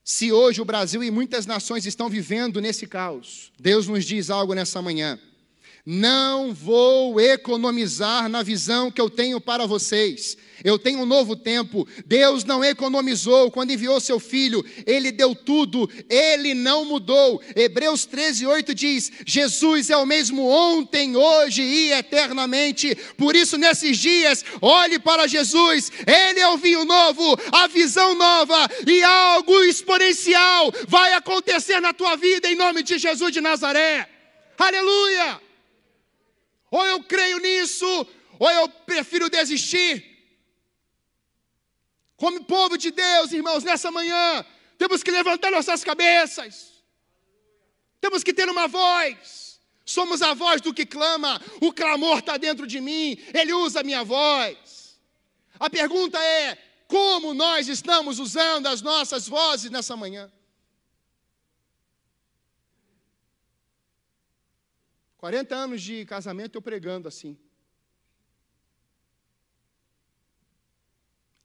se 0.02 0.32
hoje 0.32 0.62
o 0.62 0.66
Brasil 0.66 1.04
e 1.04 1.12
muitas 1.12 1.45
nações 1.45 1.86
estão 1.86 2.08
vivendo 2.08 2.62
nesse 2.62 2.88
caos, 2.88 3.52
Deus 3.60 3.86
nos 3.89 4.06
diz 4.06 4.30
algo 4.30 4.54
nessa 4.54 4.82
manhã. 4.82 5.20
Não 5.91 6.53
vou 6.53 7.19
economizar 7.19 8.29
na 8.29 8.43
visão 8.43 8.91
que 8.91 9.01
eu 9.01 9.09
tenho 9.09 9.41
para 9.41 9.65
vocês. 9.65 10.37
Eu 10.63 10.77
tenho 10.77 10.99
um 10.99 11.05
novo 11.05 11.35
tempo. 11.35 11.87
Deus 12.05 12.43
não 12.43 12.63
economizou 12.63 13.49
quando 13.49 13.71
enviou 13.71 13.99
seu 13.99 14.19
filho, 14.19 14.63
ele 14.85 15.11
deu 15.11 15.33
tudo, 15.33 15.89
ele 16.07 16.53
não 16.53 16.85
mudou. 16.85 17.41
Hebreus 17.55 18.05
13, 18.05 18.45
8 18.45 18.75
diz: 18.75 19.11
Jesus 19.25 19.89
é 19.89 19.97
o 19.97 20.05
mesmo 20.05 20.47
ontem, 20.47 21.15
hoje 21.15 21.63
e 21.63 21.91
eternamente. 21.91 22.93
Por 23.17 23.35
isso, 23.35 23.57
nesses 23.57 23.97
dias, 23.97 24.45
olhe 24.61 24.99
para 24.99 25.25
Jesus, 25.25 25.91
ele 26.05 26.39
é 26.39 26.47
o 26.49 26.57
vinho 26.57 26.85
novo, 26.85 27.35
a 27.51 27.65
visão 27.65 28.13
nova 28.13 28.69
e 28.85 29.01
algo 29.01 29.63
exponencial 29.63 30.71
vai 30.87 31.13
acontecer 31.13 31.79
na 31.79 31.93
tua 31.93 32.15
vida 32.15 32.47
em 32.47 32.53
nome 32.53 32.83
de 32.83 32.99
Jesus 32.99 33.33
de 33.33 33.41
Nazaré. 33.41 34.07
Aleluia! 34.55 35.49
Ou 36.72 36.86
eu 36.86 37.03
creio 37.03 37.39
nisso, 37.39 38.07
ou 38.38 38.49
eu 38.51 38.70
prefiro 38.70 39.30
desistir. 39.30 40.05
Como 42.15 42.43
povo 42.43 42.78
de 42.78 42.91
Deus, 42.91 43.32
irmãos, 43.32 43.63
nessa 43.63 43.89
manhã, 43.91 44.45
temos 44.78 45.01
que 45.01 45.11
levantar 45.11 45.51
nossas 45.51 45.84
cabeças. 45.84 46.84
Temos 48.01 48.24
que 48.24 48.34
ter 48.34 48.49
uma 48.49 48.67
voz. 48.67 49.59
Somos 49.86 50.22
a 50.22 50.34
voz 50.34 50.61
do 50.61 50.74
que 50.74 50.86
clama. 50.86 51.41
O 51.61 51.74
clamor 51.74 52.20
está 52.20 52.38
dentro 52.38 52.67
de 52.67 52.80
mim. 52.80 53.17
Ele 53.34 53.53
usa 53.53 53.80
a 53.80 53.84
minha 53.84 54.03
voz. 54.03 54.99
A 55.59 55.70
pergunta 55.70 56.17
é: 56.17 56.57
como 56.88 57.34
nós 57.34 57.67
estamos 57.67 58.20
usando 58.20 58.67
as 58.67 58.82
nossas 58.82 59.28
vozes 59.28 59.70
nessa 59.70 59.95
manhã? 59.95 60.32
40 65.20 65.53
anos 65.53 65.82
de 65.82 66.05
casamento 66.05 66.55
eu 66.55 66.61
pregando 66.61 67.07
assim. 67.07 67.38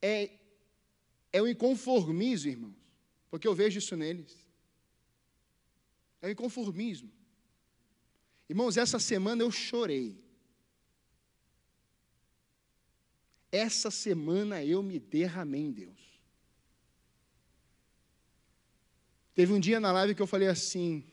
É, 0.00 0.30
é 1.32 1.42
o 1.42 1.48
inconformismo, 1.48 2.50
irmãos, 2.50 2.76
porque 3.28 3.48
eu 3.48 3.54
vejo 3.54 3.80
isso 3.80 3.96
neles. 3.96 4.38
É 6.22 6.28
o 6.28 6.30
inconformismo. 6.30 7.10
Irmãos, 8.48 8.76
essa 8.76 9.00
semana 9.00 9.42
eu 9.42 9.50
chorei. 9.50 10.22
Essa 13.50 13.90
semana 13.90 14.64
eu 14.64 14.84
me 14.84 15.00
derramei 15.00 15.62
em 15.62 15.72
Deus. 15.72 16.20
Teve 19.34 19.52
um 19.52 19.58
dia 19.58 19.80
na 19.80 19.90
live 19.90 20.14
que 20.14 20.22
eu 20.22 20.28
falei 20.28 20.46
assim: 20.46 21.04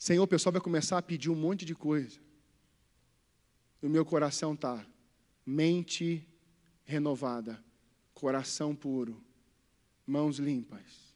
Senhor, 0.00 0.22
o 0.22 0.26
pessoal 0.26 0.54
vai 0.54 0.62
começar 0.62 0.96
a 0.96 1.02
pedir 1.02 1.28
um 1.28 1.34
monte 1.34 1.66
de 1.66 1.74
coisa. 1.74 2.18
E 3.82 3.86
o 3.86 3.90
meu 3.90 4.02
coração 4.02 4.54
está 4.54 4.82
mente 5.44 6.26
renovada, 6.84 7.62
coração 8.14 8.74
puro, 8.74 9.22
mãos 10.06 10.38
limpas. 10.38 11.14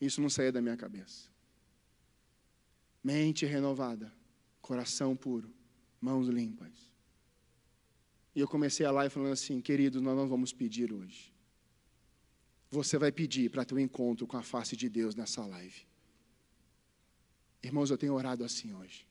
Isso 0.00 0.22
não 0.22 0.30
saía 0.30 0.50
da 0.50 0.62
minha 0.62 0.78
cabeça. 0.78 1.28
Mente 3.04 3.44
renovada, 3.44 4.10
coração 4.62 5.14
puro, 5.14 5.52
mãos 6.00 6.26
limpas. 6.26 6.90
E 8.34 8.40
eu 8.40 8.48
comecei 8.48 8.86
a 8.86 8.90
live 8.90 9.12
falando 9.12 9.32
assim, 9.32 9.60
queridos, 9.60 10.00
nós 10.00 10.16
não 10.16 10.26
vamos 10.26 10.54
pedir 10.54 10.90
hoje. 10.90 11.34
Você 12.70 12.96
vai 12.96 13.12
pedir 13.12 13.50
para 13.50 13.62
ter 13.62 13.74
um 13.74 13.78
encontro 13.78 14.26
com 14.26 14.38
a 14.38 14.42
face 14.42 14.74
de 14.74 14.88
Deus 14.88 15.14
nessa 15.14 15.44
live. 15.44 15.91
Irmãos, 17.62 17.90
eu 17.90 17.98
tenho 17.98 18.14
orado 18.14 18.44
assim 18.44 18.74
hoje. 18.74 19.06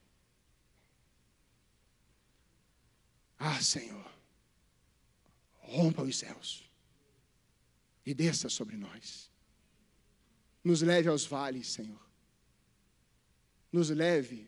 Ah, 3.39 3.62
Senhor, 3.62 4.12
rompa 5.60 6.04
os 6.04 6.18
céus 6.18 6.70
e 8.06 8.14
desça 8.14 8.49
sobre 8.49 8.76
nós. 8.76 9.32
Nos 10.64 10.82
leve 10.82 11.08
aos 11.08 11.26
vales, 11.26 11.68
Senhor. 11.68 11.99
Nos 13.72 13.89
leve. 13.89 14.47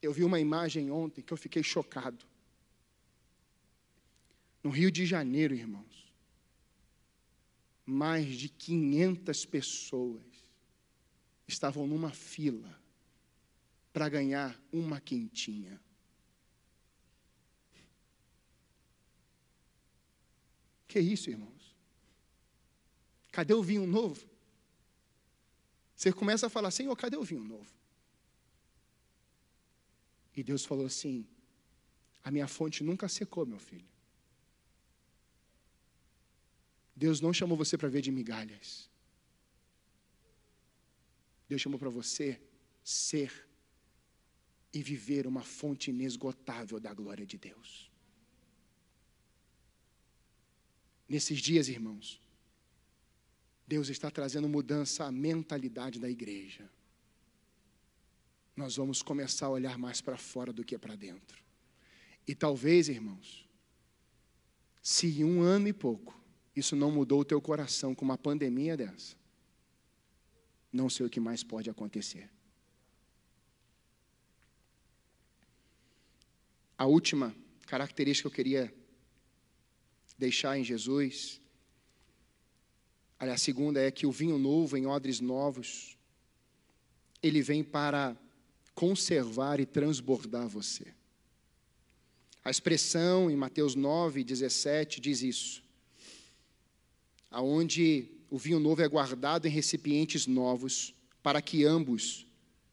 Eu 0.00 0.12
vi 0.12 0.22
uma 0.22 0.38
imagem 0.38 0.90
ontem 0.90 1.22
que 1.22 1.32
eu 1.32 1.36
fiquei 1.36 1.62
chocado. 1.62 2.24
No 4.62 4.70
Rio 4.70 4.92
de 4.92 5.04
Janeiro, 5.04 5.54
irmãos, 5.54 6.12
mais 7.84 8.26
de 8.36 8.48
500 8.48 9.44
pessoas 9.46 10.31
estavam 11.52 11.86
numa 11.86 12.10
fila 12.10 12.80
para 13.92 14.08
ganhar 14.08 14.60
uma 14.72 15.00
quentinha. 15.00 15.80
Que 20.88 21.00
isso, 21.00 21.30
irmãos? 21.30 21.76
Cadê 23.30 23.54
o 23.54 23.62
vinho 23.62 23.86
novo? 23.86 24.26
Você 25.96 26.12
começa 26.12 26.46
a 26.46 26.50
falar, 26.50 26.70
Senhor, 26.70 26.94
cadê 26.96 27.16
o 27.16 27.22
vinho 27.22 27.44
novo? 27.44 27.72
E 30.34 30.42
Deus 30.42 30.64
falou 30.64 30.86
assim: 30.86 31.26
A 32.24 32.30
minha 32.30 32.48
fonte 32.48 32.82
nunca 32.82 33.08
secou, 33.08 33.46
meu 33.46 33.58
filho. 33.58 33.88
Deus 36.94 37.20
não 37.20 37.32
chamou 37.32 37.56
você 37.56 37.76
para 37.76 37.88
ver 37.88 38.02
de 38.02 38.10
migalhas. 38.10 38.91
Deus 41.48 41.60
chamou 41.60 41.78
para 41.78 41.90
você 41.90 42.40
ser 42.82 43.48
e 44.72 44.82
viver 44.82 45.26
uma 45.26 45.42
fonte 45.42 45.90
inesgotável 45.90 46.80
da 46.80 46.92
glória 46.94 47.26
de 47.26 47.36
Deus. 47.36 47.90
Nesses 51.08 51.40
dias, 51.40 51.68
irmãos, 51.68 52.20
Deus 53.66 53.88
está 53.88 54.10
trazendo 54.10 54.48
mudança 54.48 55.04
à 55.04 55.12
mentalidade 55.12 56.00
da 56.00 56.08
igreja. 56.08 56.70
Nós 58.56 58.76
vamos 58.76 59.02
começar 59.02 59.46
a 59.46 59.50
olhar 59.50 59.78
mais 59.78 60.00
para 60.00 60.16
fora 60.16 60.52
do 60.52 60.64
que 60.64 60.78
para 60.78 60.96
dentro. 60.96 61.42
E 62.26 62.34
talvez, 62.34 62.88
irmãos, 62.88 63.48
se 64.82 65.06
em 65.06 65.24
um 65.24 65.42
ano 65.42 65.68
e 65.68 65.72
pouco 65.72 66.18
isso 66.54 66.76
não 66.76 66.90
mudou 66.90 67.20
o 67.20 67.24
teu 67.24 67.40
coração 67.40 67.94
com 67.94 68.04
uma 68.04 68.18
pandemia 68.18 68.76
dessa, 68.76 69.16
não 70.72 70.88
sei 70.88 71.06
o 71.06 71.10
que 71.10 71.20
mais 71.20 71.42
pode 71.42 71.68
acontecer. 71.68 72.30
A 76.78 76.86
última 76.86 77.34
característica 77.66 78.28
que 78.28 78.32
eu 78.32 78.36
queria 78.44 78.74
deixar 80.18 80.58
em 80.58 80.64
Jesus, 80.64 81.40
a 83.18 83.36
segunda 83.36 83.80
é 83.80 83.90
que 83.90 84.06
o 84.06 84.10
vinho 84.10 84.38
novo 84.38 84.76
em 84.76 84.86
odres 84.86 85.20
novos, 85.20 85.96
ele 87.22 87.40
vem 87.40 87.62
para 87.62 88.16
conservar 88.74 89.60
e 89.60 89.66
transbordar 89.66 90.48
você. 90.48 90.92
A 92.44 92.50
expressão 92.50 93.30
em 93.30 93.36
Mateus 93.36 93.76
9, 93.76 94.24
17 94.24 95.00
diz 95.00 95.22
isso. 95.22 95.62
Aonde 97.30 98.10
o 98.32 98.38
vinho 98.38 98.58
novo 98.58 98.80
é 98.80 98.88
guardado 98.88 99.44
em 99.44 99.50
recipientes 99.50 100.26
novos, 100.26 100.94
para 101.22 101.42
que 101.42 101.66
ambos 101.66 102.26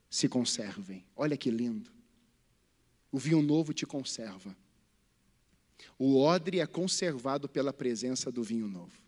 se 0.08 0.26
conservem. 0.26 1.04
Olha 1.14 1.36
que 1.36 1.50
lindo. 1.50 1.90
O 3.12 3.18
vinho 3.18 3.42
novo 3.42 3.74
te 3.74 3.84
conserva. 3.84 4.56
O 5.98 6.18
odre 6.18 6.60
é 6.60 6.66
conservado 6.66 7.46
pela 7.46 7.74
presença 7.74 8.32
do 8.32 8.42
vinho 8.42 8.66
novo. 8.66 8.98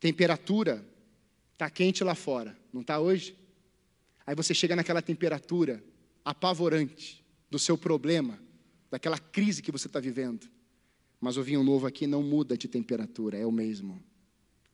Temperatura 0.00 0.82
está 1.52 1.68
quente 1.68 2.02
lá 2.02 2.14
fora, 2.14 2.58
não 2.72 2.80
está 2.80 2.98
hoje? 2.98 3.36
Aí 4.26 4.34
você 4.34 4.54
chega 4.54 4.74
naquela 4.74 5.02
temperatura 5.02 5.84
apavorante 6.24 7.22
do 7.50 7.58
seu 7.58 7.76
problema, 7.76 8.40
daquela 8.90 9.18
crise 9.18 9.60
que 9.60 9.70
você 9.70 9.86
está 9.86 10.00
vivendo. 10.00 10.48
Mas 11.22 11.36
o 11.36 11.42
vinho 11.44 11.62
novo 11.62 11.86
aqui 11.86 12.04
não 12.04 12.20
muda 12.20 12.58
de 12.58 12.66
temperatura, 12.66 13.38
é 13.38 13.46
o 13.46 13.52
mesmo. 13.52 14.02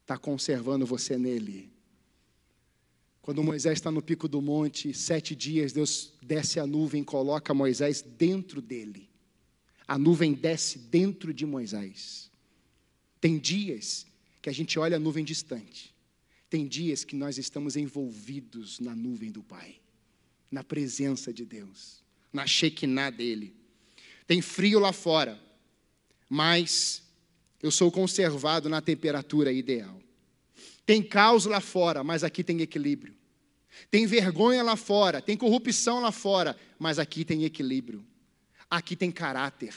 Está 0.00 0.16
conservando 0.16 0.86
você 0.86 1.18
nele. 1.18 1.70
Quando 3.20 3.44
Moisés 3.44 3.74
está 3.74 3.90
no 3.90 4.00
pico 4.00 4.26
do 4.26 4.40
monte, 4.40 4.94
sete 4.94 5.36
dias, 5.36 5.74
Deus 5.74 6.10
desce 6.22 6.58
a 6.58 6.66
nuvem 6.66 7.02
e 7.02 7.04
coloca 7.04 7.52
Moisés 7.52 8.00
dentro 8.00 8.62
dele. 8.62 9.10
A 9.86 9.98
nuvem 9.98 10.32
desce 10.32 10.78
dentro 10.78 11.34
de 11.34 11.44
Moisés. 11.44 12.30
Tem 13.20 13.38
dias 13.38 14.06
que 14.40 14.48
a 14.48 14.52
gente 14.52 14.78
olha 14.78 14.96
a 14.96 15.00
nuvem 15.00 15.26
distante. 15.26 15.94
Tem 16.48 16.66
dias 16.66 17.04
que 17.04 17.14
nós 17.14 17.36
estamos 17.36 17.76
envolvidos 17.76 18.80
na 18.80 18.96
nuvem 18.96 19.30
do 19.30 19.42
Pai, 19.42 19.82
na 20.50 20.64
presença 20.64 21.30
de 21.30 21.44
Deus, 21.44 22.02
na 22.32 22.46
Shekinah 22.46 23.10
dele. 23.10 23.54
Tem 24.26 24.40
frio 24.40 24.80
lá 24.80 24.94
fora, 24.94 25.38
mas 26.28 27.02
eu 27.62 27.70
sou 27.70 27.90
conservado 27.90 28.68
na 28.68 28.80
temperatura 28.80 29.52
ideal. 29.52 30.00
Tem 30.84 31.02
caos 31.02 31.44
lá 31.44 31.60
fora, 31.60 32.02
mas 32.02 32.24
aqui 32.24 32.42
tem 32.42 32.60
equilíbrio. 32.60 33.14
Tem 33.90 34.06
vergonha 34.06 34.62
lá 34.62 34.76
fora, 34.76 35.20
tem 35.20 35.36
corrupção 35.36 36.00
lá 36.00 36.10
fora, 36.10 36.56
mas 36.78 36.98
aqui 36.98 37.24
tem 37.24 37.44
equilíbrio. 37.44 38.04
Aqui 38.70 38.96
tem 38.96 39.10
caráter. 39.10 39.74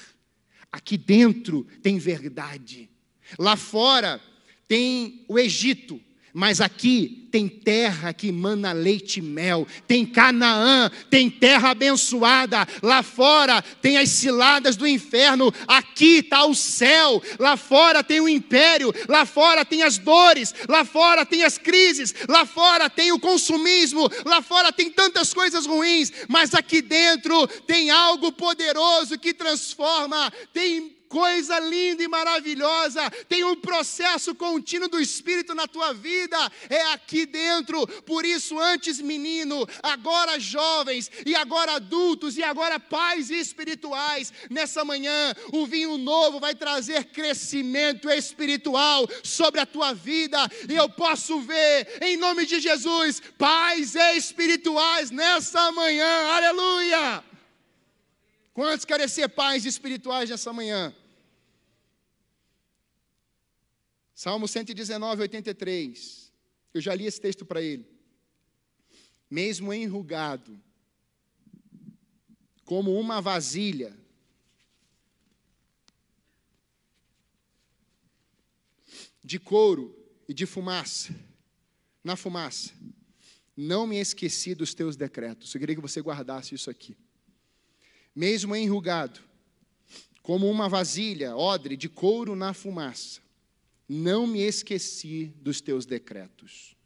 Aqui 0.72 0.98
dentro 0.98 1.66
tem 1.82 1.98
verdade. 1.98 2.90
Lá 3.38 3.56
fora 3.56 4.22
tem 4.68 5.26
o 5.28 5.38
Egito, 5.38 6.02
mas 6.34 6.62
aqui 6.62 7.22
tem 7.32 7.48
terra 7.48 8.14
que 8.14 8.32
mana 8.32 8.74
leite 8.74 9.20
e 9.20 9.22
mel, 9.22 9.66
tem 9.88 10.06
Canaã, 10.06 10.92
tem 11.10 11.30
terra 11.30 11.70
abençoada. 11.70 12.68
Lá 12.84 13.02
fora 13.02 13.62
tem 13.82 13.98
as 13.98 14.10
ciladas 14.10 14.76
do 14.76 14.86
inferno, 14.86 15.54
aqui 15.68 16.18
está 16.18 16.46
o 16.46 16.54
céu. 16.54 17.22
Lá 17.40 17.56
fora 17.56 18.04
tem 18.04 18.20
o 18.20 18.28
império, 18.28 18.94
lá 19.08 19.26
fora 19.26 19.64
tem 19.64 19.82
as 19.82 19.98
dores, 19.98 20.54
lá 20.68 20.84
fora 20.84 21.26
tem 21.26 21.44
as 21.44 21.58
crises, 21.58 22.14
lá 22.28 22.46
fora 22.46 22.90
tem 22.90 23.12
o 23.12 23.20
consumismo, 23.20 24.10
lá 24.26 24.42
fora 24.42 24.74
tem 24.74 24.90
tantas 24.90 25.34
coisas 25.34 25.66
ruins, 25.66 26.12
mas 26.28 26.54
aqui 26.54 26.82
dentro 26.82 27.48
tem 27.66 27.90
algo 27.90 28.32
poderoso 28.32 29.18
que 29.18 29.34
transforma, 29.34 30.32
tem 30.54 31.01
coisa 31.12 31.60
linda 31.60 32.02
e 32.02 32.08
maravilhosa, 32.08 33.12
tem 33.28 33.44
um 33.44 33.54
processo 33.54 34.34
contínuo 34.34 34.88
do 34.88 34.98
Espírito 34.98 35.54
na 35.54 35.68
tua 35.68 35.94
vida, 35.94 36.38
é 36.70 36.84
aqui 36.94 37.26
dentro. 37.26 37.86
Por 38.04 38.24
isso, 38.26 38.58
antes 38.58 39.02
menino, 39.02 39.68
agora 39.84 40.40
jovens, 40.40 41.12
e 41.26 41.36
agora 41.36 41.74
adultos, 41.74 42.38
e 42.38 42.44
agora 42.44 42.80
pais 42.80 43.30
espirituais, 43.30 44.32
nessa 44.50 44.86
manhã, 44.86 45.36
o 45.52 45.68
vinho 45.68 45.98
novo 45.98 46.40
vai 46.40 46.56
trazer 46.56 47.04
crescimento 47.06 48.10
espiritual 48.10 49.06
sobre 49.22 49.60
a 49.60 49.66
tua 49.66 49.94
vida, 49.94 50.40
e 50.70 50.76
eu 50.78 50.88
posso 50.88 51.42
ver, 51.42 52.00
em 52.02 52.16
nome 52.16 52.46
de 52.46 52.62
Jesus, 52.62 53.22
pais 53.38 53.96
espirituais 53.96 55.12
nessa 55.12 55.74
manhã, 55.74 56.28
aleluia! 56.30 57.22
Quantos 58.54 58.86
querem 58.86 59.08
ser 59.10 59.28
pais 59.28 59.66
espirituais 59.66 60.30
nessa 60.30 60.54
manhã? 60.54 60.94
Salmo 64.24 64.48
119, 64.48 65.24
83. 65.24 66.32
Eu 66.76 66.80
já 66.80 66.94
li 66.94 67.08
esse 67.08 67.20
texto 67.20 67.44
para 67.44 67.60
ele. 67.60 67.90
Mesmo 69.28 69.74
enrugado, 69.74 70.62
como 72.64 72.94
uma 73.00 73.20
vasilha, 73.20 73.98
de 79.24 79.40
couro 79.40 79.98
e 80.28 80.36
de 80.36 80.46
fumaça, 80.46 81.16
na 82.04 82.16
fumaça, 82.16 82.76
não 83.58 83.88
me 83.88 83.98
esqueci 83.98 84.54
dos 84.54 84.76
teus 84.76 84.96
decretos. 84.96 85.52
Eu 85.52 85.60
queria 85.60 85.76
que 85.76 85.82
você 85.82 86.00
guardasse 86.00 86.54
isso 86.54 86.70
aqui. 86.70 86.96
Mesmo 88.16 88.56
enrugado, 88.56 89.20
como 90.22 90.48
uma 90.48 90.70
vasilha, 90.70 91.36
odre 91.36 91.76
de 91.76 91.90
couro 91.90 92.36
na 92.36 92.54
fumaça, 92.54 93.20
não 93.94 94.26
me 94.26 94.40
esqueci 94.40 95.34
dos 95.42 95.60
teus 95.60 95.86
decretos. 95.86 96.78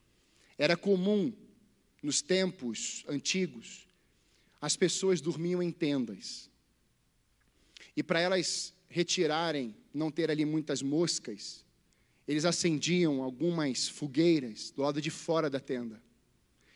Era 0.57 0.75
comum, 0.75 1.31
nos 2.01 2.19
tempos 2.19 3.05
antigos, 3.07 3.87
as 4.59 4.75
pessoas 4.75 5.21
dormiam 5.21 5.61
em 5.61 5.71
tendas. 5.71 6.49
E 7.95 8.01
para 8.01 8.19
elas 8.19 8.73
retirarem, 8.89 9.75
não 9.93 10.09
ter 10.09 10.31
ali 10.31 10.45
muitas 10.45 10.81
moscas, 10.81 11.63
eles 12.27 12.43
acendiam 12.43 13.21
algumas 13.21 13.87
fogueiras 13.87 14.71
do 14.71 14.81
lado 14.81 14.99
de 14.99 15.11
fora 15.11 15.47
da 15.47 15.59
tenda. 15.59 16.01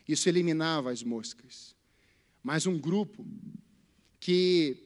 Isso 0.08 0.30
eliminava 0.30 0.92
as 0.92 1.02
moscas. 1.02 1.76
Mas 2.44 2.68
um 2.68 2.78
grupo 2.78 3.26
que 4.20 4.78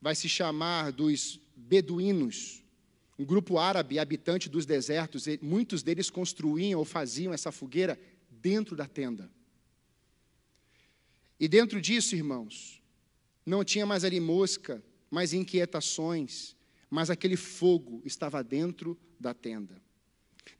vai 0.00 0.16
se 0.16 0.28
chamar 0.28 0.90
dos 0.90 1.38
beduínos, 1.54 2.64
um 3.18 3.24
grupo 3.24 3.58
árabe 3.58 3.98
habitante 3.98 4.48
dos 4.48 4.64
desertos, 4.64 5.24
muitos 5.42 5.82
deles 5.82 6.08
construíam 6.08 6.78
ou 6.78 6.84
faziam 6.84 7.32
essa 7.32 7.50
fogueira 7.50 7.98
dentro 8.30 8.76
da 8.76 8.86
tenda. 8.86 9.30
E 11.40 11.48
dentro 11.48 11.80
disso, 11.80 12.14
irmãos, 12.14 12.82
não 13.44 13.64
tinha 13.64 13.84
mais 13.84 14.04
ali 14.04 14.20
mosca, 14.20 14.82
mais 15.10 15.32
inquietações, 15.32 16.56
mas 16.88 17.10
aquele 17.10 17.36
fogo 17.36 18.02
estava 18.04 18.42
dentro 18.42 18.96
da 19.18 19.34
tenda. 19.34 19.80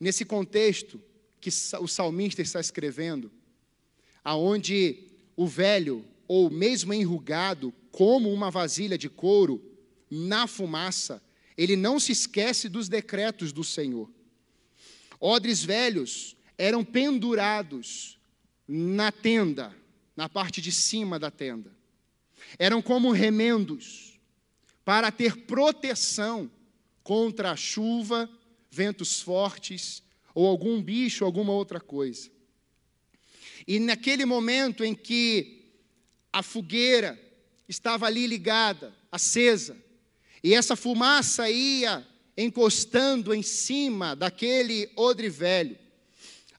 Nesse 0.00 0.24
contexto 0.24 1.00
que 1.40 1.50
o 1.80 1.86
salmista 1.86 2.42
está 2.42 2.60
escrevendo, 2.60 3.30
aonde 4.24 5.06
o 5.36 5.46
velho, 5.46 6.04
ou 6.26 6.50
mesmo 6.50 6.92
enrugado, 6.92 7.72
como 7.92 8.32
uma 8.32 8.50
vasilha 8.50 8.98
de 8.98 9.08
couro, 9.08 9.62
na 10.10 10.46
fumaça, 10.46 11.22
ele 11.58 11.74
não 11.74 11.98
se 11.98 12.12
esquece 12.12 12.68
dos 12.68 12.88
decretos 12.88 13.52
do 13.52 13.64
Senhor. 13.64 14.08
Odres 15.18 15.64
velhos 15.64 16.36
eram 16.56 16.84
pendurados 16.84 18.16
na 18.66 19.10
tenda, 19.10 19.74
na 20.16 20.28
parte 20.28 20.62
de 20.62 20.70
cima 20.70 21.18
da 21.18 21.32
tenda. 21.32 21.76
Eram 22.60 22.80
como 22.80 23.10
remendos 23.10 24.20
para 24.84 25.10
ter 25.10 25.36
proteção 25.46 26.48
contra 27.02 27.50
a 27.50 27.56
chuva, 27.56 28.30
ventos 28.70 29.20
fortes 29.20 30.00
ou 30.32 30.46
algum 30.46 30.80
bicho, 30.80 31.24
alguma 31.24 31.52
outra 31.52 31.80
coisa. 31.80 32.30
E 33.66 33.80
naquele 33.80 34.24
momento 34.24 34.84
em 34.84 34.94
que 34.94 35.72
a 36.32 36.40
fogueira 36.40 37.20
estava 37.68 38.06
ali 38.06 38.28
ligada, 38.28 38.94
acesa, 39.10 39.76
e 40.42 40.54
essa 40.54 40.76
fumaça 40.76 41.50
ia 41.50 42.06
encostando 42.36 43.34
em 43.34 43.42
cima 43.42 44.14
daquele 44.14 44.88
odre 44.96 45.28
velho, 45.28 45.76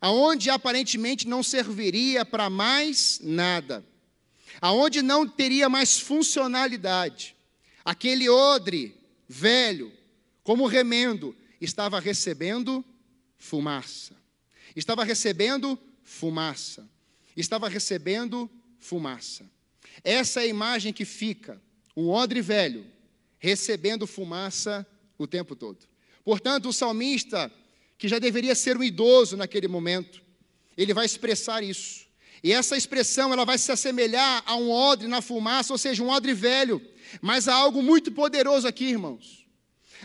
aonde 0.01 0.49
aparentemente 0.49 1.27
não 1.27 1.41
serviria 1.41 2.25
para 2.25 2.49
mais 2.49 3.19
nada, 3.23 3.86
aonde 4.61 5.01
não 5.01 5.27
teria 5.27 5.69
mais 5.69 5.99
funcionalidade. 5.99 7.36
Aquele 7.84 8.27
odre 8.30 8.93
velho, 9.27 9.91
como 10.43 10.67
remendo, 10.67 11.36
estava 11.61 11.99
recebendo 11.99 12.84
fumaça. 13.38 14.15
Estava 14.75 15.03
recebendo 15.03 15.80
fumaça. 16.03 16.88
Estava 17.36 17.69
recebendo 17.69 18.49
fumaça. 18.80 19.49
Essa 20.03 20.41
é 20.41 20.43
a 20.43 20.47
imagem 20.47 20.91
que 20.91 21.05
fica, 21.05 21.61
um 21.95 22.09
odre 22.09 22.41
velho, 22.41 22.86
recebendo 23.39 24.05
fumaça 24.05 24.85
o 25.17 25.25
tempo 25.25 25.55
todo. 25.55 25.79
Portanto, 26.23 26.69
o 26.69 26.73
salmista, 26.73 27.51
que 27.97 28.07
já 28.07 28.19
deveria 28.19 28.53
ser 28.53 28.77
um 28.77 28.83
idoso 28.83 29.35
naquele 29.35 29.67
momento, 29.67 30.21
ele 30.77 30.93
vai 30.93 31.05
expressar 31.05 31.63
isso. 31.63 32.07
E 32.43 32.51
essa 32.53 32.77
expressão 32.77 33.33
ela 33.33 33.45
vai 33.45 33.57
se 33.57 33.71
assemelhar 33.71 34.43
a 34.45 34.55
um 34.55 34.69
odre 34.69 35.07
na 35.07 35.21
fumaça, 35.21 35.73
ou 35.73 35.77
seja, 35.77 36.03
um 36.03 36.09
odre 36.09 36.33
velho. 36.33 36.81
Mas 37.21 37.47
há 37.47 37.55
algo 37.55 37.81
muito 37.81 38.11
poderoso 38.11 38.67
aqui, 38.67 38.85
irmãos. 38.85 39.45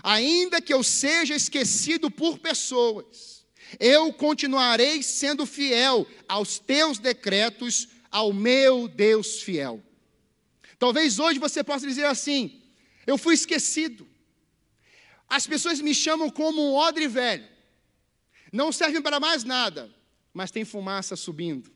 Ainda 0.02 0.60
que 0.60 0.74
eu 0.74 0.82
seja 0.82 1.34
esquecido 1.34 2.10
por 2.10 2.38
pessoas, 2.38 3.44
eu 3.78 4.12
continuarei 4.12 5.02
sendo 5.02 5.46
fiel 5.46 6.06
aos 6.28 6.58
teus 6.58 6.98
decretos, 6.98 7.88
ao 8.10 8.32
meu 8.32 8.88
Deus 8.88 9.42
fiel. 9.42 9.82
Talvez 10.78 11.18
hoje 11.18 11.38
você 11.38 11.62
possa 11.62 11.86
dizer 11.86 12.06
assim: 12.06 12.60
eu 13.06 13.18
fui 13.18 13.34
esquecido. 13.34 14.06
As 15.28 15.46
pessoas 15.46 15.80
me 15.80 15.94
chamam 15.94 16.30
como 16.30 16.62
um 16.62 16.74
odre 16.74 17.08
velho. 17.08 17.48
Não 18.52 18.70
servem 18.70 19.02
para 19.02 19.18
mais 19.18 19.42
nada, 19.42 19.92
mas 20.32 20.50
tem 20.50 20.64
fumaça 20.64 21.16
subindo. 21.16 21.70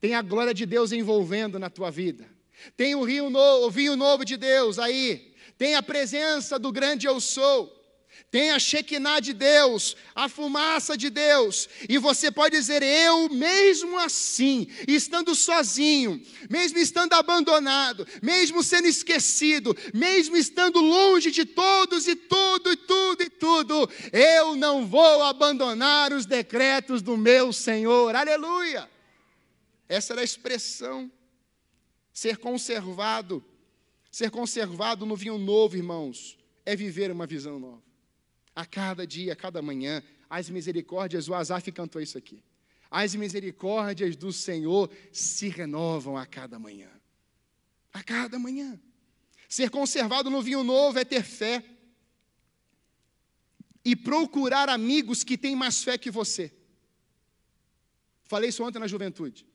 Tem 0.00 0.14
a 0.14 0.22
glória 0.22 0.52
de 0.52 0.66
Deus 0.66 0.92
envolvendo 0.92 1.58
na 1.58 1.70
tua 1.70 1.90
vida. 1.90 2.28
Tem 2.76 2.94
o, 2.94 3.02
rio 3.04 3.34
o 3.34 3.70
vinho 3.70 3.96
novo 3.96 4.24
de 4.24 4.36
Deus 4.36 4.78
aí. 4.78 5.34
Tem 5.56 5.74
a 5.74 5.82
presença 5.82 6.58
do 6.58 6.70
grande 6.70 7.06
eu 7.06 7.20
sou. 7.20 7.83
Tem 8.30 8.50
a 8.50 8.58
Shekinah 8.58 9.20
de 9.20 9.32
Deus, 9.32 9.96
a 10.14 10.28
fumaça 10.28 10.96
de 10.96 11.08
Deus, 11.08 11.68
e 11.88 11.98
você 11.98 12.32
pode 12.32 12.56
dizer: 12.56 12.82
Eu, 12.82 13.28
mesmo 13.28 13.96
assim, 13.98 14.66
estando 14.88 15.34
sozinho, 15.34 16.20
mesmo 16.50 16.78
estando 16.78 17.12
abandonado, 17.12 18.06
mesmo 18.20 18.62
sendo 18.62 18.88
esquecido, 18.88 19.76
mesmo 19.94 20.36
estando 20.36 20.80
longe 20.80 21.30
de 21.30 21.44
todos 21.44 22.08
e 22.08 22.16
tudo 22.16 22.72
e 22.72 22.76
tudo 22.76 23.22
e 23.22 23.30
tudo, 23.30 23.90
eu 24.12 24.56
não 24.56 24.84
vou 24.84 25.22
abandonar 25.22 26.12
os 26.12 26.26
decretos 26.26 27.02
do 27.02 27.16
meu 27.16 27.52
Senhor. 27.52 28.16
Aleluia! 28.16 28.90
Essa 29.88 30.12
era 30.12 30.22
a 30.22 30.24
expressão. 30.24 31.10
Ser 32.12 32.36
conservado, 32.38 33.44
ser 34.10 34.30
conservado 34.30 35.04
no 35.04 35.16
vinho 35.16 35.36
novo, 35.36 35.76
irmãos, 35.76 36.38
é 36.64 36.76
viver 36.76 37.10
uma 37.10 37.26
visão 37.26 37.58
nova. 37.58 37.93
A 38.54 38.64
cada 38.64 39.06
dia, 39.06 39.32
a 39.32 39.36
cada 39.36 39.60
manhã, 39.60 40.02
as 40.30 40.48
misericórdias, 40.48 41.28
o 41.28 41.34
Asaf 41.34 41.70
cantou 41.72 42.00
isso 42.00 42.16
aqui. 42.16 42.42
As 42.90 43.14
misericórdias 43.14 44.14
do 44.14 44.32
Senhor 44.32 44.90
se 45.12 45.48
renovam 45.48 46.16
a 46.16 46.24
cada 46.26 46.58
manhã. 46.58 46.88
A 47.92 48.02
cada 48.02 48.38
manhã. 48.38 48.80
Ser 49.48 49.70
conservado 49.70 50.30
no 50.30 50.42
vinho 50.42 50.62
novo 50.62 50.98
é 50.98 51.04
ter 51.04 51.22
fé. 51.22 51.64
E 53.84 53.94
procurar 53.94 54.68
amigos 54.68 55.24
que 55.24 55.36
têm 55.36 55.56
mais 55.56 55.82
fé 55.82 55.98
que 55.98 56.10
você. 56.10 56.52
Falei 58.24 58.48
isso 58.48 58.64
ontem 58.64 58.78
na 58.78 58.86
juventude. 58.86 59.46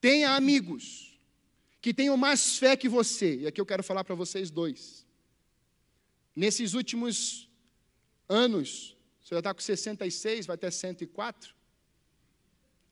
Tenha 0.00 0.34
amigos 0.34 1.18
que 1.80 1.94
tenham 1.94 2.16
mais 2.16 2.58
fé 2.58 2.76
que 2.76 2.88
você. 2.88 3.40
E 3.40 3.46
aqui 3.46 3.60
eu 3.60 3.66
quero 3.66 3.82
falar 3.82 4.04
para 4.04 4.14
vocês 4.14 4.50
dois. 4.50 5.06
Nesses 6.34 6.74
últimos 6.74 7.49
anos, 8.30 8.96
você 9.20 9.34
já 9.34 9.40
está 9.40 9.52
com 9.52 9.60
66, 9.60 10.46
vai 10.46 10.54
até 10.54 10.70
104. 10.70 11.54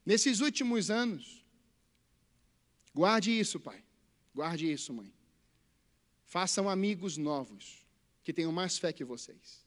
Nesses 0.05 0.41
últimos 0.41 0.91
anos, 0.91 1.45
guarde 2.95 3.31
isso, 3.31 3.61
pai. 3.61 3.83
Guarde 4.35 4.71
isso, 4.71 4.93
mãe. 4.93 5.13
Façam 6.25 6.69
amigos 6.69 7.17
novos 7.17 7.87
que 8.23 8.33
tenham 8.33 8.53
mais 8.53 8.77
fé 8.79 8.93
que 8.93 9.05
vocês. 9.05 9.65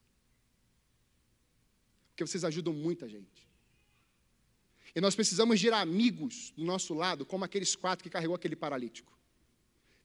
Porque 2.09 2.25
vocês 2.25 2.43
ajudam 2.43 2.73
muita 2.73 3.07
gente. 3.07 3.49
E 4.93 4.99
nós 4.99 5.15
precisamos 5.15 5.59
de 5.59 5.69
amigos 5.71 6.51
do 6.55 6.65
nosso 6.65 6.93
lado, 6.93 7.25
como 7.25 7.45
aqueles 7.45 7.75
quatro 7.75 8.03
que 8.03 8.09
carregou 8.09 8.35
aquele 8.35 8.55
paralítico. 8.55 9.17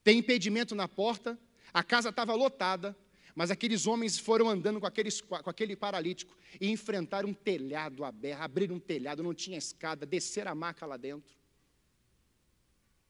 Tem 0.04 0.18
impedimento 0.18 0.74
na 0.74 0.86
porta, 0.86 1.38
a 1.74 1.82
casa 1.82 2.10
estava 2.10 2.34
lotada, 2.34 2.96
mas 3.36 3.50
aqueles 3.50 3.86
homens 3.86 4.18
foram 4.18 4.48
andando 4.48 4.80
com, 4.80 4.86
aqueles, 4.86 5.20
com 5.20 5.50
aquele 5.50 5.76
paralítico 5.76 6.34
e 6.58 6.70
enfrentaram 6.70 7.28
um 7.28 7.34
telhado 7.34 8.02
aberto, 8.02 8.40
abriram 8.40 8.76
um 8.76 8.80
telhado, 8.80 9.22
não 9.22 9.34
tinha 9.34 9.58
escada, 9.58 10.06
desceram 10.06 10.52
a 10.52 10.54
maca 10.54 10.86
lá 10.86 10.96
dentro. 10.96 11.36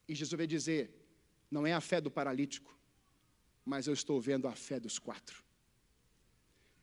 E 0.05 0.13
Jesus 0.13 0.37
veio 0.37 0.45
dizer: 0.45 0.91
não 1.49 1.65
é 1.65 1.71
a 1.71 1.79
fé 1.79 2.01
do 2.01 2.11
paralítico, 2.11 2.77
mas 3.63 3.87
eu 3.87 3.93
estou 3.93 4.19
vendo 4.19 4.49
a 4.49 4.51
fé 4.53 4.81
dos 4.81 4.99
quatro. 4.99 5.41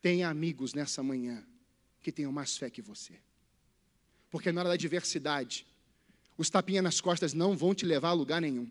Tenha 0.01 0.27
amigos 0.27 0.73
nessa 0.73 1.03
manhã 1.03 1.45
que 2.01 2.11
tenham 2.11 2.31
mais 2.31 2.57
fé 2.57 2.67
que 2.67 2.81
você. 2.81 3.13
Porque 4.31 4.51
na 4.51 4.61
hora 4.61 4.69
da 4.69 4.73
adversidade, 4.73 5.67
os 6.35 6.49
tapinhas 6.49 6.83
nas 6.83 6.99
costas 6.99 7.31
não 7.31 7.55
vão 7.55 7.75
te 7.75 7.85
levar 7.85 8.09
a 8.09 8.13
lugar 8.13 8.41
nenhum. 8.41 8.67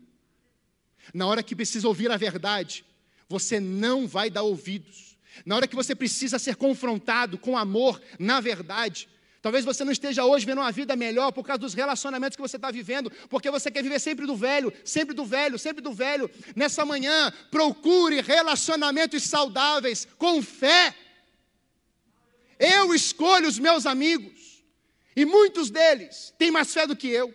Na 1.13 1.25
hora 1.27 1.41
que 1.41 1.55
precisa 1.55 1.87
ouvir 1.87 2.11
a 2.11 2.17
verdade, 2.17 2.85
você 3.27 3.59
não 3.59 4.07
vai 4.07 4.29
dar 4.29 4.43
ouvidos. 4.43 5.17
Na 5.45 5.55
hora 5.55 5.67
que 5.67 5.75
você 5.75 5.93
precisa 5.93 6.39
ser 6.39 6.55
confrontado 6.55 7.37
com 7.37 7.57
amor, 7.57 8.01
na 8.17 8.39
verdade, 8.39 9.09
Talvez 9.45 9.63
você 9.63 9.83
não 9.83 9.91
esteja 9.91 10.25
hoje 10.25 10.43
vendo 10.43 10.57
uma 10.57 10.71
vida 10.71 10.95
melhor 10.95 11.31
por 11.31 11.45
causa 11.45 11.59
dos 11.59 11.75
relacionamentos 11.75 12.35
que 12.35 12.41
você 12.41 12.55
está 12.55 12.71
vivendo, 12.71 13.11
porque 13.29 13.51
você 13.51 13.69
quer 13.69 13.83
viver 13.83 13.99
sempre 13.99 14.25
do 14.25 14.35
velho, 14.35 14.73
sempre 14.83 15.13
do 15.13 15.23
velho, 15.23 15.59
sempre 15.59 15.83
do 15.83 15.93
velho. 15.93 16.27
Nessa 16.55 16.83
manhã, 16.83 17.31
procure 17.51 18.21
relacionamentos 18.21 19.21
saudáveis, 19.21 20.07
com 20.17 20.41
fé. 20.41 20.95
Eu 22.57 22.91
escolho 22.91 23.47
os 23.47 23.59
meus 23.59 23.85
amigos. 23.85 24.63
E 25.15 25.25
muitos 25.25 25.69
deles 25.69 26.33
têm 26.39 26.49
mais 26.49 26.73
fé 26.73 26.87
do 26.87 26.95
que 26.95 27.07
eu. 27.07 27.31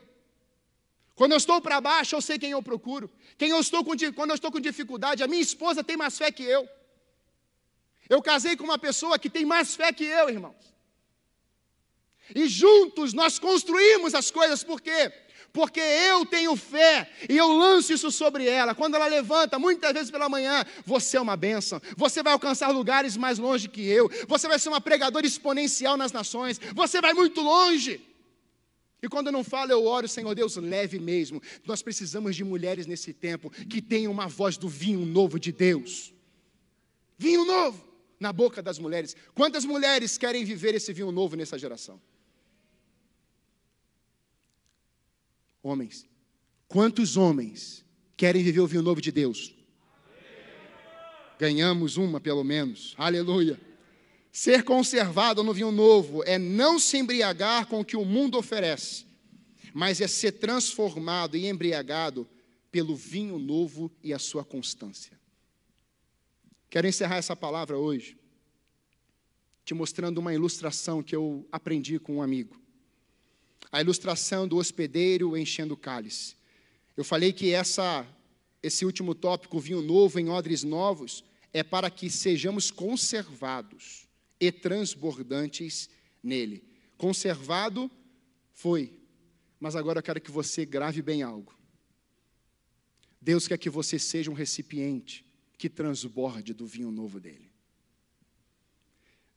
Quando 1.14 1.30
eu 1.30 1.38
estou 1.38 1.60
para 1.60 1.80
baixo, 1.80 2.16
eu 2.16 2.20
sei 2.20 2.40
quem 2.40 2.50
eu 2.50 2.60
procuro. 2.60 3.08
Quem 3.40 3.48
eu 3.48 3.60
estou 3.60 3.82
com, 3.82 3.92
quando 4.14 4.32
eu 4.32 4.34
estou 4.34 4.52
com 4.52 4.60
dificuldade, 4.60 5.22
a 5.22 5.26
minha 5.26 5.40
esposa 5.40 5.82
tem 5.82 5.96
mais 5.96 6.18
fé 6.18 6.30
que 6.30 6.42
eu. 6.42 6.68
Eu 8.06 8.20
casei 8.20 8.54
com 8.54 8.64
uma 8.64 8.78
pessoa 8.78 9.18
que 9.18 9.30
tem 9.30 9.46
mais 9.46 9.74
fé 9.74 9.90
que 9.94 10.04
eu, 10.04 10.28
irmãos. 10.28 10.62
E 12.34 12.46
juntos 12.46 13.14
nós 13.14 13.38
construímos 13.38 14.14
as 14.14 14.30
coisas, 14.30 14.62
por 14.62 14.78
quê? 14.82 15.10
porque 15.54 15.80
eu 15.80 16.24
tenho 16.26 16.54
fé 16.54 17.10
e 17.28 17.36
eu 17.36 17.48
lanço 17.48 17.92
isso 17.94 18.10
sobre 18.10 18.46
ela. 18.46 18.74
Quando 18.74 18.94
ela 18.94 19.06
levanta, 19.06 19.58
muitas 19.58 19.92
vezes 19.94 20.10
pela 20.10 20.28
manhã, 20.28 20.64
você 20.84 21.16
é 21.16 21.20
uma 21.20 21.36
bênção, 21.36 21.80
você 21.96 22.22
vai 22.22 22.34
alcançar 22.34 22.68
lugares 22.68 23.16
mais 23.16 23.38
longe 23.38 23.68
que 23.68 23.84
eu, 23.88 24.08
você 24.28 24.46
vai 24.46 24.58
ser 24.58 24.68
uma 24.68 24.82
pregadora 24.82 25.26
exponencial 25.26 25.96
nas 25.96 26.12
nações, 26.12 26.60
você 26.74 27.00
vai 27.00 27.14
muito 27.14 27.40
longe. 27.40 28.09
E 29.02 29.08
quando 29.08 29.28
eu 29.28 29.32
não 29.32 29.42
falo, 29.42 29.72
eu 29.72 29.84
oro, 29.86 30.06
Senhor 30.06 30.34
Deus, 30.34 30.56
leve 30.56 30.98
mesmo. 30.98 31.42
Nós 31.64 31.82
precisamos 31.82 32.36
de 32.36 32.44
mulheres 32.44 32.86
nesse 32.86 33.12
tempo 33.12 33.50
que 33.50 33.80
tenham 33.80 34.12
uma 34.12 34.26
voz 34.26 34.56
do 34.56 34.68
vinho 34.68 35.04
novo 35.06 35.38
de 35.38 35.52
Deus. 35.52 36.12
Vinho 37.16 37.44
novo 37.44 37.88
na 38.18 38.32
boca 38.32 38.62
das 38.62 38.78
mulheres. 38.78 39.16
Quantas 39.34 39.64
mulheres 39.64 40.18
querem 40.18 40.44
viver 40.44 40.74
esse 40.74 40.92
vinho 40.92 41.10
novo 41.10 41.36
nessa 41.36 41.58
geração? 41.58 42.00
Homens. 45.62 46.06
Quantos 46.68 47.16
homens 47.16 47.84
querem 48.16 48.42
viver 48.42 48.60
o 48.60 48.66
vinho 48.66 48.82
novo 48.82 49.00
de 49.00 49.10
Deus? 49.10 49.54
Ganhamos 51.38 51.96
uma, 51.96 52.20
pelo 52.20 52.44
menos. 52.44 52.94
Aleluia. 52.98 53.58
Ser 54.32 54.62
conservado 54.62 55.42
no 55.42 55.52
vinho 55.52 55.72
novo 55.72 56.22
é 56.24 56.38
não 56.38 56.78
se 56.78 56.96
embriagar 56.96 57.66
com 57.66 57.80
o 57.80 57.84
que 57.84 57.96
o 57.96 58.04
mundo 58.04 58.38
oferece, 58.38 59.04
mas 59.74 60.00
é 60.00 60.06
ser 60.06 60.32
transformado 60.32 61.36
e 61.36 61.46
embriagado 61.46 62.28
pelo 62.70 62.94
vinho 62.94 63.38
novo 63.38 63.90
e 64.02 64.14
a 64.14 64.18
sua 64.18 64.44
constância. 64.44 65.18
Quero 66.68 66.86
encerrar 66.86 67.16
essa 67.16 67.34
palavra 67.34 67.76
hoje 67.76 68.16
te 69.64 69.74
mostrando 69.74 70.18
uma 70.18 70.34
ilustração 70.34 71.02
que 71.02 71.14
eu 71.14 71.46
aprendi 71.52 71.98
com 71.98 72.16
um 72.16 72.22
amigo 72.22 72.60
a 73.72 73.80
ilustração 73.80 74.48
do 74.48 74.56
hospedeiro 74.56 75.36
enchendo 75.36 75.74
o 75.74 75.76
cálice. 75.76 76.34
Eu 76.96 77.04
falei 77.04 77.32
que 77.32 77.52
essa, 77.52 78.06
esse 78.62 78.84
último 78.84 79.14
tópico, 79.14 79.60
vinho 79.60 79.80
novo 79.80 80.18
em 80.18 80.28
odres 80.28 80.64
novos, 80.64 81.24
é 81.52 81.62
para 81.62 81.90
que 81.90 82.10
sejamos 82.10 82.70
conservados 82.70 84.08
e 84.40 84.50
transbordantes 84.50 85.90
nele. 86.22 86.64
Conservado 86.96 87.90
foi, 88.52 88.98
mas 89.60 89.76
agora 89.76 89.98
eu 89.98 90.02
quero 90.02 90.20
que 90.20 90.30
você 90.30 90.64
grave 90.64 91.02
bem 91.02 91.22
algo. 91.22 91.54
Deus 93.20 93.46
quer 93.46 93.58
que 93.58 93.68
você 93.68 93.98
seja 93.98 94.30
um 94.30 94.34
recipiente 94.34 95.24
que 95.58 95.68
transborde 95.68 96.54
do 96.54 96.66
vinho 96.66 96.90
novo 96.90 97.20
dele. 97.20 97.50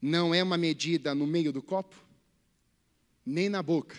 Não 0.01 0.33
é 0.33 0.41
uma 0.41 0.57
medida 0.57 1.13
no 1.13 1.27
meio 1.27 1.51
do 1.51 1.61
copo, 1.61 1.95
nem 3.25 3.49
na 3.49 3.61
boca, 3.61 3.97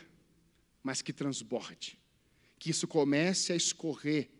mas 0.82 1.02
que 1.02 1.12
transborde. 1.12 1.98
Que 2.58 2.70
isso 2.70 2.88
comece 2.88 3.52
a 3.52 3.56
escorrer 3.56 4.30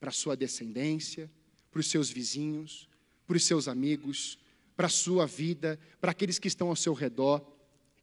para 0.00 0.10
a 0.10 0.12
sua 0.12 0.36
descendência, 0.36 1.30
para 1.70 1.80
os 1.80 1.88
seus 1.88 2.10
vizinhos, 2.10 2.88
para 3.26 3.36
os 3.36 3.44
seus 3.44 3.68
amigos, 3.68 4.38
para 4.76 4.86
a 4.86 4.90
sua 4.90 5.26
vida, 5.26 5.80
para 6.00 6.10
aqueles 6.10 6.38
que 6.38 6.48
estão 6.48 6.68
ao 6.68 6.76
seu 6.76 6.92
redor, 6.92 7.44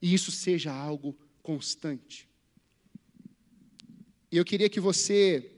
e 0.01 0.13
isso 0.13 0.31
seja 0.31 0.73
algo 0.73 1.15
constante. 1.41 2.27
E 4.31 4.37
eu 4.37 4.43
queria 4.43 4.69
que 4.69 4.79
você 4.79 5.51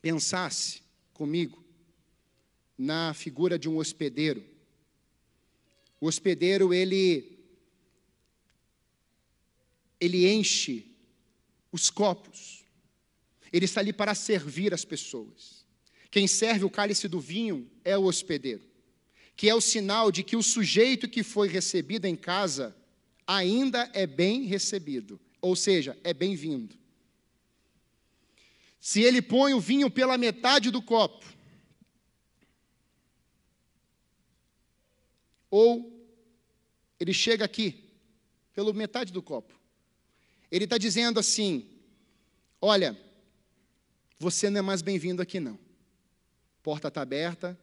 pensasse 0.00 0.82
comigo 1.12 1.62
na 2.76 3.12
figura 3.12 3.58
de 3.58 3.68
um 3.68 3.76
hospedeiro. 3.76 4.42
O 6.00 6.06
hospedeiro, 6.06 6.72
ele 6.72 7.38
ele 10.00 10.28
enche 10.28 10.96
os 11.70 11.88
copos. 11.88 12.64
Ele 13.52 13.66
está 13.66 13.80
ali 13.80 13.92
para 13.92 14.14
servir 14.14 14.74
as 14.74 14.84
pessoas. 14.84 15.64
Quem 16.10 16.26
serve 16.26 16.64
o 16.64 16.70
cálice 16.70 17.06
do 17.06 17.20
vinho 17.20 17.70
é 17.84 17.96
o 17.96 18.04
hospedeiro, 18.04 18.62
que 19.36 19.48
é 19.48 19.54
o 19.54 19.60
sinal 19.60 20.12
de 20.12 20.22
que 20.22 20.36
o 20.36 20.42
sujeito 20.42 21.08
que 21.08 21.22
foi 21.22 21.48
recebido 21.48 22.06
em 22.06 22.16
casa 22.16 22.76
ainda 23.26 23.90
é 23.94 24.06
bem 24.06 24.44
recebido, 24.44 25.20
ou 25.40 25.56
seja, 25.56 25.98
é 26.04 26.12
bem-vindo. 26.12 26.76
Se 28.80 29.00
ele 29.00 29.22
põe 29.22 29.54
o 29.54 29.60
vinho 29.60 29.90
pela 29.90 30.18
metade 30.18 30.70
do 30.70 30.82
copo, 30.82 31.24
ou 35.50 35.92
ele 36.98 37.12
chega 37.12 37.44
aqui, 37.44 37.90
pela 38.52 38.72
metade 38.72 39.12
do 39.12 39.22
copo, 39.22 39.58
ele 40.50 40.64
está 40.64 40.78
dizendo 40.78 41.18
assim: 41.18 41.68
olha, 42.60 42.98
você 44.18 44.50
não 44.50 44.58
é 44.58 44.62
mais 44.62 44.82
bem-vindo 44.82 45.22
aqui 45.22 45.40
não. 45.40 45.58
Porta 46.62 46.88
está 46.88 47.02
aberta, 47.02 47.58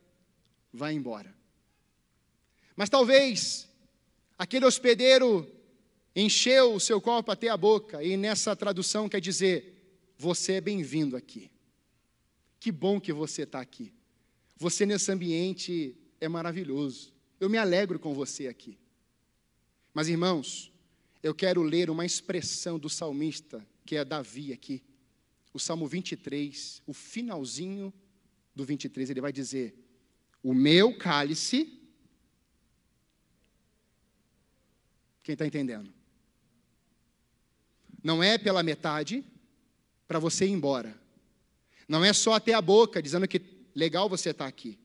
vai 0.74 0.94
embora. 0.94 1.39
Mas 2.80 2.90
talvez 2.90 3.68
aquele 4.38 4.66
hospedeiro 4.66 5.46
encheu 6.16 6.76
o 6.76 6.80
seu 6.80 7.02
copo 7.02 7.30
até 7.30 7.50
a 7.50 7.58
boca, 7.58 8.02
e 8.02 8.16
nessa 8.16 8.56
tradução 8.56 9.10
quer 9.10 9.20
dizer: 9.20 10.02
você 10.18 10.54
é 10.54 10.62
bem-vindo 10.62 11.18
aqui. 11.18 11.52
Que 12.58 12.72
bom 12.72 12.98
que 12.98 13.12
você 13.12 13.42
está 13.42 13.60
aqui. 13.60 13.92
Você 14.56 14.86
nesse 14.86 15.12
ambiente 15.12 15.94
é 16.22 16.30
maravilhoso. 16.30 17.12
Eu 17.38 17.50
me 17.50 17.58
alegro 17.58 18.00
com 18.00 18.14
você 18.14 18.48
aqui. 18.48 18.78
Mas, 19.94 20.08
irmãos, 20.08 20.72
eu 21.22 21.36
quero 21.36 21.62
ler 21.62 21.90
uma 21.90 22.06
expressão 22.06 22.80
do 22.80 22.90
salmista, 22.90 23.62
que 23.86 23.98
é 23.98 24.06
Davi 24.06 24.54
aqui. 24.54 24.82
O 25.54 25.60
Salmo 25.60 25.86
23, 25.86 26.82
o 26.88 26.94
finalzinho 26.94 27.94
do 28.56 28.64
23, 28.64 29.10
ele 29.10 29.20
vai 29.20 29.34
dizer: 29.34 29.76
O 30.42 30.54
meu 30.54 30.98
cálice. 30.98 31.78
Quem 35.30 35.34
está 35.34 35.46
entendendo? 35.46 35.94
Não 38.04 38.24
é 38.24 38.36
pela 38.36 38.64
metade, 38.64 39.24
para 40.08 40.18
você 40.18 40.48
ir 40.48 40.50
embora. 40.50 41.00
Não 41.88 42.04
é 42.04 42.12
só 42.14 42.34
até 42.34 42.56
a 42.56 42.62
boca, 42.64 43.00
dizendo 43.00 43.28
que 43.28 43.40
legal 43.76 44.10
você 44.10 44.32
está 44.32 44.48
aqui. 44.48 44.80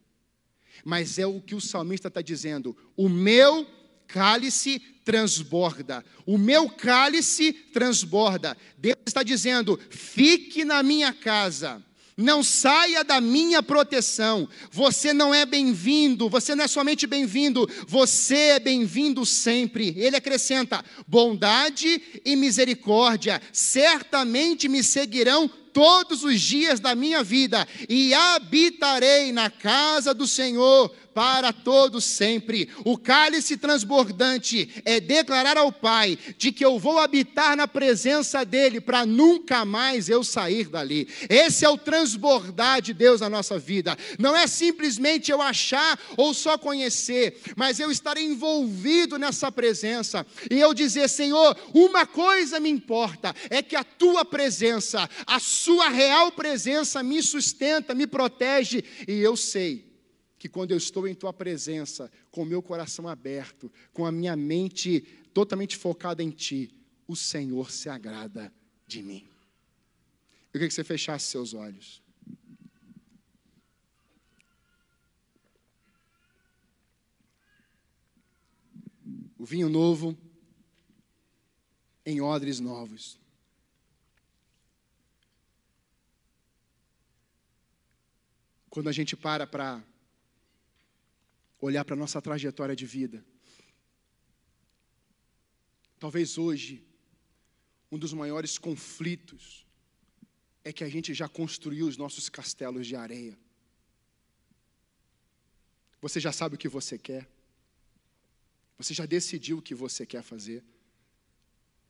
Mas 0.84 1.18
é 1.18 1.26
o 1.26 1.40
que 1.40 1.54
o 1.54 1.62
salmista 1.62 2.08
está 2.08 2.20
dizendo: 2.20 2.76
o 2.94 3.08
meu 3.08 3.66
cálice 4.06 4.78
transborda, 5.02 6.04
o 6.26 6.36
meu 6.36 6.68
cálice 6.68 7.50
transborda. 7.50 8.54
Deus 8.76 8.98
está 9.06 9.22
dizendo: 9.22 9.80
fique 9.88 10.62
na 10.62 10.82
minha 10.82 11.14
casa 11.14 11.82
não 12.16 12.42
saia 12.42 13.02
da 13.02 13.20
minha 13.20 13.62
proteção. 13.62 14.48
Você 14.70 15.12
não 15.12 15.34
é 15.34 15.44
bem-vindo, 15.44 16.28
você 16.28 16.54
não 16.54 16.64
é 16.64 16.68
somente 16.68 17.06
bem-vindo, 17.06 17.68
você 17.86 18.36
é 18.36 18.60
bem-vindo 18.60 19.24
sempre. 19.26 19.94
Ele 19.96 20.16
acrescenta: 20.16 20.84
bondade 21.06 22.00
e 22.24 22.36
misericórdia 22.36 23.40
certamente 23.52 24.68
me 24.68 24.82
seguirão 24.82 25.50
todos 25.72 26.22
os 26.22 26.40
dias 26.40 26.78
da 26.78 26.94
minha 26.94 27.24
vida, 27.24 27.66
e 27.88 28.14
habitarei 28.14 29.32
na 29.32 29.50
casa 29.50 30.14
do 30.14 30.24
Senhor 30.24 30.94
para 31.14 31.52
todo 31.52 32.00
sempre. 32.00 32.68
O 32.84 32.98
cálice 32.98 33.56
transbordante 33.56 34.82
é 34.84 34.98
declarar 34.98 35.56
ao 35.56 35.72
Pai 35.72 36.18
de 36.36 36.50
que 36.50 36.64
eu 36.64 36.78
vou 36.78 36.98
habitar 36.98 37.56
na 37.56 37.68
presença 37.68 38.44
dele 38.44 38.80
para 38.80 39.06
nunca 39.06 39.64
mais 39.64 40.08
eu 40.08 40.24
sair 40.24 40.68
dali. 40.68 41.08
Esse 41.28 41.64
é 41.64 41.68
o 41.68 41.78
transbordar 41.78 42.82
de 42.82 42.92
Deus 42.92 43.20
na 43.20 43.30
nossa 43.30 43.58
vida. 43.58 43.96
Não 44.18 44.36
é 44.36 44.46
simplesmente 44.46 45.30
eu 45.30 45.40
achar 45.40 45.98
ou 46.16 46.34
só 46.34 46.58
conhecer, 46.58 47.40
mas 47.56 47.78
eu 47.78 47.90
estar 47.90 48.16
envolvido 48.16 49.18
nessa 49.18 49.52
presença 49.52 50.26
e 50.50 50.58
eu 50.58 50.74
dizer, 50.74 51.08
Senhor, 51.08 51.56
uma 51.72 52.04
coisa 52.06 52.58
me 52.58 52.68
importa, 52.68 53.34
é 53.48 53.62
que 53.62 53.76
a 53.76 53.84
tua 53.84 54.24
presença, 54.24 55.08
a 55.26 55.38
sua 55.38 55.88
real 55.88 56.32
presença 56.32 57.02
me 57.02 57.22
sustenta, 57.22 57.94
me 57.94 58.06
protege 58.06 58.82
e 59.06 59.20
eu 59.20 59.36
sei 59.36 59.93
que 60.44 60.48
quando 60.50 60.72
eu 60.72 60.76
estou 60.76 61.08
em 61.08 61.14
tua 61.14 61.32
presença, 61.32 62.12
com 62.30 62.42
o 62.42 62.44
meu 62.44 62.62
coração 62.62 63.08
aberto, 63.08 63.72
com 63.94 64.04
a 64.04 64.12
minha 64.12 64.36
mente 64.36 65.00
totalmente 65.32 65.74
focada 65.74 66.22
em 66.22 66.28
ti, 66.28 66.70
o 67.08 67.16
Senhor 67.16 67.70
se 67.70 67.88
agrada 67.88 68.52
de 68.86 69.02
mim. 69.02 69.26
Eu 70.48 70.52
queria 70.52 70.68
que 70.68 70.74
você 70.74 70.84
fechasse 70.84 71.28
seus 71.28 71.54
olhos. 71.54 72.02
O 79.38 79.46
vinho 79.46 79.70
novo 79.70 80.14
em 82.04 82.20
odres 82.20 82.60
novos. 82.60 83.18
Quando 88.68 88.90
a 88.90 88.92
gente 88.92 89.16
para 89.16 89.46
para 89.46 89.82
olhar 91.64 91.84
para 91.84 91.94
a 91.94 91.98
nossa 91.98 92.20
trajetória 92.20 92.76
de 92.76 92.86
vida. 92.86 93.24
Talvez 95.98 96.36
hoje, 96.36 96.86
um 97.90 97.98
dos 97.98 98.12
maiores 98.12 98.58
conflitos 98.58 99.66
é 100.62 100.72
que 100.72 100.84
a 100.84 100.88
gente 100.88 101.14
já 101.14 101.28
construiu 101.28 101.86
os 101.86 101.96
nossos 101.96 102.28
castelos 102.28 102.86
de 102.86 102.96
areia. 102.96 103.38
Você 106.00 106.20
já 106.20 106.32
sabe 106.32 106.56
o 106.56 106.58
que 106.58 106.68
você 106.68 106.98
quer. 106.98 107.26
Você 108.76 108.92
já 108.92 109.06
decidiu 109.06 109.58
o 109.58 109.62
que 109.62 109.74
você 109.74 110.04
quer 110.04 110.22
fazer. 110.22 110.62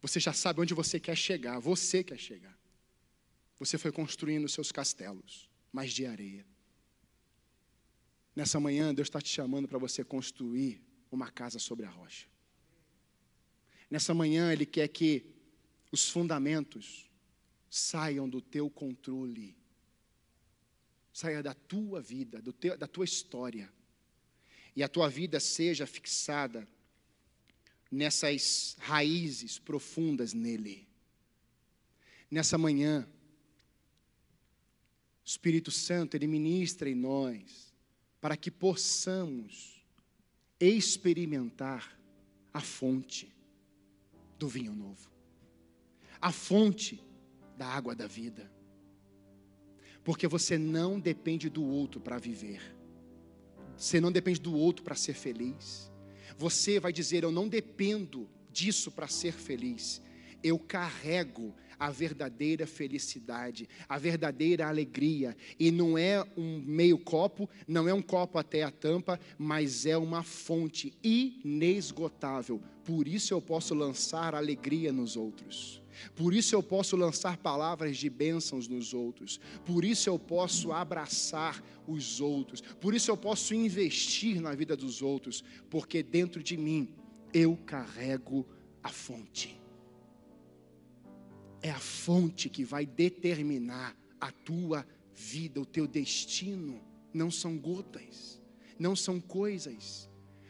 Você 0.01 0.21
já 0.21 0.33
sabe 0.33 0.61
onde 0.61 0.75
você 0.75 1.01
quer 1.01 1.17
chegar. 1.17 1.59
Você 1.59 2.05
quer 2.05 2.19
chegar. 2.19 2.57
Você 3.59 3.79
foi 3.79 3.91
construindo 3.91 4.49
seus 4.49 4.71
castelos, 4.71 5.49
mas 5.73 5.93
de 5.93 6.07
areia. 6.07 6.47
Nessa 8.35 8.59
manhã, 8.59 8.93
Deus 8.93 9.07
está 9.07 9.21
te 9.21 9.29
chamando 9.29 9.69
para 9.69 9.79
você 9.79 10.03
construir 10.03 10.83
uma 11.11 11.31
casa 11.31 11.59
sobre 11.59 11.87
a 11.87 11.91
rocha. 11.91 12.27
Nessa 13.89 14.13
manhã, 14.13 14.53
Ele 14.53 14.67
quer 14.67 14.89
que 14.89 15.25
os 15.93 16.11
fundamentos 16.11 17.09
saiam 17.71 18.29
do 18.29 18.41
teu 18.41 18.69
controle, 18.69 19.57
saia 21.13 21.43
da 21.43 21.55
tua 21.55 22.01
vida, 22.01 22.43
teu, 22.53 22.77
da 22.77 22.89
tua 22.89 23.05
história, 23.05 23.73
e 24.75 24.83
a 24.83 24.89
tua 24.89 25.09
vida 25.09 25.39
seja 25.39 25.87
fixada 25.87 26.67
nessas 27.89 28.77
raízes 28.81 29.61
profundas 29.61 30.33
nele. 30.33 30.89
Nessa 32.29 32.59
manhã, 32.59 33.09
o 35.25 35.27
Espírito 35.29 35.71
Santo, 35.71 36.17
Ele 36.17 36.27
ministra 36.27 36.91
em 36.91 36.97
nós 36.97 37.64
para 38.25 38.39
que 38.39 38.51
possamos 38.51 39.85
experimentar 40.59 41.95
a 42.55 42.61
fonte 42.63 43.31
do 44.39 44.49
vinho 44.49 44.73
novo, 44.73 45.11
a 46.23 46.33
fonte 46.33 47.05
da 47.55 47.67
água 47.67 47.95
da 47.95 48.07
vida. 48.07 48.51
Porque 50.03 50.27
você 50.27 50.57
não 50.57 50.99
depende 50.99 51.51
do 51.51 51.63
outro 51.67 52.01
para 52.01 52.17
viver, 52.17 52.63
você 53.77 54.01
não 54.01 54.11
depende 54.11 54.41
do 54.41 54.57
outro 54.57 54.83
para 54.83 54.95
ser 54.95 55.13
feliz. 55.13 55.93
Você 56.39 56.81
vai 56.81 56.95
dizer: 56.95 57.25
Eu 57.25 57.31
não 57.31 57.47
dependo 57.47 58.27
disso 58.51 58.91
para 58.91 59.07
ser 59.07 59.35
feliz, 59.35 60.01
eu 60.43 60.59
carrego 60.59 61.55
a 61.79 61.91
verdadeira 61.91 62.67
felicidade, 62.67 63.69
a 63.89 63.99
verdadeira 63.99 64.67
alegria. 64.67 65.37
E 65.59 65.71
não 65.71 65.97
é 65.97 66.25
um 66.37 66.61
meio 66.61 66.99
copo, 66.99 67.49
não 67.67 67.89
é 67.89 67.95
um 67.95 68.03
copo 68.03 68.39
até 68.39 68.63
a 68.63 68.71
tampa, 68.71 69.19
mas 69.39 69.87
é 69.87 69.97
uma 69.97 70.23
fonte 70.23 70.93
inesgotável. 71.03 72.61
Por 72.85 73.09
isso 73.09 73.33
eu 73.33 73.41
posso 73.41 73.75
lançar 73.75 74.35
alegria 74.35 74.93
nos 74.93 75.17
outros. 75.17 75.83
Por 76.15 76.35
isso 76.35 76.55
eu 76.55 76.63
posso 76.63 76.97
lançar 76.97 77.37
palavras 77.37 77.97
de 77.97 78.11
bênçãos 78.11 78.69
nos 78.69 78.93
outros. 78.93 79.41
Por 79.65 79.85
isso 79.85 80.09
eu 80.09 80.19
posso 80.19 80.73
abraçar 80.73 81.63
os 81.87 82.21
outros. 82.21 82.61
Por 82.61 82.95
isso 82.95 83.11
eu 83.11 83.17
posso 83.17 83.55
investir 83.55 84.41
na 84.41 84.55
vida 84.55 84.77
dos 84.77 85.03
outros, 85.03 85.45
porque 85.71 86.03
dentro 86.03 86.43
de 86.43 86.57
mim 86.57 86.89
eu 87.33 87.57
carrego 87.65 88.47
a 88.83 88.89
fonte. 88.91 89.64
É 91.65 91.71
a 91.71 91.81
fonte 91.81 92.49
que 92.49 92.65
vai 92.65 92.85
determinar 92.85 93.97
a 94.21 94.31
tua 94.31 94.87
vida, 95.15 95.61
o 95.61 95.67
teu 95.67 95.87
destino. 95.87 96.81
Não 97.13 97.31
são 97.31 97.57
gotas, 97.57 98.41
não 98.79 98.95
são 98.95 99.19
coisas 99.19 100.09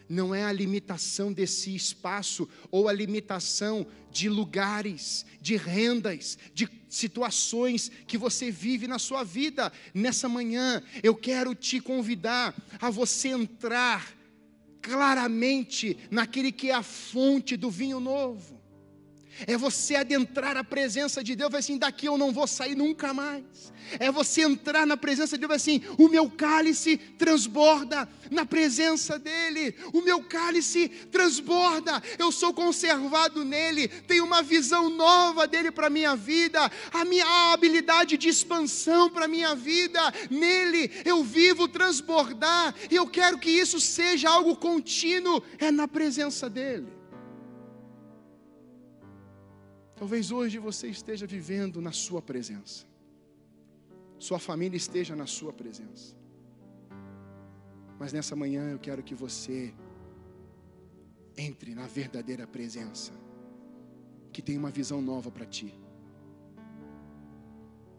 não 0.09 0.35
é 0.35 0.45
a 0.45 0.53
limitação 0.53 1.33
desse 1.33 1.75
espaço 1.75 2.49
ou 2.71 2.89
a 2.89 2.93
limitação 2.93 3.87
de 4.11 4.29
lugares, 4.29 5.25
de 5.41 5.57
rendas, 5.57 6.39
de 6.53 6.69
situações 6.89 7.91
que 8.07 8.19
você 8.19 8.51
vive 8.51 8.87
na 8.87 8.99
sua 8.99 9.25
vida. 9.25 9.73
Nessa 9.93 10.29
manhã, 10.29 10.83
eu 11.03 11.15
quero 11.15 11.55
te 11.55 11.81
convidar 11.81 12.55
a 12.81 12.91
você 12.91 13.29
entrar 13.29 14.15
claramente 14.81 15.97
naquele 16.11 16.53
que 16.53 16.71
é 16.71 16.75
a 16.75 16.83
fonte 16.83 17.57
do 17.57 17.71
vinho 17.71 17.99
novo. 17.99 18.54
É 19.47 19.57
você 19.57 19.97
adentrar 19.97 20.57
a 20.57 20.65
presença 20.65 21.23
de 21.23 21.35
Deus, 21.35 21.51
vai 21.51 21.61
assim, 21.61 21.77
daqui 21.77 22.07
eu 22.07 22.17
não 22.17 22.33
vou 22.33 22.47
sair 22.47 22.75
nunca 22.75 23.13
mais. 23.13 23.73
É 23.99 24.11
você 24.11 24.43
entrar 24.43 24.87
na 24.87 24.97
presença 24.97 25.37
de 25.37 25.41
Deus, 25.41 25.49
vai 25.49 25.57
assim, 25.57 25.83
o 25.99 26.09
meu 26.09 26.31
cálice 26.31 26.97
transborda 26.97 28.09
na 28.31 28.47
presença 28.47 29.19
dEle. 29.19 29.75
O 29.93 30.01
meu 30.03 30.23
cálice 30.23 30.89
transborda, 30.89 32.03
eu 32.19 32.31
sou 32.33 32.55
conservado 32.55 33.45
nele, 33.45 33.89
tenho 33.89 34.25
uma 34.25 34.43
visão 34.43 34.89
nova 34.89 35.47
dEle 35.47 35.71
para 35.71 35.91
minha 35.91 36.15
vida, 36.17 36.71
a 36.93 37.05
minha 37.05 37.53
habilidade 37.53 38.17
de 38.17 38.29
expansão 38.29 39.11
para 39.11 39.29
minha 39.29 39.55
vida, 39.55 40.01
nele 40.31 40.91
eu 41.05 41.23
vivo 41.23 41.69
transbordar, 41.69 42.75
e 42.91 42.97
eu 42.97 43.07
quero 43.07 43.39
que 43.39 43.51
isso 43.51 43.81
seja 43.81 44.31
algo 44.31 44.57
contínuo, 44.57 45.43
é 45.59 45.71
na 45.71 45.87
presença 45.87 46.49
dEle. 46.49 47.04
Talvez 49.97 50.31
hoje 50.33 50.59
você 50.59 50.89
esteja 50.89 51.27
vivendo 51.27 51.81
na 51.81 51.93
Sua 51.93 52.21
presença, 52.21 52.87
sua 54.19 54.39
família 54.39 54.77
esteja 54.77 55.15
na 55.15 55.27
Sua 55.27 55.53
presença. 55.53 56.17
Mas 57.99 58.13
nessa 58.13 58.35
manhã 58.35 58.71
eu 58.71 58.79
quero 58.79 59.03
que 59.03 59.15
você 59.15 59.73
entre 61.37 61.75
na 61.75 61.87
verdadeira 61.87 62.47
presença, 62.47 63.13
que 64.33 64.43
tem 64.43 64.59
uma 64.59 64.71
visão 64.71 65.01
nova 65.01 65.31
para 65.31 65.47
ti, 65.47 65.75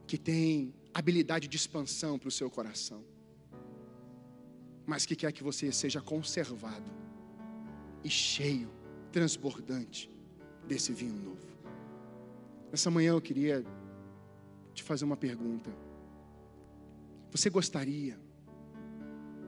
que 0.05 0.17
tem 0.17 0.73
habilidade 0.93 1.47
de 1.47 1.57
expansão 1.57 2.19
para 2.19 2.27
o 2.27 2.31
seu 2.31 2.49
coração, 2.49 3.03
mas 4.85 5.05
que 5.05 5.15
quer 5.15 5.31
que 5.31 5.43
você 5.43 5.71
seja 5.71 6.01
conservado 6.01 6.91
e 8.03 8.09
cheio, 8.09 8.69
transbordante 9.11 10.11
desse 10.67 10.93
vinho 10.93 11.15
novo. 11.15 11.54
Essa 12.75 12.91
manhã 12.91 13.11
eu 13.11 13.21
queria 13.21 13.63
te 14.73 14.83
fazer 14.83 15.05
uma 15.05 15.15
pergunta. 15.15 15.71
Você 17.31 17.49
gostaria 17.49 18.19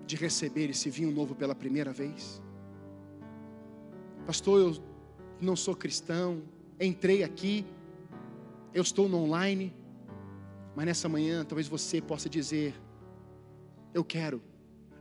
de 0.06 0.16
receber 0.16 0.70
esse 0.70 0.90
vinho 0.90 1.12
novo 1.12 1.36
pela 1.36 1.54
primeira 1.54 1.92
vez? 1.92 2.42
Pastor, 4.26 4.62
eu 4.62 4.84
não 5.42 5.58
sou 5.58 5.76
cristão, 5.76 6.42
entrei 6.80 7.22
aqui, 7.22 7.66
eu 8.74 8.82
estou 8.82 9.10
no 9.10 9.18
online, 9.18 9.76
mas 10.74 10.86
nessa 10.86 11.10
manhã 11.10 11.44
talvez 11.44 11.68
você 11.68 12.00
possa 12.00 12.30
dizer: 12.30 12.76
Eu 13.94 14.06
quero, 14.06 14.42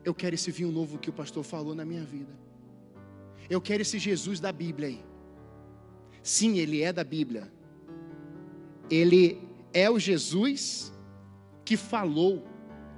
eu 0.04 0.12
quero 0.12 0.34
esse 0.34 0.50
vinho 0.50 0.72
novo 0.72 0.98
que 0.98 1.10
o 1.10 1.12
pastor 1.12 1.44
falou 1.44 1.76
na 1.76 1.84
minha 1.84 2.04
vida. 2.04 2.36
Eu 3.48 3.60
quero 3.60 3.82
esse 3.82 4.00
Jesus 4.00 4.40
da 4.40 4.50
Bíblia 4.50 4.88
aí. 4.88 5.04
Sim, 6.24 6.58
ele 6.58 6.82
é 6.82 6.92
da 6.92 7.04
Bíblia, 7.04 7.54
ele 8.91 9.41
é 9.72 9.91
o 9.91 9.99
Jesus 9.99 10.93
que 11.64 11.76
falou 11.76 12.47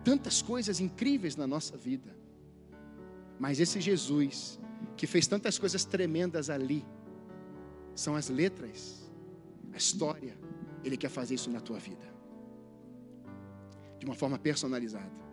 tantas 0.04 0.42
coisas 0.42 0.80
incríveis 0.80 1.36
na 1.36 1.46
nossa 1.46 1.76
vida. 1.76 2.16
Mas 3.38 3.60
esse 3.60 3.80
Jesus 3.80 4.58
que 4.96 5.06
fez 5.06 5.26
tantas 5.26 5.58
coisas 5.58 5.84
tremendas 5.84 6.50
ali, 6.50 6.84
são 7.94 8.14
as 8.14 8.28
letras, 8.28 9.10
a 9.72 9.76
história. 9.76 10.36
Ele 10.84 10.96
quer 10.96 11.08
fazer 11.08 11.34
isso 11.34 11.50
na 11.50 11.60
tua 11.60 11.78
vida, 11.78 12.06
de 13.98 14.04
uma 14.04 14.14
forma 14.14 14.38
personalizada. 14.38 15.28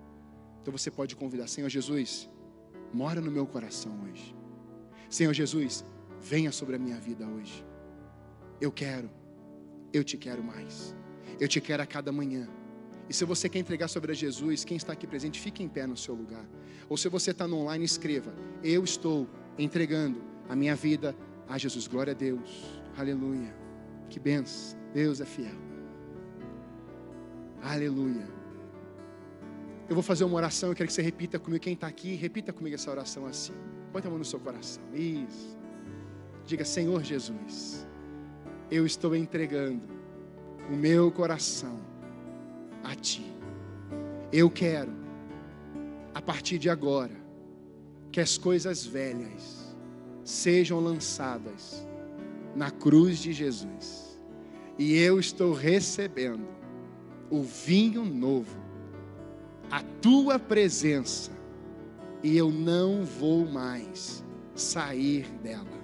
Então 0.62 0.72
você 0.76 0.90
pode 0.90 1.16
convidar, 1.16 1.48
Senhor 1.48 1.70
Jesus, 1.70 2.30
mora 2.94 3.22
no 3.22 3.32
meu 3.32 3.46
coração 3.46 3.92
hoje. 4.04 4.36
Senhor 5.10 5.34
Jesus, 5.34 5.86
venha 6.20 6.52
sobre 6.52 6.76
a 6.76 6.80
minha 6.80 7.00
vida 7.00 7.28
hoje. 7.28 7.64
Eu 8.60 8.72
quero 8.72 9.10
eu 9.96 10.04
te 10.04 10.18
quero 10.18 10.44
mais. 10.44 10.96
Eu 11.40 11.48
te 11.48 11.60
quero 11.62 11.82
a 11.82 11.86
cada 11.86 12.12
manhã. 12.12 12.48
E 13.10 13.14
se 13.14 13.24
você 13.24 13.48
quer 13.48 13.60
entregar 13.60 13.88
sobre 13.88 14.12
a 14.12 14.16
Jesus, 14.16 14.64
quem 14.64 14.78
está 14.78 14.94
aqui 14.94 15.06
presente, 15.06 15.40
fique 15.40 15.62
em 15.64 15.68
pé 15.68 15.86
no 15.86 15.96
seu 15.96 16.16
lugar. 16.16 16.46
Ou 16.90 16.98
se 16.98 17.08
você 17.08 17.32
está 17.32 17.48
no 17.48 17.58
online, 17.58 17.86
escreva: 17.86 18.34
Eu 18.64 18.84
estou 18.84 19.28
entregando 19.58 20.22
a 20.50 20.56
minha 20.56 20.76
vida 20.76 21.16
a 21.48 21.58
Jesus. 21.58 21.88
Glória 21.88 22.12
a 22.12 22.16
Deus. 22.16 22.80
Aleluia. 22.98 23.54
Que 24.10 24.20
benção. 24.20 24.80
Deus 24.94 25.22
é 25.22 25.26
fiel. 25.26 25.56
Aleluia. 27.62 28.28
Eu 29.88 29.94
vou 29.94 30.04
fazer 30.04 30.24
uma 30.24 30.36
oração, 30.36 30.70
eu 30.70 30.76
quero 30.76 30.88
que 30.88 30.94
você 30.94 31.02
repita 31.02 31.38
comigo. 31.38 31.62
Quem 31.62 31.74
está 31.74 31.86
aqui, 31.86 32.16
repita 32.16 32.52
comigo 32.52 32.76
essa 32.76 32.90
oração 32.90 33.26
assim. 33.28 33.54
Põe 33.92 34.02
a 34.04 34.10
mão 34.10 34.18
no 34.18 34.26
seu 34.26 34.40
coração. 34.40 34.84
Isso. 34.94 35.56
Diga, 36.46 36.66
Senhor 36.66 37.04
Jesus 37.04 37.86
eu 38.70 38.86
estou 38.86 39.16
entregando 39.16 39.84
o 40.70 40.76
meu 40.76 41.12
coração 41.12 41.80
a 42.84 42.96
Ti. 42.96 43.26
Eu 44.32 44.50
quero, 44.50 44.92
a 46.14 46.22
partir 46.22 46.58
de 46.58 46.70
agora, 46.70 47.16
que 48.12 48.20
as 48.20 48.38
coisas 48.38 48.86
velhas 48.86 49.76
sejam 50.24 50.80
lançadas 50.80 51.86
na 52.56 52.72
cruz 52.72 53.20
de 53.20 53.32
Jesus. 53.34 54.20
E 54.78 54.98
eu 54.98 55.20
estou 55.20 55.54
recebendo 55.54 56.48
o 57.30 57.44
vinho 57.44 58.04
novo, 58.04 58.58
a 59.70 59.82
tua 60.02 60.40
presença, 60.40 61.32
e 62.24 62.36
eu 62.36 62.50
não 62.52 63.04
vou 63.04 63.46
mais 63.46 64.24
sair 64.56 65.28
dela. 65.44 65.76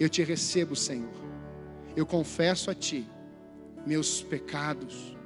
Eu 0.00 0.08
te 0.08 0.22
recebo, 0.22 0.74
Senhor 0.74 1.17
eu 1.96 2.06
confesso 2.06 2.70
a 2.70 2.74
Ti 2.74 3.06
meus 3.86 4.22
pecados, 4.22 5.16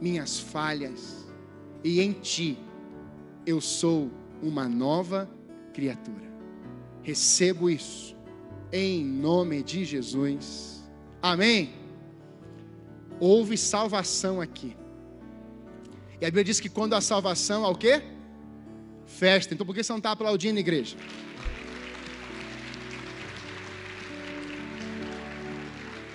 minhas 0.00 0.38
falhas, 0.38 1.26
e 1.82 2.00
em 2.00 2.12
Ti 2.12 2.58
eu 3.46 3.60
sou 3.60 4.10
uma 4.42 4.68
nova 4.68 5.28
criatura. 5.72 6.32
Recebo 7.02 7.68
isso 7.68 8.14
em 8.72 9.04
nome 9.04 9.62
de 9.62 9.84
Jesus. 9.84 10.82
Amém. 11.20 11.72
Houve 13.20 13.56
salvação 13.56 14.40
aqui. 14.40 14.76
E 16.20 16.24
a 16.24 16.28
Bíblia 16.28 16.44
diz 16.44 16.60
que 16.60 16.68
quando 16.68 16.94
há 16.94 17.00
salvação, 17.00 17.64
há 17.64 17.68
o 17.68 17.76
quê? 17.76 18.02
Festa. 19.06 19.54
Então 19.54 19.66
por 19.66 19.74
que 19.74 19.82
você 19.82 19.92
não 19.92 19.98
está 19.98 20.12
aplaudindo, 20.12 20.58
igreja? 20.58 20.96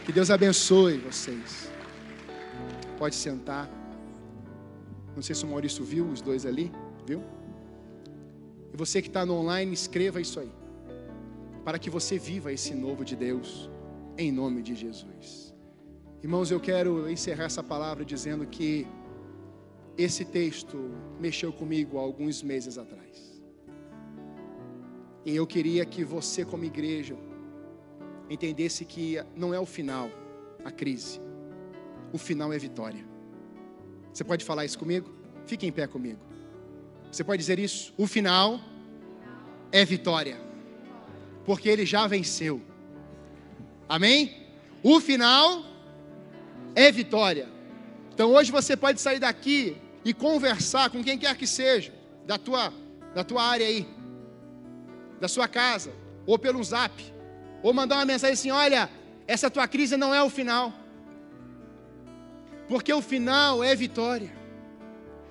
Que 0.09 0.13
Deus 0.13 0.31
abençoe 0.31 0.97
vocês. 0.97 1.69
Pode 2.97 3.13
sentar. 3.13 3.69
Não 5.15 5.21
sei 5.21 5.35
se 5.35 5.45
o 5.45 5.47
Maurício 5.47 5.85
viu 5.85 6.03
os 6.07 6.19
dois 6.19 6.47
ali, 6.47 6.71
viu? 7.05 7.21
E 8.73 8.75
você 8.75 9.03
que 9.03 9.07
está 9.07 9.23
no 9.23 9.35
online, 9.35 9.71
escreva 9.71 10.19
isso 10.19 10.39
aí. 10.39 10.51
Para 11.63 11.77
que 11.77 11.91
você 11.91 12.17
viva 12.17 12.51
esse 12.51 12.73
novo 12.73 13.05
de 13.05 13.15
Deus, 13.15 13.69
em 14.17 14.31
nome 14.31 14.63
de 14.63 14.73
Jesus. 14.73 15.53
Irmãos, 16.23 16.49
eu 16.49 16.59
quero 16.59 17.07
encerrar 17.07 17.43
essa 17.43 17.61
palavra 17.61 18.03
dizendo 18.03 18.47
que 18.47 18.87
esse 19.95 20.25
texto 20.25 20.89
mexeu 21.19 21.53
comigo 21.53 21.99
há 21.99 22.01
alguns 22.01 22.41
meses 22.41 22.79
atrás. 22.79 23.43
E 25.23 25.35
eu 25.35 25.45
queria 25.45 25.85
que 25.85 26.03
você, 26.03 26.43
como 26.43 26.63
igreja, 26.65 27.15
entendesse 28.29 28.85
que 28.85 29.17
não 29.35 29.53
é 29.53 29.59
o 29.59 29.65
final 29.65 30.09
a 30.63 30.71
crise, 30.71 31.19
o 32.13 32.17
final 32.17 32.53
é 32.53 32.57
vitória. 32.57 33.05
Você 34.13 34.23
pode 34.23 34.43
falar 34.43 34.65
isso 34.65 34.77
comigo? 34.77 35.09
Fique 35.45 35.65
em 35.65 35.71
pé 35.71 35.87
comigo. 35.87 36.19
Você 37.11 37.23
pode 37.23 37.39
dizer 37.39 37.57
isso? 37.59 37.93
O 37.97 38.05
final 38.05 38.59
é 39.71 39.83
vitória, 39.85 40.39
porque 41.45 41.69
ele 41.69 41.85
já 41.85 42.05
venceu. 42.07 42.61
Amém? 43.87 44.47
O 44.83 44.99
final 44.99 45.63
é 46.75 46.91
vitória. 46.91 47.47
Então 48.13 48.31
hoje 48.31 48.51
você 48.51 48.75
pode 48.75 49.01
sair 49.01 49.19
daqui 49.19 49.77
e 50.03 50.13
conversar 50.13 50.89
com 50.89 51.03
quem 51.03 51.17
quer 51.17 51.35
que 51.35 51.47
seja, 51.47 51.93
da 52.25 52.37
tua, 52.37 52.73
da 53.15 53.23
tua 53.23 53.43
área 53.43 53.65
aí, 53.65 53.87
da 55.19 55.27
sua 55.27 55.47
casa, 55.47 55.91
ou 56.25 56.37
pelo 56.37 56.63
zap, 56.63 56.93
ou 57.61 57.73
mandar 57.73 57.97
uma 57.97 58.05
mensagem 58.05 58.33
assim: 58.33 58.51
olha, 58.51 58.89
essa 59.27 59.49
tua 59.49 59.67
crise 59.67 59.97
não 59.97 60.13
é 60.13 60.21
o 60.23 60.29
final, 60.29 60.73
porque 62.67 62.91
o 62.93 63.01
final 63.01 63.63
é 63.63 63.75
vitória. 63.75 64.31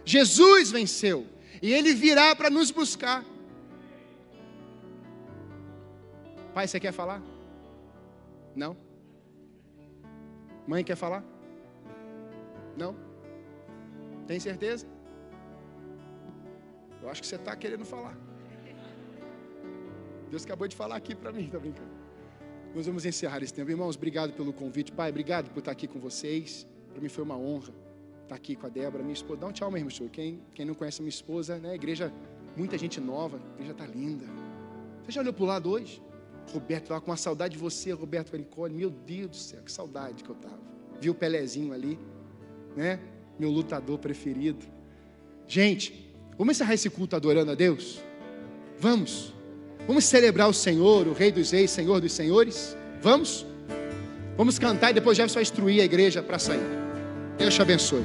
Jesus 0.05 0.71
venceu, 0.71 1.27
e 1.61 1.73
Ele 1.73 1.95
virá 1.95 2.35
para 2.35 2.51
nos 2.51 2.71
buscar. 2.71 3.25
Pai, 6.55 6.67
você 6.67 6.81
quer 6.81 6.93
falar? 6.93 7.23
Não? 8.55 8.77
Mãe 10.67 10.83
quer 10.83 10.97
falar? 10.97 11.23
Não? 12.77 12.97
Tem 14.27 14.39
certeza? 14.39 14.87
Eu 17.01 17.09
acho 17.09 17.21
que 17.21 17.27
você 17.27 17.37
está 17.37 17.55
querendo 17.57 17.85
falar. 17.85 18.17
Deus 20.31 20.45
acabou 20.45 20.69
de 20.69 20.77
falar 20.77 20.97
aqui 20.97 21.15
para 21.15 21.33
mim, 21.33 21.49
tá 21.49 21.59
brincando? 21.59 21.88
Nós 22.75 22.87
vamos 22.87 23.05
encerrar 23.05 23.43
esse 23.43 23.53
tempo. 23.53 23.71
Irmãos, 23.71 23.97
obrigado 23.97 24.33
pelo 24.33 24.53
convite. 24.53 24.93
Pai, 24.93 25.11
obrigado 25.11 25.51
por 25.51 25.61
estar 25.61 25.73
aqui 25.73 25.87
com 25.87 25.99
vocês. 25.99 26.67
Para 26.93 27.01
mim 27.01 27.09
foi 27.09 27.25
uma 27.25 27.37
honra 27.37 27.73
estar 28.29 28.37
aqui 28.37 28.55
com 28.55 28.67
a 28.67 28.69
Débora, 28.69 29.03
minha 29.03 29.15
esposa. 29.15 29.41
Dá 29.41 29.47
um 29.47 29.53
tchau 29.53 29.71
mesmo, 29.71 29.91
senhor. 29.91 30.11
Quem, 30.11 30.41
quem 30.55 30.67
não 30.67 30.75
conhece 30.75 31.01
a 31.01 31.03
minha 31.03 31.09
esposa, 31.09 31.59
né? 31.59 31.75
Igreja, 31.75 32.13
muita 32.57 32.77
gente 32.77 33.01
nova. 33.01 33.39
A 33.39 33.55
igreja 33.55 33.73
está 33.73 33.87
linda. 33.87 34.27
Você 35.05 35.13
já 35.13 35.21
olhou 35.23 35.33
para 35.33 35.43
o 35.43 35.47
lado 35.47 35.71
hoje? 35.71 36.03
Roberto, 36.53 36.85
estava 36.85 37.01
com 37.01 37.11
uma 37.11 37.17
saudade 37.17 37.55
de 37.55 37.59
você, 37.59 37.93
Roberto 37.93 38.31
Vericone. 38.31 38.75
Meu 38.75 38.91
Deus 38.91 39.31
do 39.31 39.37
céu, 39.37 39.63
que 39.63 39.73
saudade 39.73 40.23
que 40.23 40.31
eu 40.31 40.37
estava. 40.37 40.61
Viu 41.01 41.13
o 41.13 41.15
Pelezinho 41.15 41.73
ali, 41.73 41.99
né? 42.77 43.01
Meu 43.39 43.51
lutador 43.51 43.99
preferido. 43.99 44.67
Gente, 45.47 46.15
vamos 46.37 46.57
encerrar 46.57 46.75
esse 46.75 46.91
culto 46.91 47.17
adorando 47.17 47.51
a 47.51 47.55
Deus? 47.55 48.03
Vamos. 48.79 49.38
Vamos 49.89 50.05
celebrar 50.05 50.51
o 50.51 50.53
Senhor, 50.53 51.09
o 51.09 51.15
Rei 51.15 51.33
dos 51.33 51.51
Reis, 51.51 51.71
Senhor 51.71 51.99
dos 51.99 52.13
Senhores? 52.13 52.77
Vamos? 53.01 53.47
Vamos 54.37 54.59
cantar 54.59 54.91
e 54.91 54.93
depois 54.93 55.17
Jefferson 55.17 55.37
vai 55.37 55.43
instruir 55.43 55.81
a 55.81 55.85
igreja 55.85 56.23
para 56.23 56.39
sair. 56.39 56.61
Deus 57.39 57.55
te 57.55 57.63
abençoe. 57.63 58.05